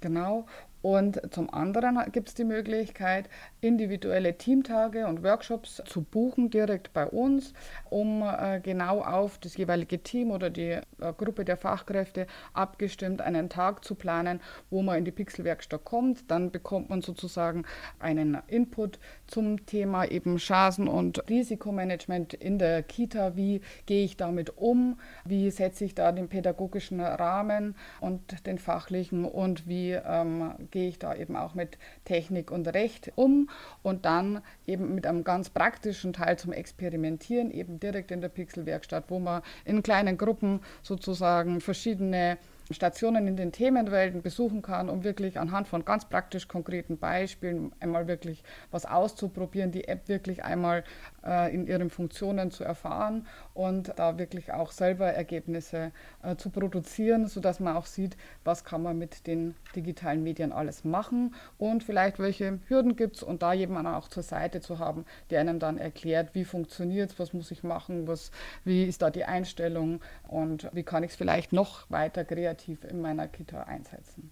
Genau. 0.00 0.46
Und 0.80 1.20
zum 1.32 1.52
anderen 1.52 1.98
gibt 2.12 2.28
es 2.28 2.34
die 2.34 2.44
Möglichkeit, 2.44 3.28
individuelle 3.60 4.38
Teamtage 4.38 5.06
und 5.06 5.24
Workshops 5.24 5.82
zu 5.84 6.02
buchen 6.02 6.50
direkt 6.50 6.92
bei 6.92 7.06
uns, 7.06 7.52
um 7.90 8.22
äh, 8.22 8.60
genau 8.60 9.00
auf 9.00 9.38
das 9.38 9.56
jeweilige 9.56 10.02
Team 10.02 10.30
oder 10.30 10.50
die 10.50 10.70
äh, 10.70 10.82
Gruppe 11.16 11.44
der 11.44 11.56
Fachkräfte 11.56 12.26
abgestimmt 12.52 13.20
einen 13.20 13.48
Tag 13.48 13.84
zu 13.84 13.96
planen, 13.96 14.40
wo 14.70 14.82
man 14.82 14.98
in 14.98 15.04
die 15.04 15.10
Pixelwerkstatt 15.10 15.84
kommt. 15.84 16.30
Dann 16.30 16.52
bekommt 16.52 16.90
man 16.90 17.02
sozusagen 17.02 17.64
einen 17.98 18.38
Input 18.46 19.00
zum 19.26 19.66
Thema 19.66 20.04
eben 20.04 20.36
Chancen- 20.36 20.88
und 20.88 21.28
Risikomanagement 21.28 22.34
in 22.34 22.58
der 22.58 22.84
Kita. 22.84 23.36
Wie 23.36 23.60
gehe 23.86 24.04
ich 24.04 24.16
damit 24.16 24.56
um? 24.56 25.00
Wie 25.24 25.50
setze 25.50 25.84
ich 25.84 25.94
da 25.94 26.12
den 26.12 26.28
pädagogischen 26.28 27.00
Rahmen 27.00 27.74
und 28.00 28.46
den 28.46 28.58
fachlichen 28.58 29.24
und 29.24 29.66
wie 29.66 29.92
ähm, 29.92 30.52
gehe 30.70 30.88
ich 30.88 30.98
da 30.98 31.14
eben 31.14 31.36
auch 31.36 31.54
mit 31.54 31.78
Technik 32.04 32.50
und 32.50 32.68
Recht 32.68 33.12
um 33.16 33.48
und 33.82 34.04
dann 34.04 34.42
eben 34.66 34.94
mit 34.94 35.06
einem 35.06 35.24
ganz 35.24 35.50
praktischen 35.50 36.12
Teil 36.12 36.38
zum 36.38 36.52
Experimentieren, 36.52 37.50
eben 37.50 37.80
direkt 37.80 38.10
in 38.10 38.20
der 38.20 38.28
Pixelwerkstatt, 38.28 39.04
wo 39.08 39.18
man 39.18 39.42
in 39.64 39.82
kleinen 39.82 40.18
Gruppen 40.18 40.60
sozusagen 40.82 41.60
verschiedene 41.60 42.38
Stationen 42.70 43.26
in 43.26 43.36
den 43.36 43.52
Themenwelten 43.52 44.22
besuchen 44.22 44.62
kann, 44.62 44.88
um 44.88 45.04
wirklich 45.04 45.38
anhand 45.38 45.68
von 45.68 45.84
ganz 45.84 46.04
praktisch 46.04 46.48
konkreten 46.48 46.98
Beispielen 46.98 47.72
einmal 47.80 48.06
wirklich 48.08 48.42
was 48.70 48.84
auszuprobieren, 48.84 49.72
die 49.72 49.88
App 49.88 50.08
wirklich 50.08 50.44
einmal 50.44 50.84
äh, 51.28 51.54
in 51.54 51.66
ihren 51.66 51.90
Funktionen 51.90 52.50
zu 52.50 52.64
erfahren 52.64 53.26
und 53.54 53.92
da 53.96 54.18
wirklich 54.18 54.52
auch 54.52 54.72
selber 54.72 55.06
Ergebnisse 55.06 55.92
äh, 56.22 56.36
zu 56.36 56.50
produzieren, 56.50 57.26
sodass 57.26 57.60
man 57.60 57.76
auch 57.76 57.86
sieht, 57.86 58.16
was 58.44 58.64
kann 58.64 58.82
man 58.82 58.98
mit 58.98 59.26
den 59.26 59.54
digitalen 59.76 60.22
Medien 60.22 60.52
alles 60.52 60.84
machen 60.84 61.34
und 61.58 61.84
vielleicht 61.84 62.18
welche 62.18 62.60
Hürden 62.68 62.96
gibt 62.96 63.16
es 63.16 63.22
und 63.22 63.42
da 63.42 63.52
jemanden 63.52 63.92
auch 63.92 64.08
zur 64.08 64.22
Seite 64.22 64.60
zu 64.60 64.78
haben, 64.78 65.04
der 65.30 65.40
einem 65.40 65.58
dann 65.58 65.76
erklärt, 65.76 66.34
wie 66.34 66.44
funktioniert 66.44 67.12
es, 67.12 67.18
was 67.18 67.32
muss 67.32 67.50
ich 67.50 67.62
machen, 67.62 68.08
was, 68.08 68.30
wie 68.64 68.84
ist 68.84 69.02
da 69.02 69.10
die 69.10 69.24
Einstellung 69.24 70.00
und 70.26 70.70
wie 70.72 70.82
kann 70.82 71.02
ich 71.02 71.10
es 71.10 71.16
vielleicht 71.16 71.52
noch 71.52 71.90
weiter 71.90 72.24
kreativ 72.24 72.84
in 72.84 73.00
meiner 73.00 73.28
Kita 73.28 73.64
einsetzen. 73.64 74.30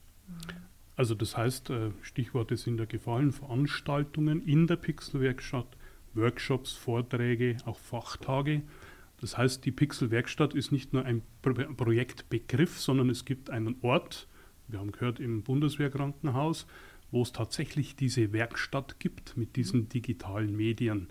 Also 0.96 1.14
das 1.14 1.36
heißt, 1.36 1.70
äh, 1.70 1.90
Stichworte 2.00 2.56
sind 2.56 2.78
ja 2.78 2.86
gefallen, 2.86 3.30
Veranstaltungen 3.32 4.46
in 4.46 4.66
der 4.66 4.76
Pixelwerkstatt, 4.76 5.75
Workshops, 6.16 6.72
Vorträge, 6.72 7.56
auch 7.64 7.78
Fachtage. 7.78 8.62
Das 9.20 9.38
heißt, 9.38 9.64
die 9.64 9.72
Pixelwerkstatt 9.72 10.54
ist 10.54 10.72
nicht 10.72 10.92
nur 10.92 11.04
ein 11.04 11.22
Projektbegriff, 11.42 12.78
sondern 12.78 13.08
es 13.10 13.24
gibt 13.24 13.50
einen 13.50 13.76
Ort, 13.82 14.28
wir 14.68 14.78
haben 14.78 14.92
gehört 14.92 15.20
im 15.20 15.42
Bundeswehrkrankenhaus, 15.42 16.66
wo 17.10 17.22
es 17.22 17.32
tatsächlich 17.32 17.96
diese 17.96 18.32
Werkstatt 18.32 18.98
gibt 18.98 19.36
mit 19.36 19.56
diesen 19.56 19.88
digitalen 19.88 20.56
Medien. 20.56 21.08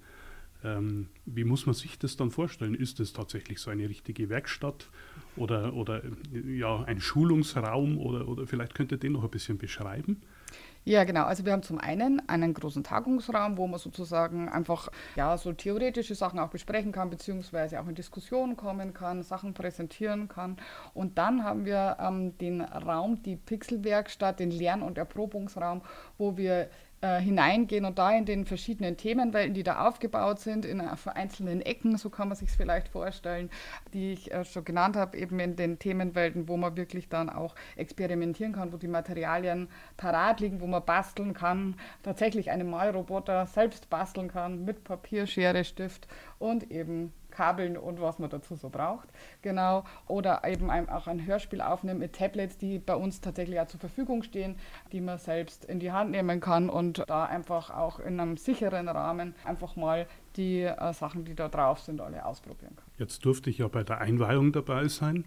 Ähm, 0.63 1.08
wie 1.26 1.44
muss 1.44 1.65
man 1.65 1.74
sich 1.74 1.98
das 1.98 2.18
dann 2.18 2.32
vorstellen? 2.32 2.76
Ist 2.76 3.00
es 3.00 3.13
tatsächlich 3.13 3.60
so 3.60 3.72
eine 3.72 3.88
richtige 3.88 4.30
Werkstatt 4.30 4.89
oder, 5.36 5.74
oder 5.74 6.02
ja, 6.46 6.84
ein 6.84 7.00
Schulungsraum 7.00 7.98
oder, 7.98 8.28
oder 8.28 8.46
vielleicht 8.46 8.76
könnt 8.76 8.91
ihr 8.91 8.98
den 8.98 9.13
noch 9.13 9.24
ein 9.24 9.30
bisschen 9.30 9.58
beschreiben? 9.58 10.22
Ja, 10.88 11.03
genau. 11.03 11.23
Also 11.23 11.45
wir 11.45 11.51
haben 11.51 11.63
zum 11.63 11.79
einen 11.79 12.21
einen 12.29 12.53
großen 12.53 12.84
Tagungsraum, 12.84 13.58
wo 13.58 13.65
man 13.65 13.79
sozusagen 13.79 14.49
einfach 14.49 14.89
ja 15.15 15.36
so 15.36 15.51
theoretische 15.51 16.13
Sachen 16.13 16.38
auch 16.38 16.49
besprechen 16.49 16.91
kann, 16.91 17.10
beziehungsweise 17.10 17.79
auch 17.81 17.88
in 17.88 17.95
Diskussionen 17.95 18.55
kommen 18.55 18.93
kann, 18.93 19.23
Sachen 19.23 19.55
präsentieren 19.55 20.27
kann. 20.27 20.58
Und 20.93 21.17
dann 21.17 21.43
haben 21.43 21.65
wir 21.65 21.97
ähm, 21.99 22.38
den 22.38 22.62
Raum, 22.62 23.23
die 23.23 23.36
Pixelwerkstatt, 23.36 24.39
den 24.39 24.51
Lern- 24.51 24.84
und 24.84 24.99
Erprobungsraum, 24.99 25.81
wo 26.19 26.38
wir 26.38 26.69
äh, 27.06 27.22
hineingehen 27.22 27.86
und 27.86 28.00
da 28.00 28.12
in 28.12 28.26
den 28.26 28.46
verschiedenen 28.46 28.98
Themenwelten, 28.98 29.54
die 29.54 29.62
da 29.62 29.88
aufgebaut 29.88 30.39
sind, 30.39 30.65
in 30.65 30.82
einzelnen 30.82 31.62
Ecken, 31.62 31.98
so 31.98 32.10
kann 32.10 32.30
man 32.30 32.36
sich 32.36 32.50
es 32.50 32.56
vielleicht 32.56 32.88
vorstellen, 32.88 33.52
die 33.94 34.13
ich 34.13 34.32
äh, 34.32 34.44
schon 34.44 34.65
genannt 34.65 34.96
habe, 34.96 35.15
eben 35.15 35.39
in 35.39 35.56
den 35.56 35.78
Themenwelten, 35.78 36.48
wo 36.48 36.58
man 36.58 36.76
wirklich 36.76 37.08
dann 37.08 37.30
auch 37.30 37.54
experimentieren 37.76 38.54
kann, 38.54 38.74
wo 38.74 38.78
die 38.78 38.88
Materialien 38.88 39.70
parat 39.98 40.39
liegen, 40.39 40.62
wo 40.62 40.68
man 40.68 40.84
basteln 40.84 41.36
kann, 41.36 41.76
tatsächlich 42.02 42.50
einen 42.50 42.72
Malroboter 42.72 43.46
selbst 43.46 43.89
basteln 43.91 44.28
kann 44.28 44.65
mit 44.65 44.84
Papier, 44.84 45.28
Schere, 45.28 45.63
Stift 45.63 46.08
und 46.39 46.72
eben 46.72 47.13
Kabeln 47.36 47.78
und 47.78 48.02
was 48.02 48.19
man 48.19 48.30
dazu 48.30 48.56
so 48.56 48.69
braucht. 48.69 49.10
Genau. 49.41 49.84
Oder 50.08 50.43
eben 50.45 50.69
auch 50.69 51.08
ein 51.08 51.26
Hörspiel 51.26 51.62
aufnehmen 51.62 52.00
mit 52.00 52.13
Tablets, 52.13 52.58
die 52.58 52.80
bei 52.80 52.95
uns 52.95 53.21
tatsächlich 53.21 53.60
auch 53.60 53.67
zur 53.67 53.80
Verfügung 53.80 54.24
stehen, 54.24 54.56
die 54.91 55.02
man 55.02 55.17
selbst 55.17 55.65
in 55.65 55.80
die 55.80 55.91
Hand 55.91 56.12
nehmen 56.12 56.39
kann 56.39 56.69
und 56.69 57.04
da 57.08 57.26
einfach 57.26 57.69
auch 57.69 58.00
in 58.00 58.19
einem 58.19 58.38
sicheren 58.38 58.88
Rahmen 58.88 59.36
einfach 59.43 59.76
mal 59.76 60.08
die 60.38 60.62
äh, 60.62 60.93
Sachen, 60.93 61.26
die 61.26 61.36
da 61.36 61.50
drauf 61.50 61.80
sind, 61.80 62.02
alle 62.02 62.26
ausprobieren 62.26 62.76
kann. 62.76 62.86
Jetzt 62.98 63.26
durfte 63.26 63.50
ich 63.50 63.60
ja 63.60 63.67
bei 63.67 63.84
der 63.84 64.00
Einweihung 64.00 64.52
dabei 64.52 64.88
sein. 64.88 65.26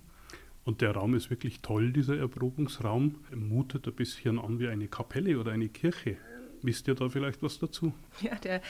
Und 0.64 0.82
der 0.82 0.92
Raum 0.92 1.14
ist 1.14 1.30
wirklich 1.30 1.62
toll, 1.62 1.92
dieser 1.92 2.18
Erprobungsraum. 2.18 3.14
Er 3.30 3.38
mutet 3.38 3.86
ein 3.86 3.94
bisschen 3.94 4.38
an 4.38 4.58
wie 4.58 4.68
eine 4.68 4.86
Kapelle 4.86 5.38
oder 5.38 5.52
eine 5.52 5.68
Kirche. 5.70 6.18
Wisst 6.62 6.88
ihr 6.88 6.94
da 6.94 7.08
vielleicht 7.08 7.42
was 7.42 7.58
dazu? 7.58 7.92
Ja, 8.20 8.34
der, 8.36 8.60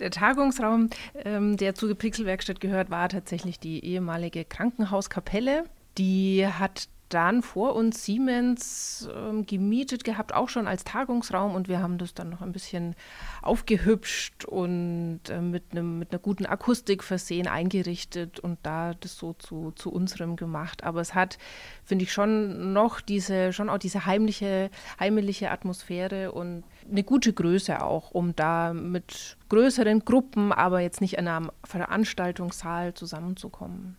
der 0.00 0.10
Tagungsraum, 0.10 0.90
ähm, 1.24 1.56
der 1.56 1.74
zur 1.74 1.94
Pixelwerkstatt 1.94 2.60
gehört, 2.60 2.90
war 2.90 3.08
tatsächlich 3.08 3.58
die 3.58 3.84
ehemalige 3.84 4.44
Krankenhauskapelle. 4.44 5.64
Die 5.96 6.46
hat 6.46 6.88
dann 7.08 7.42
vor 7.42 7.74
uns 7.74 8.04
Siemens 8.04 9.08
ähm, 9.14 9.46
gemietet 9.46 10.04
gehabt, 10.04 10.34
auch 10.34 10.48
schon 10.48 10.66
als 10.66 10.84
Tagungsraum 10.84 11.54
und 11.54 11.68
wir 11.68 11.80
haben 11.80 11.98
das 11.98 12.14
dann 12.14 12.28
noch 12.28 12.42
ein 12.42 12.52
bisschen 12.52 12.94
aufgehübscht 13.42 14.44
und 14.44 15.20
äh, 15.28 15.40
mit, 15.40 15.64
einem, 15.72 15.98
mit 15.98 16.12
einer 16.12 16.18
guten 16.18 16.46
Akustik 16.46 17.02
versehen, 17.02 17.46
eingerichtet 17.46 18.40
und 18.40 18.58
da 18.62 18.94
das 18.94 19.16
so 19.16 19.32
zu, 19.34 19.72
zu 19.72 19.90
unserem 19.90 20.36
gemacht. 20.36 20.84
Aber 20.84 21.00
es 21.00 21.14
hat, 21.14 21.38
finde 21.84 22.04
ich, 22.04 22.12
schon 22.12 22.72
noch 22.72 23.00
diese, 23.00 23.52
schon 23.52 23.68
auch 23.68 23.78
diese 23.78 24.06
heimliche, 24.06 24.70
heimliche 25.00 25.50
Atmosphäre 25.50 26.32
und 26.32 26.64
eine 26.90 27.02
gute 27.04 27.32
Größe 27.32 27.82
auch, 27.82 28.10
um 28.10 28.36
da 28.36 28.72
mit 28.72 29.36
größeren 29.48 30.04
Gruppen, 30.04 30.52
aber 30.52 30.80
jetzt 30.80 31.00
nicht 31.00 31.14
in 31.16 31.28
einem 31.28 31.50
Veranstaltungssaal 31.64 32.94
zusammenzukommen. 32.94 33.96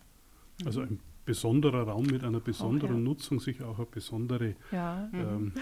Also 0.64 0.82
ein 0.82 1.00
besonderer 1.24 1.82
Raum 1.82 2.06
mit 2.06 2.24
einer 2.24 2.40
besonderen 2.40 2.96
okay. 2.96 3.04
Nutzung, 3.04 3.40
sicher 3.40 3.68
auch 3.68 3.78
eine 3.78 3.86
besondere 3.86 4.56
ja. 4.72 5.08
ähm, 5.12 5.52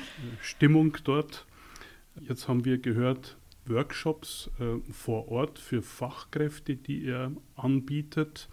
Stimmung 0.41 0.97
dort. 1.05 1.47
Jetzt 2.21 2.49
haben 2.49 2.65
wir 2.65 2.79
gehört, 2.79 3.37
Workshops 3.67 4.51
äh, 4.59 4.79
vor 4.93 5.29
Ort 5.29 5.59
für 5.59 5.83
Fachkräfte, 5.83 6.77
die 6.77 7.05
er 7.05 7.33
anbietet. 7.55 8.49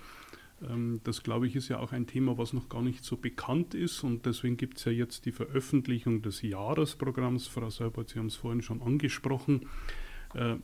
Ähm, 0.62 1.02
das, 1.04 1.24
glaube 1.24 1.48
ich, 1.48 1.56
ist 1.56 1.70
ja 1.70 1.80
auch 1.80 1.92
ein 1.92 2.08
Thema, 2.08 2.38
was 2.38 2.54
noch 2.54 2.70
gar 2.70 2.82
nicht 2.82 3.04
so 3.04 3.18
bekannt 3.18 3.74
ist. 3.74 4.04
Und 4.04 4.26
deswegen 4.26 4.58
gibt 4.58 4.78
es 4.78 4.86
ja 4.86 4.92
jetzt 4.92 5.26
die 5.26 5.32
Veröffentlichung 5.32 6.22
des 6.22 6.42
Jahresprogramms. 6.42 7.48
Frau 7.48 7.70
Seibert, 7.70 8.10
Sie 8.10 8.20
haben 8.20 8.28
es 8.28 8.36
vorhin 8.36 8.62
schon 8.62 8.82
angesprochen. 8.82 9.68
Äh, 10.34 10.56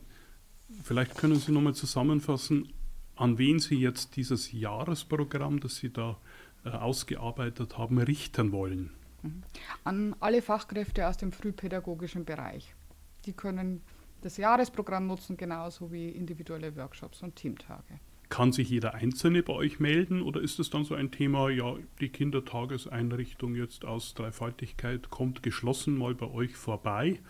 vielleicht 0.82 1.16
können 1.16 1.36
Sie 1.36 1.52
nochmal 1.52 1.74
zusammenfassen, 1.74 2.72
an 3.16 3.38
wen 3.38 3.58
Sie 3.58 3.76
jetzt 3.76 4.16
dieses 4.16 4.52
Jahresprogramm, 4.52 5.60
das 5.60 5.76
Sie 5.76 5.92
da 5.92 6.18
ausgearbeitet 6.64 7.78
haben, 7.78 7.98
richten 7.98 8.52
wollen? 8.52 8.90
Mhm. 9.22 9.42
An 9.84 10.16
alle 10.20 10.42
Fachkräfte 10.42 11.08
aus 11.08 11.16
dem 11.16 11.32
frühpädagogischen 11.32 12.24
Bereich. 12.24 12.74
Die 13.24 13.32
können 13.32 13.82
das 14.22 14.36
Jahresprogramm 14.36 15.06
nutzen, 15.06 15.36
genauso 15.36 15.92
wie 15.92 16.08
individuelle 16.08 16.76
Workshops 16.76 17.22
und 17.22 17.36
Teamtage. 17.36 18.00
Kann 18.28 18.52
sich 18.52 18.70
jeder 18.70 18.94
Einzelne 18.94 19.42
bei 19.42 19.52
euch 19.52 19.78
melden 19.78 20.22
oder 20.22 20.40
ist 20.40 20.58
es 20.58 20.70
dann 20.70 20.84
so 20.84 20.94
ein 20.94 21.10
Thema, 21.10 21.50
ja, 21.50 21.76
die 22.00 22.08
Kindertageseinrichtung 22.08 23.54
jetzt 23.54 23.84
aus 23.84 24.14
Dreifaltigkeit 24.14 25.10
kommt 25.10 25.42
geschlossen 25.42 25.98
mal 25.98 26.14
bei 26.14 26.30
euch 26.30 26.56
vorbei? 26.56 27.20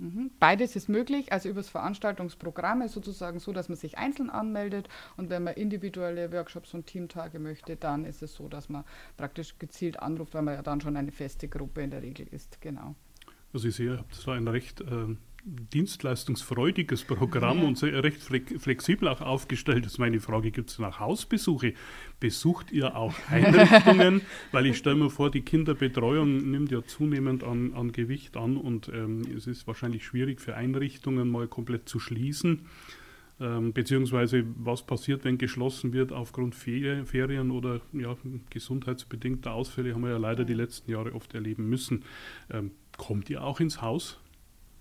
Mhm. 0.00 0.30
Beides 0.40 0.76
ist 0.76 0.88
möglich, 0.88 1.30
also 1.30 1.50
über 1.50 1.60
das 1.60 1.68
Veranstaltungsprogramm 1.68 2.80
ist 2.80 2.94
sozusagen 2.94 3.38
so, 3.38 3.52
dass 3.52 3.68
man 3.68 3.76
sich 3.76 3.98
einzeln 3.98 4.30
anmeldet 4.30 4.88
und 5.18 5.28
wenn 5.28 5.44
man 5.44 5.54
individuelle 5.54 6.32
Workshops 6.32 6.72
und 6.72 6.86
Teamtage 6.86 7.38
möchte, 7.38 7.76
dann 7.76 8.06
ist 8.06 8.22
es 8.22 8.34
so, 8.34 8.48
dass 8.48 8.70
man 8.70 8.84
praktisch 9.18 9.58
gezielt 9.58 10.00
anruft, 10.00 10.32
weil 10.32 10.40
man 10.40 10.54
ja 10.54 10.62
dann 10.62 10.80
schon 10.80 10.96
eine 10.96 11.12
feste 11.12 11.48
Gruppe 11.48 11.82
in 11.82 11.90
der 11.90 12.00
Regel 12.00 12.26
ist, 12.30 12.62
genau. 12.62 12.94
Also 13.52 13.68
ich 13.68 13.74
sehe, 13.74 13.92
ihr 13.92 13.98
habt 13.98 14.14
so 14.14 14.30
ein 14.30 14.48
recht 14.48 14.80
äh, 14.80 15.16
dienstleistungsfreudiges 15.44 17.04
Programm 17.04 17.58
ja. 17.58 17.64
und 17.64 17.82
recht 17.82 18.22
flexibel 18.22 19.08
auch 19.08 19.20
aufgestellt. 19.20 19.84
Das 19.84 19.92
ist 19.92 19.98
meine 19.98 20.20
Frage, 20.20 20.50
gibt 20.50 20.70
es 20.70 20.78
nach 20.78 21.00
Hausbesuche? 21.00 21.74
Besucht 22.18 22.72
ihr 22.72 22.96
auch 22.96 23.14
Einrichtungen? 23.30 24.22
Weil 24.52 24.66
ich 24.66 24.76
stelle 24.76 24.96
mir 24.96 25.10
vor, 25.10 25.30
die 25.30 25.42
Kinderbetreuung 25.42 26.50
nimmt 26.50 26.70
ja 26.70 26.84
zunehmend 26.84 27.44
an, 27.44 27.72
an 27.74 27.92
Gewicht 27.92 28.36
an 28.36 28.56
und 28.56 28.88
ähm, 28.88 29.22
es 29.36 29.46
ist 29.46 29.66
wahrscheinlich 29.66 30.04
schwierig 30.04 30.40
für 30.40 30.56
Einrichtungen 30.56 31.30
mal 31.30 31.48
komplett 31.48 31.88
zu 31.88 31.98
schließen. 31.98 32.66
Ähm, 33.40 33.72
beziehungsweise 33.72 34.44
was 34.56 34.82
passiert, 34.82 35.24
wenn 35.24 35.38
geschlossen 35.38 35.94
wird 35.94 36.12
aufgrund 36.12 36.54
Ferien 36.54 37.50
oder 37.50 37.80
ja, 37.94 38.14
gesundheitsbedingter 38.50 39.52
Ausfälle, 39.52 39.94
haben 39.94 40.02
wir 40.02 40.10
ja 40.10 40.18
leider 40.18 40.44
die 40.44 40.52
letzten 40.52 40.90
Jahre 40.90 41.14
oft 41.14 41.32
erleben 41.34 41.70
müssen. 41.70 42.04
Ähm, 42.50 42.72
kommt 42.98 43.30
ihr 43.30 43.42
auch 43.42 43.60
ins 43.60 43.80
Haus? 43.80 44.20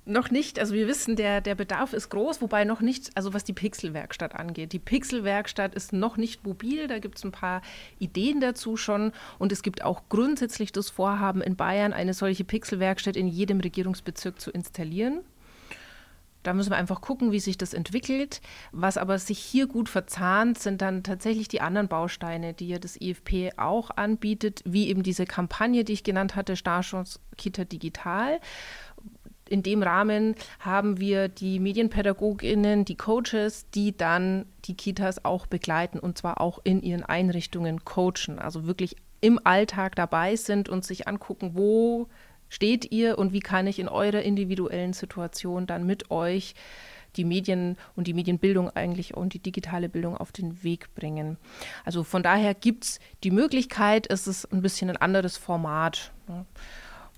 Noch 0.10 0.32
nicht. 0.32 0.58
Also 0.58 0.74
wir 0.74 0.88
wissen, 0.88 1.16
der, 1.16 1.40
der 1.40 1.54
Bedarf 1.54 1.94
ist 1.94 2.10
groß, 2.10 2.42
wobei 2.42 2.66
noch 2.66 2.82
nicht, 2.82 3.12
also 3.16 3.36
was 3.36 3.44
die 3.44 3.54
Pixelwerkstatt 3.54 4.34
angeht. 4.34 4.74
Die 4.74 4.80
Pixelwerkstatt 4.80 5.76
ist 5.76 5.94
noch 5.94 6.18
nicht 6.18 6.44
mobil, 6.44 6.88
da 6.88 6.98
gibt 6.98 7.20
es 7.20 7.24
ein 7.24 7.32
paar 7.32 7.62
Ideen 8.00 8.42
dazu 8.42 8.76
schon. 8.76 9.12
Und 9.38 9.52
es 9.52 9.62
gibt 9.62 9.84
auch 9.84 10.02
grundsätzlich 10.10 10.72
das 10.72 10.90
Vorhaben 10.90 11.42
in 11.44 11.56
Bayern, 11.56 11.94
eine 11.94 12.16
solche 12.16 12.44
Pixelwerkstatt 12.44 13.16
in 13.16 13.28
jedem 13.28 13.60
Regierungsbezirk 13.60 14.42
zu 14.42 14.50
installieren. 14.50 15.22
Da 16.44 16.54
müssen 16.54 16.70
wir 16.72 16.78
einfach 16.78 17.02
gucken, 17.02 17.34
wie 17.34 17.40
sich 17.40 17.58
das 17.58 17.74
entwickelt. 17.74 18.42
Was 18.72 18.98
aber 18.98 19.20
sich 19.20 19.40
hier 19.40 19.68
gut 19.68 19.90
verzahnt, 19.90 20.58
sind 20.58 20.82
dann 20.82 21.04
tatsächlich 21.04 21.50
die 21.50 21.60
anderen 21.60 21.90
Bausteine, 21.90 22.54
die 22.54 22.70
ja 22.70 22.80
das 22.80 23.00
IFP 23.00 23.52
auch 23.58 23.92
anbietet, 23.92 24.62
wie 24.66 24.88
eben 24.88 25.04
diese 25.04 25.26
Kampagne, 25.26 25.84
die 25.84 25.94
ich 25.94 26.04
genannt 26.04 26.38
hatte, 26.38 26.56
Starchance 26.56 27.20
Kita 27.38 27.66
Digital. 27.66 28.40
In 29.50 29.64
dem 29.64 29.82
Rahmen 29.82 30.36
haben 30.60 31.00
wir 31.00 31.28
die 31.28 31.60
Medienpädagoginnen, 31.60 32.86
die 32.86 32.96
Coaches, 32.96 33.70
die 33.72 33.98
dann 33.98 34.46
die 34.66 34.76
Kitas 34.76 35.26
auch 35.26 35.48
begleiten 35.48 36.00
und 36.00 36.18
zwar 36.18 36.40
auch 36.40 36.60
in 36.64 36.82
ihren 36.82 37.04
Einrichtungen 37.04 37.84
coachen, 37.84 38.38
also 38.38 38.68
wirklich 38.68 38.96
im 39.22 39.40
Alltag 39.44 39.96
dabei 39.96 40.36
sind 40.36 40.70
und 40.70 40.86
sich 40.86 41.08
angucken, 41.08 41.52
wo 41.56 42.08
steht 42.48 42.92
ihr 42.92 43.18
und 43.18 43.34
wie 43.34 43.40
kann 43.40 43.68
ich 43.68 43.80
in 43.80 43.90
eurer 43.90 44.22
individuellen 44.22 44.94
Situation 44.94 45.68
dann 45.68 45.86
mit 45.86 46.12
euch 46.12 46.56
die 47.16 47.26
Medien 47.26 47.76
und 47.96 48.06
die 48.06 48.14
Medienbildung 48.14 48.70
eigentlich 48.70 49.18
und 49.18 49.34
die 49.34 49.40
digitale 49.40 49.90
Bildung 49.90 50.16
auf 50.16 50.32
den 50.32 50.64
Weg 50.64 50.94
bringen. 50.94 51.38
Also 51.84 52.04
von 52.04 52.22
daher 52.22 52.54
gibt 52.54 52.84
es 52.84 53.00
die 53.24 53.32
Möglichkeit, 53.32 54.06
es 54.10 54.28
ist 54.28 54.46
ein 54.54 54.62
bisschen 54.62 54.92
ein 54.92 54.98
anderes 54.98 55.36
Format. 55.38 56.12
Ne? 56.28 56.46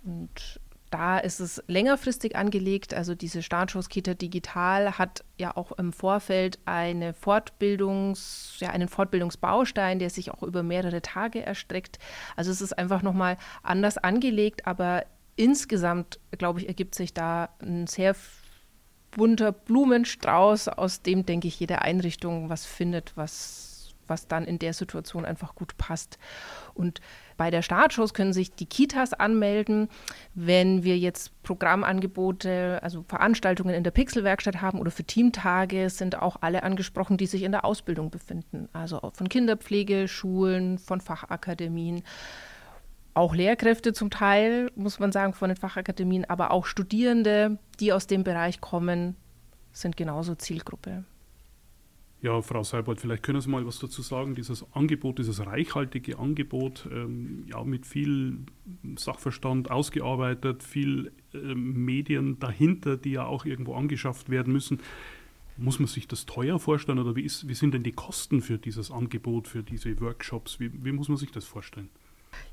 Und 0.04 0.61
da 0.92 1.18
ist 1.18 1.40
es 1.40 1.64
längerfristig 1.68 2.36
angelegt. 2.36 2.94
Also 2.94 3.16
diese 3.16 3.42
Startschusskita 3.42 4.14
Digital 4.14 4.98
hat 4.98 5.24
ja 5.38 5.56
auch 5.56 5.72
im 5.74 5.94
Vorfeld 5.94 6.60
eine 6.66 7.14
Fortbildungs, 7.14 8.58
ja, 8.60 8.70
einen 8.70 8.88
Fortbildungsbaustein, 8.88 10.00
der 10.00 10.10
sich 10.10 10.32
auch 10.32 10.44
über 10.44 10.64
mehrere 10.64 11.02
Tage 11.02 11.44
erstreckt. 11.44 11.98
Also 12.36 12.52
es 12.52 12.62
ist 12.62 12.78
einfach 12.78 13.02
nochmal 13.02 13.38
anders 13.64 13.98
angelegt, 13.98 14.68
aber 14.68 15.06
insgesamt, 15.36 16.20
glaube 16.38 16.60
ich, 16.60 16.68
ergibt 16.68 16.94
sich 16.94 17.14
da 17.14 17.50
ein 17.62 17.88
sehr 17.88 18.16
bunter 19.12 19.52
Blumenstrauß, 19.52 20.70
aus 20.70 21.02
dem, 21.02 21.26
denke 21.26 21.48
ich, 21.48 21.60
jede 21.60 21.82
Einrichtung 21.82 22.50
was 22.50 22.66
findet, 22.66 23.16
was, 23.16 23.71
was 24.08 24.28
dann 24.28 24.46
in 24.46 24.60
der 24.60 24.74
Situation 24.74 25.26
einfach 25.26 25.56
gut 25.56 25.78
passt. 25.78 26.18
Und 26.74 27.02
bei 27.38 27.50
der 27.50 27.62
Startshows 27.62 28.14
können 28.14 28.34
sich 28.34 28.54
die 28.54 28.66
Kitas 28.66 29.14
anmelden. 29.14 29.90
Wenn 30.34 30.84
wir 30.84 30.98
jetzt 30.98 31.42
Programmangebote, 31.44 32.80
also 32.84 33.04
Veranstaltungen 33.08 33.74
in 33.74 33.84
der 33.84 33.92
Pixelwerkstatt 33.92 34.62
haben 34.62 34.80
oder 34.80 34.92
für 34.92 35.04
Teamtage, 35.04 35.90
sind 35.90 36.22
auch 36.22 36.38
alle 36.42 36.64
angesprochen, 36.64 37.18
die 37.18 37.26
sich 37.26 37.44
in 37.44 37.52
der 37.52 37.66
Ausbildung 37.66 38.12
befinden. 38.12 38.70
Also 38.74 39.12
von 39.14 39.30
Kinderpflege, 39.30 40.08
Schulen, 40.08 40.78
von 40.78 41.02
Fachakademien 41.02 42.04
auch 43.14 43.36
Lehrkräfte 43.36 43.94
zum 43.94 44.10
Teil, 44.10 44.72
muss 44.76 45.00
man 45.00 45.12
sagen, 45.12 45.34
von 45.34 45.50
den 45.50 45.58
Fachakademien, 45.58 46.30
aber 46.30 46.52
auch 46.52 46.66
Studierende, 46.66 47.58
die 47.80 47.92
aus 47.92 48.08
dem 48.08 48.24
Bereich 48.24 48.62
kommen, 48.62 49.16
sind 49.74 49.98
genauso 49.98 50.36
Zielgruppe. 50.36 51.04
Ja, 52.22 52.40
Frau 52.44 52.64
Seibold, 52.64 53.02
vielleicht 53.02 53.24
können 53.24 53.42
Sie 53.42 53.50
mal 53.50 53.66
was 53.66 53.80
dazu 53.80 54.04
sagen. 54.04 54.36
Dieses 54.36 54.64
Angebot, 54.74 55.18
dieses 55.18 55.44
reichhaltige 55.44 56.20
Angebot, 56.20 56.88
ähm, 56.92 57.46
ja, 57.48 57.64
mit 57.64 57.88
viel 57.88 58.38
Sachverstand 58.96 59.72
ausgearbeitet, 59.72 60.62
viel 60.62 61.12
äh, 61.34 61.38
Medien 61.56 62.38
dahinter, 62.40 62.96
die 62.96 63.14
ja 63.14 63.26
auch 63.26 63.46
irgendwo 63.46 63.74
angeschafft 63.74 64.30
werden 64.30 64.54
müssen. 64.54 64.82
Muss 65.58 65.80
man 65.80 65.88
sich 65.88 66.08
das 66.08 66.28
teuer 66.28 66.60
vorstellen 66.60 67.00
oder 67.00 67.16
wie, 67.16 67.24
ist, 67.24 67.48
wie 67.48 67.56
sind 67.56 67.74
denn 67.74 67.84
die 67.84 67.92
Kosten 67.92 68.42
für 68.42 68.60
dieses 68.60 68.92
Angebot, 68.92 69.48
für 69.48 69.64
diese 69.64 70.00
Workshops? 70.00 70.60
Wie, 70.60 70.72
wie 70.86 70.92
muss 70.92 71.10
man 71.10 71.18
sich 71.18 71.32
das 71.32 71.46
vorstellen? 71.46 71.90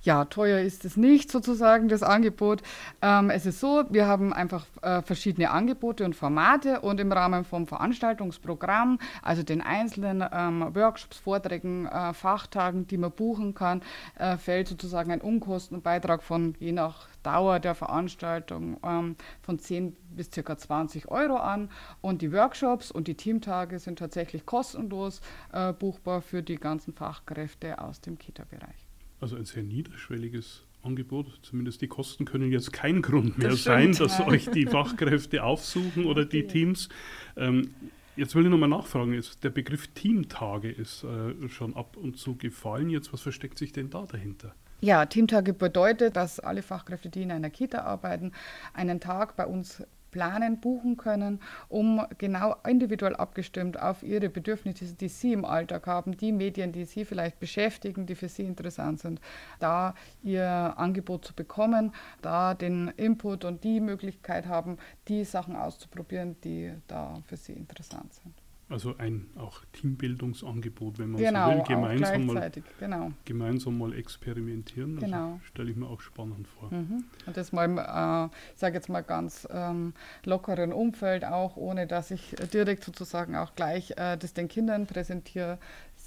Ja, 0.08 0.24
teuer 0.24 0.60
ist 0.60 0.86
es 0.86 0.96
nicht 0.96 1.30
sozusagen, 1.30 1.88
das 1.88 2.02
Angebot. 2.02 2.62
Ähm, 3.02 3.28
es 3.28 3.44
ist 3.44 3.60
so, 3.60 3.84
wir 3.90 4.06
haben 4.06 4.32
einfach 4.32 4.64
äh, 4.80 5.02
verschiedene 5.02 5.50
Angebote 5.50 6.04
und 6.06 6.16
Formate 6.16 6.80
und 6.80 6.98
im 6.98 7.12
Rahmen 7.12 7.44
vom 7.44 7.66
Veranstaltungsprogramm, 7.66 8.98
also 9.22 9.42
den 9.42 9.60
einzelnen 9.60 10.24
ähm, 10.32 10.74
Workshops, 10.74 11.18
Vorträgen, 11.18 11.84
äh, 11.86 12.14
Fachtagen, 12.14 12.86
die 12.86 12.96
man 12.96 13.10
buchen 13.10 13.54
kann, 13.54 13.82
äh, 14.18 14.38
fällt 14.38 14.68
sozusagen 14.68 15.10
ein 15.10 15.20
Unkostenbeitrag 15.20 16.22
von 16.22 16.54
je 16.58 16.72
nach 16.72 17.06
Dauer 17.22 17.58
der 17.58 17.74
Veranstaltung 17.74 18.78
ähm, 18.82 19.16
von 19.42 19.58
10 19.58 19.94
bis 20.10 20.30
ca. 20.30 20.56
20 20.56 21.08
Euro 21.08 21.36
an. 21.36 21.70
Und 22.00 22.22
die 22.22 22.32
Workshops 22.32 22.90
und 22.90 23.08
die 23.08 23.14
Teamtage 23.14 23.78
sind 23.78 23.98
tatsächlich 23.98 24.46
kostenlos 24.46 25.20
äh, 25.52 25.74
buchbar 25.74 26.22
für 26.22 26.42
die 26.42 26.56
ganzen 26.56 26.94
Fachkräfte 26.94 27.78
aus 27.78 28.00
dem 28.00 28.16
Kita-Bereich. 28.16 28.87
Also 29.20 29.36
ein 29.36 29.44
sehr 29.44 29.62
niederschwelliges 29.62 30.64
Angebot. 30.82 31.40
Zumindest 31.42 31.80
die 31.82 31.88
Kosten 31.88 32.24
können 32.24 32.52
jetzt 32.52 32.72
kein 32.72 33.02
Grund 33.02 33.38
mehr 33.38 33.50
das 33.50 33.64
sein, 33.64 33.92
dass 33.92 34.20
euch 34.20 34.50
die 34.50 34.66
Fachkräfte 34.66 35.42
aufsuchen 35.42 36.06
oder 36.06 36.24
die 36.24 36.46
Teams. 36.46 36.88
Ähm, 37.36 37.74
jetzt 38.16 38.34
will 38.34 38.44
ich 38.44 38.50
nochmal 38.50 38.68
nachfragen. 38.68 39.14
Ist, 39.14 39.42
der 39.44 39.50
Begriff 39.50 39.88
Teamtage 39.88 40.70
ist 40.70 41.04
äh, 41.04 41.48
schon 41.48 41.74
ab 41.74 41.96
und 41.96 42.16
zu 42.16 42.36
gefallen. 42.36 42.90
Jetzt, 42.90 43.12
was 43.12 43.22
versteckt 43.22 43.58
sich 43.58 43.72
denn 43.72 43.90
da 43.90 44.06
dahinter? 44.06 44.54
Ja, 44.80 45.06
Teamtage 45.06 45.54
bedeutet, 45.54 46.14
dass 46.14 46.38
alle 46.38 46.62
Fachkräfte, 46.62 47.08
die 47.08 47.22
in 47.22 47.32
einer 47.32 47.50
Kita 47.50 47.80
arbeiten, 47.80 48.32
einen 48.74 49.00
Tag 49.00 49.34
bei 49.34 49.44
uns 49.44 49.82
planen, 50.10 50.60
buchen 50.60 50.96
können, 50.96 51.40
um 51.68 52.04
genau 52.18 52.56
individuell 52.66 53.16
abgestimmt 53.16 53.80
auf 53.80 54.02
ihre 54.02 54.28
Bedürfnisse, 54.28 54.94
die 54.94 55.08
sie 55.08 55.32
im 55.32 55.44
Alltag 55.44 55.86
haben, 55.86 56.16
die 56.16 56.32
Medien, 56.32 56.72
die 56.72 56.84
sie 56.84 57.04
vielleicht 57.04 57.38
beschäftigen, 57.40 58.06
die 58.06 58.14
für 58.14 58.28
sie 58.28 58.44
interessant 58.44 59.00
sind, 59.00 59.20
da 59.58 59.94
ihr 60.22 60.74
Angebot 60.76 61.24
zu 61.24 61.34
bekommen, 61.34 61.92
da 62.22 62.54
den 62.54 62.88
Input 62.96 63.44
und 63.44 63.64
die 63.64 63.80
Möglichkeit 63.80 64.46
haben, 64.46 64.78
die 65.08 65.24
Sachen 65.24 65.56
auszuprobieren, 65.56 66.36
die 66.42 66.72
da 66.86 67.20
für 67.26 67.36
sie 67.36 67.52
interessant 67.52 68.14
sind. 68.14 68.47
Also 68.70 68.94
ein 68.98 69.26
auch 69.36 69.62
Teambildungsangebot, 69.72 70.98
wenn 70.98 71.12
man 71.12 71.22
genau, 71.22 71.50
so 71.50 71.56
will, 71.56 71.64
gemeinsam 71.64 72.26
mal, 72.26 72.52
genau. 72.78 73.12
gemeinsam 73.24 73.78
mal 73.78 73.94
experimentieren. 73.94 74.96
Das 74.96 75.04
genau. 75.04 75.40
stelle 75.44 75.70
ich 75.70 75.76
mir 75.76 75.86
auch 75.86 76.02
spannend 76.02 76.46
vor. 76.46 76.70
Mhm. 76.70 77.04
Und 77.24 77.36
das 77.36 77.52
mal, 77.52 77.78
äh, 77.78 78.52
ich 78.52 78.60
sage 78.60 78.74
jetzt 78.74 78.90
mal 78.90 79.00
ganz 79.00 79.48
ähm, 79.50 79.94
lockeren 80.24 80.74
Umfeld 80.74 81.24
auch, 81.24 81.56
ohne 81.56 81.86
dass 81.86 82.10
ich 82.10 82.36
direkt 82.52 82.84
sozusagen 82.84 83.36
auch 83.36 83.54
gleich 83.54 83.92
äh, 83.92 84.18
das 84.18 84.34
den 84.34 84.48
Kindern 84.48 84.86
präsentiere, 84.86 85.58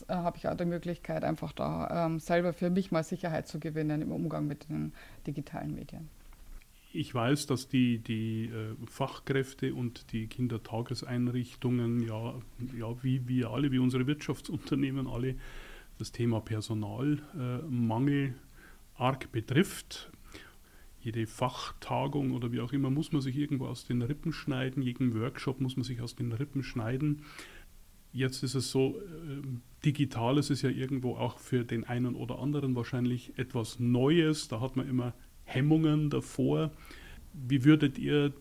äh, 0.07 0.13
habe 0.13 0.37
ich 0.37 0.47
auch 0.47 0.55
die 0.55 0.65
Möglichkeit, 0.65 1.23
einfach 1.23 1.53
da 1.53 2.05
ähm, 2.05 2.19
selber 2.19 2.53
für 2.53 2.69
mich 2.69 2.91
mal 2.91 3.03
Sicherheit 3.03 3.47
zu 3.47 3.59
gewinnen 3.59 4.03
im 4.03 4.11
Umgang 4.11 4.45
mit 4.45 4.69
den 4.69 4.93
digitalen 5.25 5.73
Medien 5.73 6.09
ich 6.93 7.13
weiß, 7.13 7.47
dass 7.47 7.67
die, 7.67 7.99
die 7.99 8.45
äh, 8.45 8.75
Fachkräfte 8.85 9.73
und 9.73 10.11
die 10.11 10.27
Kindertageseinrichtungen, 10.27 12.05
ja, 12.05 12.35
ja, 12.77 13.03
wie 13.03 13.27
wir 13.27 13.51
alle, 13.51 13.71
wie 13.71 13.79
unsere 13.79 14.07
Wirtschaftsunternehmen 14.07 15.07
alle, 15.07 15.35
das 15.97 16.11
Thema 16.11 16.39
Personalmangel 16.41 18.27
äh, 18.27 18.33
arg 18.95 19.31
betrifft. 19.31 20.11
Jede 20.99 21.25
Fachtagung 21.25 22.31
oder 22.31 22.51
wie 22.51 22.59
auch 22.59 22.73
immer 22.73 22.89
muss 22.89 23.11
man 23.11 23.21
sich 23.21 23.35
irgendwo 23.35 23.65
aus 23.65 23.85
den 23.85 24.01
Rippen 24.01 24.33
schneiden, 24.33 24.83
jeden 24.83 25.19
Workshop 25.19 25.59
muss 25.59 25.75
man 25.75 25.83
sich 25.83 26.01
aus 26.01 26.15
den 26.15 26.31
Rippen 26.31 26.63
schneiden. 26.63 27.23
Jetzt 28.13 28.43
ist 28.43 28.55
es 28.55 28.71
so, 28.71 28.97
äh, 28.99 29.41
Digitales 29.85 30.49
ist 30.49 30.61
ja 30.61 30.69
irgendwo 30.69 31.15
auch 31.15 31.39
für 31.39 31.63
den 31.63 31.85
einen 31.85 32.15
oder 32.15 32.39
anderen 32.39 32.75
wahrscheinlich 32.75 33.37
etwas 33.37 33.79
Neues. 33.79 34.47
Da 34.47 34.59
hat 34.59 34.75
man 34.75 34.87
immer 34.87 35.13
Hemmungen 35.53 36.09
davor. 36.09 36.71
Wie 37.33 37.63
würdet 37.63 37.97
ihr, 37.97 38.33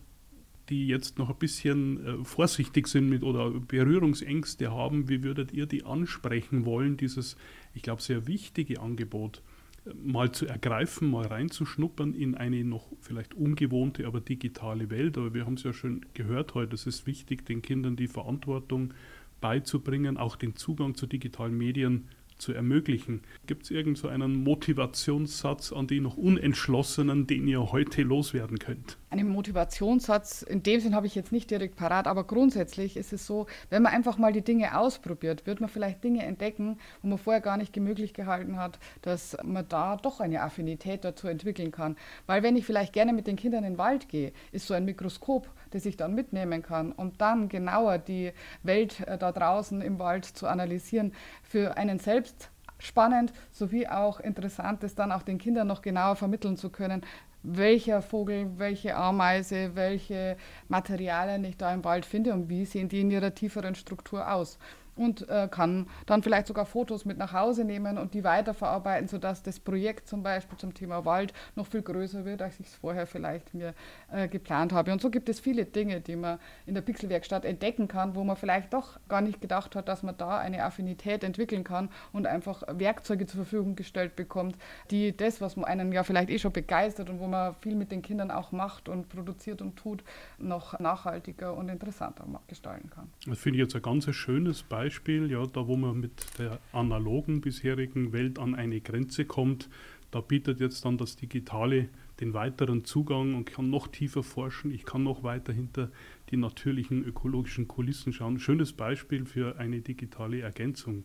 die 0.69 0.87
jetzt 0.87 1.17
noch 1.17 1.29
ein 1.29 1.37
bisschen 1.37 2.05
äh, 2.05 2.23
vorsichtig 2.23 2.87
sind 2.87 3.09
mit 3.09 3.23
oder 3.23 3.51
Berührungsängste 3.51 4.71
haben, 4.71 5.09
wie 5.09 5.23
würdet 5.23 5.51
ihr 5.51 5.65
die 5.65 5.83
ansprechen 5.83 6.65
wollen, 6.65 6.97
dieses, 6.97 7.35
ich 7.73 7.81
glaube, 7.81 8.01
sehr 8.01 8.27
wichtige 8.27 8.79
Angebot 8.79 9.41
äh, 9.85 9.93
mal 10.01 10.31
zu 10.31 10.45
ergreifen, 10.45 11.11
mal 11.11 11.25
reinzuschnuppern 11.25 12.13
in 12.13 12.35
eine 12.35 12.63
noch 12.63 12.87
vielleicht 13.01 13.33
ungewohnte, 13.33 14.07
aber 14.07 14.21
digitale 14.21 14.89
Welt. 14.89 15.17
Aber 15.17 15.33
wir 15.33 15.45
haben 15.45 15.55
es 15.55 15.63
ja 15.63 15.73
schon 15.73 16.05
gehört 16.13 16.53
heute, 16.53 16.75
es 16.75 16.87
ist 16.87 17.05
wichtig, 17.05 17.45
den 17.45 17.61
Kindern 17.61 17.95
die 17.95 18.07
Verantwortung 18.07 18.93
beizubringen, 19.41 20.17
auch 20.17 20.35
den 20.35 20.55
Zugang 20.55 20.95
zu 20.95 21.07
digitalen 21.07 21.57
Medien 21.57 22.07
zu 22.41 22.53
ermöglichen. 22.53 23.21
Gibt 23.47 23.63
es 23.63 23.71
irgend 23.71 23.97
so 23.97 24.07
einen 24.07 24.43
Motivationssatz 24.43 25.71
an 25.71 25.87
die 25.87 26.01
noch 26.01 26.17
Unentschlossenen, 26.17 27.27
den 27.27 27.47
ihr 27.47 27.71
heute 27.71 28.01
loswerden 28.01 28.59
könnt? 28.59 28.97
Einen 29.09 29.29
Motivationssatz 29.29 30.41
in 30.41 30.63
dem 30.63 30.79
Sinn 30.79 30.95
habe 30.95 31.07
ich 31.07 31.15
jetzt 31.15 31.31
nicht 31.31 31.51
direkt 31.51 31.75
parat, 31.75 32.07
aber 32.07 32.23
grundsätzlich 32.23 32.97
ist 32.97 33.13
es 33.13 33.25
so, 33.25 33.45
wenn 33.69 33.83
man 33.83 33.93
einfach 33.93 34.17
mal 34.17 34.33
die 34.33 34.41
Dinge 34.41 34.77
ausprobiert, 34.77 35.45
wird 35.45 35.61
man 35.61 35.69
vielleicht 35.69 36.03
Dinge 36.03 36.23
entdecken, 36.23 36.79
wo 37.01 37.09
man 37.09 37.17
vorher 37.17 37.41
gar 37.41 37.57
nicht 37.57 37.75
möglich 37.77 38.13
gehalten 38.13 38.57
hat, 38.57 38.79
dass 39.01 39.37
man 39.43 39.67
da 39.67 39.97
doch 39.97 40.19
eine 40.19 40.41
Affinität 40.41 41.03
dazu 41.03 41.27
entwickeln 41.27 41.71
kann. 41.71 41.95
Weil 42.25 42.43
wenn 42.43 42.55
ich 42.55 42.65
vielleicht 42.65 42.93
gerne 42.93 43.13
mit 43.13 43.27
den 43.27 43.35
Kindern 43.35 43.63
in 43.63 43.73
den 43.73 43.77
Wald 43.77 44.09
gehe, 44.09 44.33
ist 44.51 44.67
so 44.67 44.73
ein 44.73 44.85
Mikroskop, 44.85 45.49
das 45.71 45.85
ich 45.85 45.97
dann 45.97 46.13
mitnehmen 46.13 46.61
kann, 46.61 46.91
um 46.91 47.17
dann 47.17 47.49
genauer 47.49 47.97
die 47.97 48.31
Welt 48.63 49.01
äh, 49.07 49.17
da 49.17 49.31
draußen 49.31 49.81
im 49.81 49.99
Wald 49.99 50.25
zu 50.25 50.47
analysieren, 50.47 51.13
für 51.43 51.77
einen 51.77 51.99
selbst 51.99 52.49
spannend 52.77 53.33
sowie 53.51 53.87
auch 53.87 54.19
interessant, 54.19 54.83
das 54.83 54.95
dann 54.95 55.11
auch 55.11 55.21
den 55.21 55.37
Kindern 55.37 55.67
noch 55.67 55.81
genauer 55.81 56.15
vermitteln 56.15 56.57
zu 56.57 56.69
können, 56.69 57.03
welcher 57.43 58.01
Vogel, 58.01 58.51
welche 58.57 58.95
Ameise, 58.95 59.75
welche 59.75 60.37
Materialien 60.67 61.43
ich 61.43 61.57
da 61.57 61.73
im 61.73 61.83
Wald 61.83 62.05
finde 62.05 62.33
und 62.33 62.49
wie 62.49 62.65
sehen 62.65 62.89
die 62.89 63.01
in 63.01 63.11
ihrer 63.11 63.33
tieferen 63.33 63.75
Struktur 63.75 64.31
aus 64.31 64.59
und 64.95 65.27
äh, 65.29 65.47
kann 65.49 65.87
dann 66.05 66.23
vielleicht 66.23 66.47
sogar 66.47 66.65
Fotos 66.65 67.05
mit 67.05 67.17
nach 67.17 67.33
Hause 67.33 67.63
nehmen 67.63 67.97
und 67.97 68.13
die 68.13 68.23
weiterverarbeiten, 68.23 69.07
sodass 69.07 69.41
das 69.43 69.59
Projekt 69.59 70.07
zum 70.07 70.23
Beispiel 70.23 70.57
zum 70.57 70.73
Thema 70.73 71.05
Wald 71.05 71.33
noch 71.55 71.67
viel 71.67 71.81
größer 71.81 72.25
wird, 72.25 72.41
als 72.41 72.59
ich 72.59 72.67
es 72.67 72.75
vorher 72.75 73.07
vielleicht 73.07 73.53
mir 73.53 73.73
äh, 74.11 74.27
geplant 74.27 74.73
habe. 74.73 74.91
Und 74.91 75.01
so 75.01 75.09
gibt 75.09 75.29
es 75.29 75.39
viele 75.39 75.65
Dinge, 75.65 76.01
die 76.01 76.15
man 76.15 76.39
in 76.65 76.73
der 76.73 76.81
Pixelwerkstatt 76.81 77.45
entdecken 77.45 77.87
kann, 77.87 78.15
wo 78.15 78.23
man 78.23 78.35
vielleicht 78.35 78.73
doch 78.73 78.99
gar 79.07 79.21
nicht 79.21 79.41
gedacht 79.41 79.75
hat, 79.75 79.87
dass 79.87 80.03
man 80.03 80.17
da 80.17 80.37
eine 80.37 80.63
Affinität 80.63 81.23
entwickeln 81.23 81.63
kann 81.63 81.89
und 82.11 82.27
einfach 82.27 82.63
Werkzeuge 82.67 83.25
zur 83.25 83.43
Verfügung 83.43 83.75
gestellt 83.75 84.15
bekommt, 84.15 84.57
die 84.91 85.15
das, 85.15 85.41
was 85.41 85.55
man 85.55 85.65
einen 85.65 85.91
ja 85.91 86.03
vielleicht 86.03 86.29
eh 86.29 86.39
schon 86.39 86.51
begeistert 86.51 87.09
und 87.09 87.19
wo 87.19 87.27
man 87.27 87.55
viel 87.61 87.75
mit 87.75 87.91
den 87.91 88.01
Kindern 88.01 88.31
auch 88.31 88.51
macht 88.51 88.89
und 88.89 89.09
produziert 89.09 89.61
und 89.61 89.77
tut, 89.77 90.03
noch 90.37 90.79
nachhaltiger 90.79 91.55
und 91.55 91.69
interessanter 91.69 92.25
gestalten 92.47 92.89
kann. 92.89 93.09
Das 93.25 93.39
finde 93.39 93.57
ich 93.57 93.63
jetzt 93.63 93.75
ein 93.75 93.81
ganz 93.81 94.13
schönes 94.13 94.63
Beispiel 94.63 94.80
Beispiel, 94.81 95.29
ja, 95.29 95.45
da 95.45 95.67
wo 95.67 95.77
man 95.77 95.99
mit 95.99 96.39
der 96.39 96.59
analogen 96.71 97.39
bisherigen 97.39 98.13
Welt 98.13 98.39
an 98.39 98.55
eine 98.55 98.81
Grenze 98.81 99.25
kommt, 99.25 99.69
da 100.09 100.21
bietet 100.21 100.59
jetzt 100.59 100.85
dann 100.85 100.97
das 100.97 101.15
Digitale 101.15 101.89
den 102.19 102.33
weiteren 102.33 102.83
Zugang 102.83 103.35
und 103.35 103.45
kann 103.45 103.69
noch 103.69 103.89
tiefer 103.89 104.23
forschen. 104.23 104.71
Ich 104.71 104.83
kann 104.83 105.03
noch 105.03 105.21
weiter 105.21 105.53
hinter 105.53 105.91
die 106.31 106.37
natürlichen 106.37 107.03
ökologischen 107.05 107.67
Kulissen 107.67 108.11
schauen. 108.11 108.39
Schönes 108.39 108.73
Beispiel 108.73 109.25
für 109.25 109.59
eine 109.59 109.81
digitale 109.81 110.41
Ergänzung. 110.41 111.03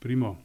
Prima. 0.00 0.38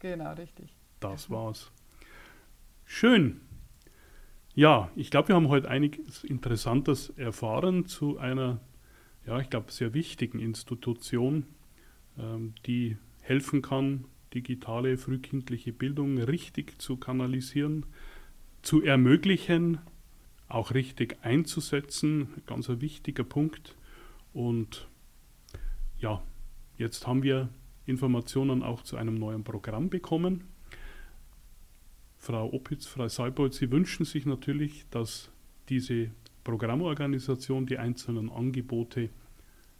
Genau, 0.00 0.32
richtig. 0.34 0.74
Das 1.00 1.30
war's. 1.30 1.70
Schön. 2.84 3.40
Ja, 4.54 4.90
ich 4.96 5.10
glaube, 5.10 5.28
wir 5.28 5.34
haben 5.34 5.48
heute 5.48 5.68
einiges 5.68 6.24
Interessantes 6.24 7.10
erfahren 7.10 7.84
zu 7.86 8.18
einer, 8.18 8.60
ja, 9.26 9.38
ich 9.40 9.50
glaube, 9.50 9.70
sehr 9.72 9.92
wichtigen 9.94 10.38
Institution, 10.40 11.46
ähm, 12.18 12.54
die 12.66 12.96
helfen 13.22 13.62
kann, 13.62 14.04
digitale 14.34 14.98
frühkindliche 14.98 15.72
Bildung 15.72 16.18
richtig 16.18 16.80
zu 16.80 16.96
kanalisieren, 16.96 17.86
zu 18.62 18.82
ermöglichen, 18.82 19.78
auch 20.48 20.74
richtig 20.74 21.18
einzusetzen. 21.22 22.28
Ganz 22.46 22.68
ein 22.68 22.80
wichtiger 22.80 23.24
Punkt. 23.24 23.76
Und 24.32 24.88
ja, 25.98 26.22
jetzt 26.76 27.06
haben 27.06 27.22
wir 27.22 27.48
Informationen 27.86 28.62
auch 28.62 28.82
zu 28.82 28.96
einem 28.96 29.14
neuen 29.14 29.44
Programm 29.44 29.88
bekommen. 29.88 30.44
Frau 32.18 32.52
Opitz, 32.52 32.86
Frau 32.86 33.08
Seibold, 33.08 33.54
Sie 33.54 33.70
wünschen 33.70 34.04
sich 34.04 34.26
natürlich, 34.26 34.84
dass 34.90 35.30
diese 35.68 36.10
Programmorganisation, 36.42 37.66
die 37.66 37.78
einzelnen 37.78 38.30
Angebote 38.30 39.10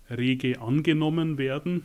rege 0.08 0.60
angenommen 0.60 1.38
werden 1.38 1.84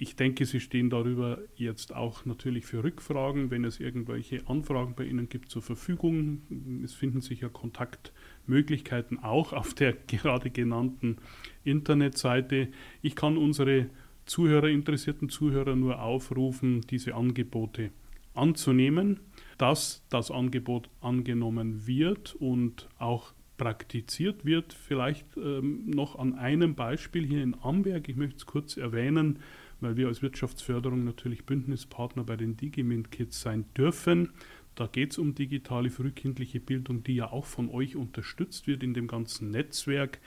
ich 0.00 0.16
denke, 0.16 0.46
Sie 0.46 0.60
stehen 0.60 0.88
darüber 0.88 1.40
jetzt 1.56 1.94
auch 1.94 2.24
natürlich 2.24 2.64
für 2.64 2.82
Rückfragen, 2.82 3.50
wenn 3.50 3.64
es 3.66 3.80
irgendwelche 3.80 4.48
Anfragen 4.48 4.94
bei 4.94 5.04
Ihnen 5.04 5.28
gibt, 5.28 5.50
zur 5.50 5.60
Verfügung. 5.60 6.40
Es 6.82 6.94
finden 6.94 7.20
sich 7.20 7.42
ja 7.42 7.50
Kontaktmöglichkeiten 7.50 9.18
auch 9.18 9.52
auf 9.52 9.74
der 9.74 9.92
gerade 10.06 10.48
genannten 10.48 11.18
Internetseite. 11.64 12.68
Ich 13.02 13.14
kann 13.14 13.36
unsere 13.36 13.90
Zuhörer, 14.24 14.68
interessierten 14.68 15.28
Zuhörer 15.28 15.76
nur 15.76 16.00
aufrufen, 16.00 16.80
diese 16.88 17.14
Angebote 17.14 17.90
anzunehmen, 18.32 19.20
dass 19.58 20.02
das 20.08 20.30
Angebot 20.30 20.88
angenommen 21.02 21.86
wird 21.86 22.34
und 22.36 22.88
auch 22.98 23.34
praktiziert 23.58 24.46
wird. 24.46 24.72
Vielleicht 24.72 25.36
ähm, 25.36 25.90
noch 25.90 26.18
an 26.18 26.34
einem 26.36 26.74
Beispiel 26.74 27.26
hier 27.26 27.42
in 27.42 27.54
Amberg, 27.60 28.08
ich 28.08 28.16
möchte 28.16 28.36
es 28.36 28.46
kurz 28.46 28.78
erwähnen, 28.78 29.40
weil 29.80 29.96
wir 29.96 30.08
als 30.08 30.22
Wirtschaftsförderung 30.22 31.04
natürlich 31.04 31.44
Bündnispartner 31.44 32.24
bei 32.24 32.36
den 32.36 32.56
Digimint-Kids 32.56 33.40
sein 33.40 33.64
dürfen. 33.76 34.30
Da 34.74 34.86
geht 34.86 35.12
es 35.12 35.18
um 35.18 35.34
digitale 35.34 35.90
frühkindliche 35.90 36.60
Bildung, 36.60 37.02
die 37.02 37.16
ja 37.16 37.30
auch 37.30 37.44
von 37.44 37.68
euch 37.68 37.96
unterstützt 37.96 38.66
wird 38.66 38.82
in 38.82 38.94
dem 38.94 39.08
ganzen 39.08 39.50
Netzwerk. 39.50 40.20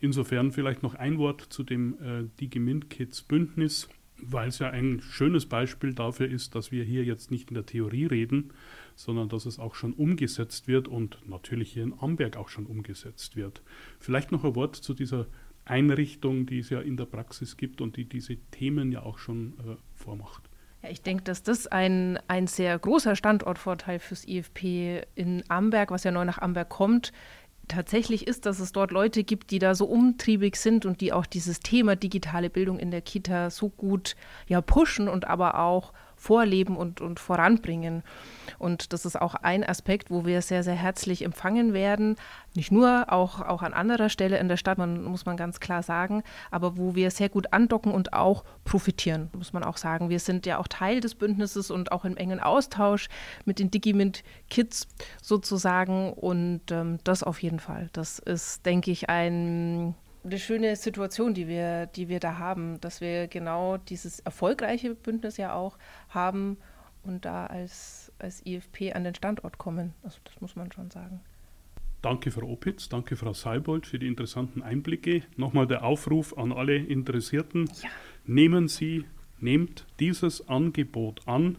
Insofern 0.00 0.52
vielleicht 0.52 0.82
noch 0.82 0.94
ein 0.94 1.18
Wort 1.18 1.40
zu 1.40 1.62
dem 1.62 1.94
äh, 2.02 2.24
Digimint 2.40 2.90
Kids 2.90 3.22
Bündnis, 3.22 3.88
weil 4.18 4.48
es 4.48 4.58
ja 4.58 4.70
ein 4.70 5.00
schönes 5.00 5.46
Beispiel 5.46 5.94
dafür 5.94 6.28
ist, 6.28 6.54
dass 6.54 6.70
wir 6.72 6.84
hier 6.84 7.04
jetzt 7.04 7.30
nicht 7.30 7.50
in 7.50 7.54
der 7.54 7.66
Theorie 7.66 8.06
reden, 8.06 8.52
sondern 8.94 9.28
dass 9.28 9.46
es 9.46 9.58
auch 9.58 9.74
schon 9.74 9.92
umgesetzt 9.92 10.68
wird 10.68 10.88
und 10.88 11.18
natürlich 11.26 11.72
hier 11.72 11.82
in 11.82 11.94
Amberg 11.98 12.36
auch 12.36 12.48
schon 12.48 12.66
umgesetzt 12.66 13.36
wird. 13.36 13.62
Vielleicht 13.98 14.32
noch 14.32 14.44
ein 14.44 14.54
Wort 14.54 14.76
zu 14.76 14.94
dieser 14.94 15.26
Einrichtung, 15.66 16.46
die 16.46 16.60
es 16.60 16.70
ja 16.70 16.80
in 16.80 16.96
der 16.96 17.04
Praxis 17.04 17.56
gibt 17.56 17.80
und 17.80 17.96
die 17.96 18.04
diese 18.06 18.36
Themen 18.50 18.92
ja 18.92 19.02
auch 19.02 19.18
schon 19.18 19.54
äh, 19.58 19.76
vormacht. 19.94 20.48
Ja, 20.82 20.90
ich 20.90 21.02
denke, 21.02 21.24
dass 21.24 21.42
das 21.42 21.66
ein, 21.66 22.18
ein 22.28 22.46
sehr 22.46 22.78
großer 22.78 23.16
Standortvorteil 23.16 23.98
fürs 23.98 24.26
IFP 24.26 25.02
in 25.14 25.42
Amberg, 25.48 25.90
was 25.90 26.04
ja 26.04 26.12
neu 26.12 26.24
nach 26.24 26.38
Amberg 26.38 26.68
kommt, 26.68 27.12
tatsächlich 27.68 28.26
ist, 28.26 28.46
dass 28.46 28.60
es 28.60 28.72
dort 28.72 28.90
Leute 28.92 29.24
gibt, 29.24 29.50
die 29.50 29.58
da 29.58 29.74
so 29.74 29.86
umtriebig 29.86 30.56
sind 30.56 30.86
und 30.86 31.00
die 31.00 31.12
auch 31.12 31.26
dieses 31.26 31.60
Thema 31.60 31.96
digitale 31.96 32.50
Bildung 32.50 32.78
in 32.78 32.90
der 32.90 33.02
Kita 33.02 33.50
so 33.50 33.68
gut 33.68 34.14
ja 34.46 34.60
pushen 34.60 35.08
und 35.08 35.26
aber 35.26 35.58
auch 35.58 35.92
vorleben 36.26 36.76
und, 36.76 37.00
und 37.00 37.20
voranbringen. 37.20 38.02
Und 38.58 38.92
das 38.92 39.06
ist 39.06 39.20
auch 39.20 39.36
ein 39.36 39.62
Aspekt, 39.62 40.10
wo 40.10 40.26
wir 40.26 40.42
sehr, 40.42 40.64
sehr 40.64 40.74
herzlich 40.74 41.22
empfangen 41.22 41.72
werden. 41.72 42.16
Nicht 42.54 42.72
nur, 42.72 43.12
auch, 43.12 43.40
auch 43.40 43.62
an 43.62 43.72
anderer 43.72 44.08
Stelle 44.08 44.38
in 44.38 44.48
der 44.48 44.56
Stadt, 44.56 44.76
man, 44.76 45.04
muss 45.04 45.24
man 45.24 45.36
ganz 45.36 45.60
klar 45.60 45.84
sagen, 45.84 46.24
aber 46.50 46.76
wo 46.76 46.96
wir 46.96 47.12
sehr 47.12 47.28
gut 47.28 47.52
andocken 47.52 47.92
und 47.92 48.12
auch 48.12 48.44
profitieren, 48.64 49.30
muss 49.34 49.52
man 49.52 49.62
auch 49.62 49.76
sagen. 49.76 50.10
Wir 50.10 50.18
sind 50.18 50.46
ja 50.46 50.58
auch 50.58 50.66
Teil 50.66 51.00
des 51.00 51.14
Bündnisses 51.14 51.70
und 51.70 51.92
auch 51.92 52.04
im 52.04 52.16
engen 52.16 52.40
Austausch 52.40 53.08
mit 53.44 53.60
den 53.60 53.70
Digimint 53.70 54.24
Kids 54.50 54.88
sozusagen. 55.22 56.12
Und 56.12 56.72
ähm, 56.72 56.98
das 57.04 57.22
auf 57.22 57.40
jeden 57.40 57.60
Fall. 57.60 57.88
Das 57.92 58.18
ist, 58.18 58.66
denke 58.66 58.90
ich, 58.90 59.08
ein 59.08 59.94
eine 60.26 60.38
schöne 60.38 60.76
Situation, 60.76 61.34
die 61.34 61.48
wir, 61.48 61.86
die 61.86 62.08
wir 62.08 62.20
da 62.20 62.38
haben, 62.38 62.80
dass 62.80 63.00
wir 63.00 63.28
genau 63.28 63.76
dieses 63.76 64.20
erfolgreiche 64.20 64.94
Bündnis 64.94 65.36
ja 65.36 65.54
auch 65.54 65.78
haben 66.08 66.58
und 67.04 67.24
da 67.24 67.46
als, 67.46 68.12
als 68.18 68.44
IFP 68.44 68.92
an 68.92 69.04
den 69.04 69.14
Standort 69.14 69.58
kommen. 69.58 69.94
Also 70.02 70.18
das 70.24 70.40
muss 70.40 70.56
man 70.56 70.72
schon 70.72 70.90
sagen. 70.90 71.20
Danke, 72.02 72.30
Frau 72.30 72.46
Opitz, 72.48 72.88
danke, 72.88 73.16
Frau 73.16 73.32
Seibold, 73.32 73.86
für 73.86 73.98
die 73.98 74.06
interessanten 74.06 74.62
Einblicke. 74.62 75.22
Nochmal 75.36 75.66
der 75.66 75.84
Aufruf 75.84 76.36
an 76.36 76.52
alle 76.52 76.76
Interessierten. 76.76 77.70
Ja. 77.82 77.88
Nehmen 78.26 78.68
Sie, 78.68 79.04
nehmt 79.40 79.86
dieses 79.98 80.48
Angebot 80.48 81.26
an. 81.26 81.58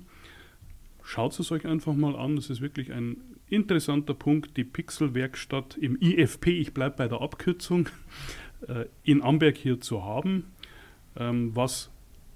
Schaut 1.04 1.40
es 1.40 1.52
euch 1.52 1.66
einfach 1.66 1.94
mal 1.94 2.16
an. 2.16 2.38
Es 2.38 2.50
ist 2.50 2.62
wirklich 2.62 2.92
ein 2.92 3.18
interessanter 3.50 4.14
Punkt, 4.14 4.58
die 4.58 4.64
Pixelwerkstatt 4.64 5.78
im 5.78 5.98
IFP, 6.02 6.48
ich 6.60 6.74
bleibe 6.74 6.98
bei 6.98 7.08
der 7.08 7.22
Abkürzung, 7.22 7.90
äh, 8.68 8.86
in 9.04 9.22
Amberg 9.22 9.58
hier 9.58 9.80
zu 9.82 10.04
haben, 10.04 10.52
ähm, 11.16 11.56
was 11.56 11.92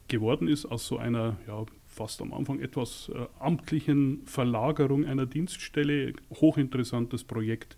geworden 0.08 0.48
ist 0.48 0.66
aus 0.66 0.86
so 0.88 0.98
einer 0.98 1.38
ja, 1.48 1.66
fast 1.88 2.22
am 2.22 2.34
Anfang 2.34 2.60
etwas 2.60 3.10
äh, 3.14 3.26
amtlichen 3.40 4.22
Verlagerung 4.26 5.06
einer 5.06 5.26
Dienststelle. 5.26 6.14
Hochinteressantes 6.30 7.24
Projekt. 7.24 7.76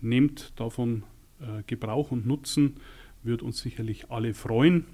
Nehmt 0.00 0.52
davon 0.56 1.04
äh, 1.40 1.62
Gebrauch 1.66 2.10
und 2.10 2.26
Nutzen, 2.26 2.76
wird 3.22 3.42
uns 3.42 3.58
sicherlich 3.58 4.10
alle 4.10 4.34
freuen. 4.34 4.86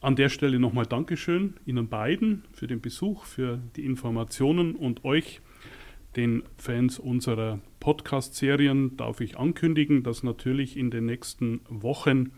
An 0.00 0.16
der 0.16 0.28
Stelle 0.28 0.58
nochmal 0.58 0.84
Dankeschön 0.84 1.54
Ihnen 1.64 1.88
beiden 1.88 2.44
für 2.52 2.66
den 2.66 2.82
Besuch, 2.82 3.24
für 3.24 3.58
die 3.76 3.86
Informationen 3.86 4.76
und 4.76 5.04
euch, 5.04 5.40
den 6.16 6.42
Fans 6.56 6.98
unserer 6.98 7.60
Podcast-Serien, 7.80 8.96
darf 8.96 9.20
ich 9.20 9.38
ankündigen, 9.38 10.02
dass 10.02 10.22
natürlich 10.22 10.76
in 10.76 10.90
den 10.90 11.06
nächsten 11.06 11.60
Wochen 11.68 12.32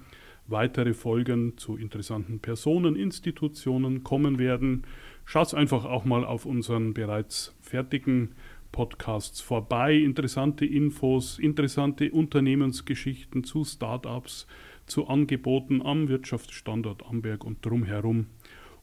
weitere 0.48 0.94
Folgen 0.94 1.56
zu 1.56 1.76
interessanten 1.76 2.40
Personen, 2.40 2.96
Institutionen 2.96 4.04
kommen 4.04 4.38
werden. 4.38 4.84
Schaut 5.24 5.54
einfach 5.54 5.84
auch 5.84 6.04
mal 6.04 6.24
auf 6.24 6.46
unseren 6.46 6.94
bereits 6.94 7.54
fertigen 7.60 8.34
Podcasts 8.72 9.40
vorbei. 9.40 9.94
Interessante 9.94 10.64
Infos, 10.64 11.38
interessante 11.38 12.10
Unternehmensgeschichten 12.10 13.42
zu 13.44 13.64
Startups, 13.64 14.46
zu 14.86 15.08
Angeboten 15.08 15.82
am 15.82 16.08
Wirtschaftsstandort 16.08 17.04
Amberg 17.06 17.44
und 17.44 17.64
drumherum. 17.64 18.26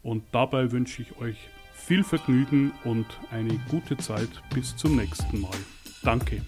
Und 0.01 0.23
dabei 0.31 0.71
wünsche 0.71 1.01
ich 1.01 1.17
euch 1.19 1.37
viel 1.85 2.03
Vergnügen 2.03 2.71
und 2.83 3.05
eine 3.31 3.59
gute 3.69 3.97
Zeit 3.97 4.29
bis 4.53 4.75
zum 4.75 4.95
nächsten 4.95 5.41
Mal. 5.41 5.51
Danke. 6.01 6.41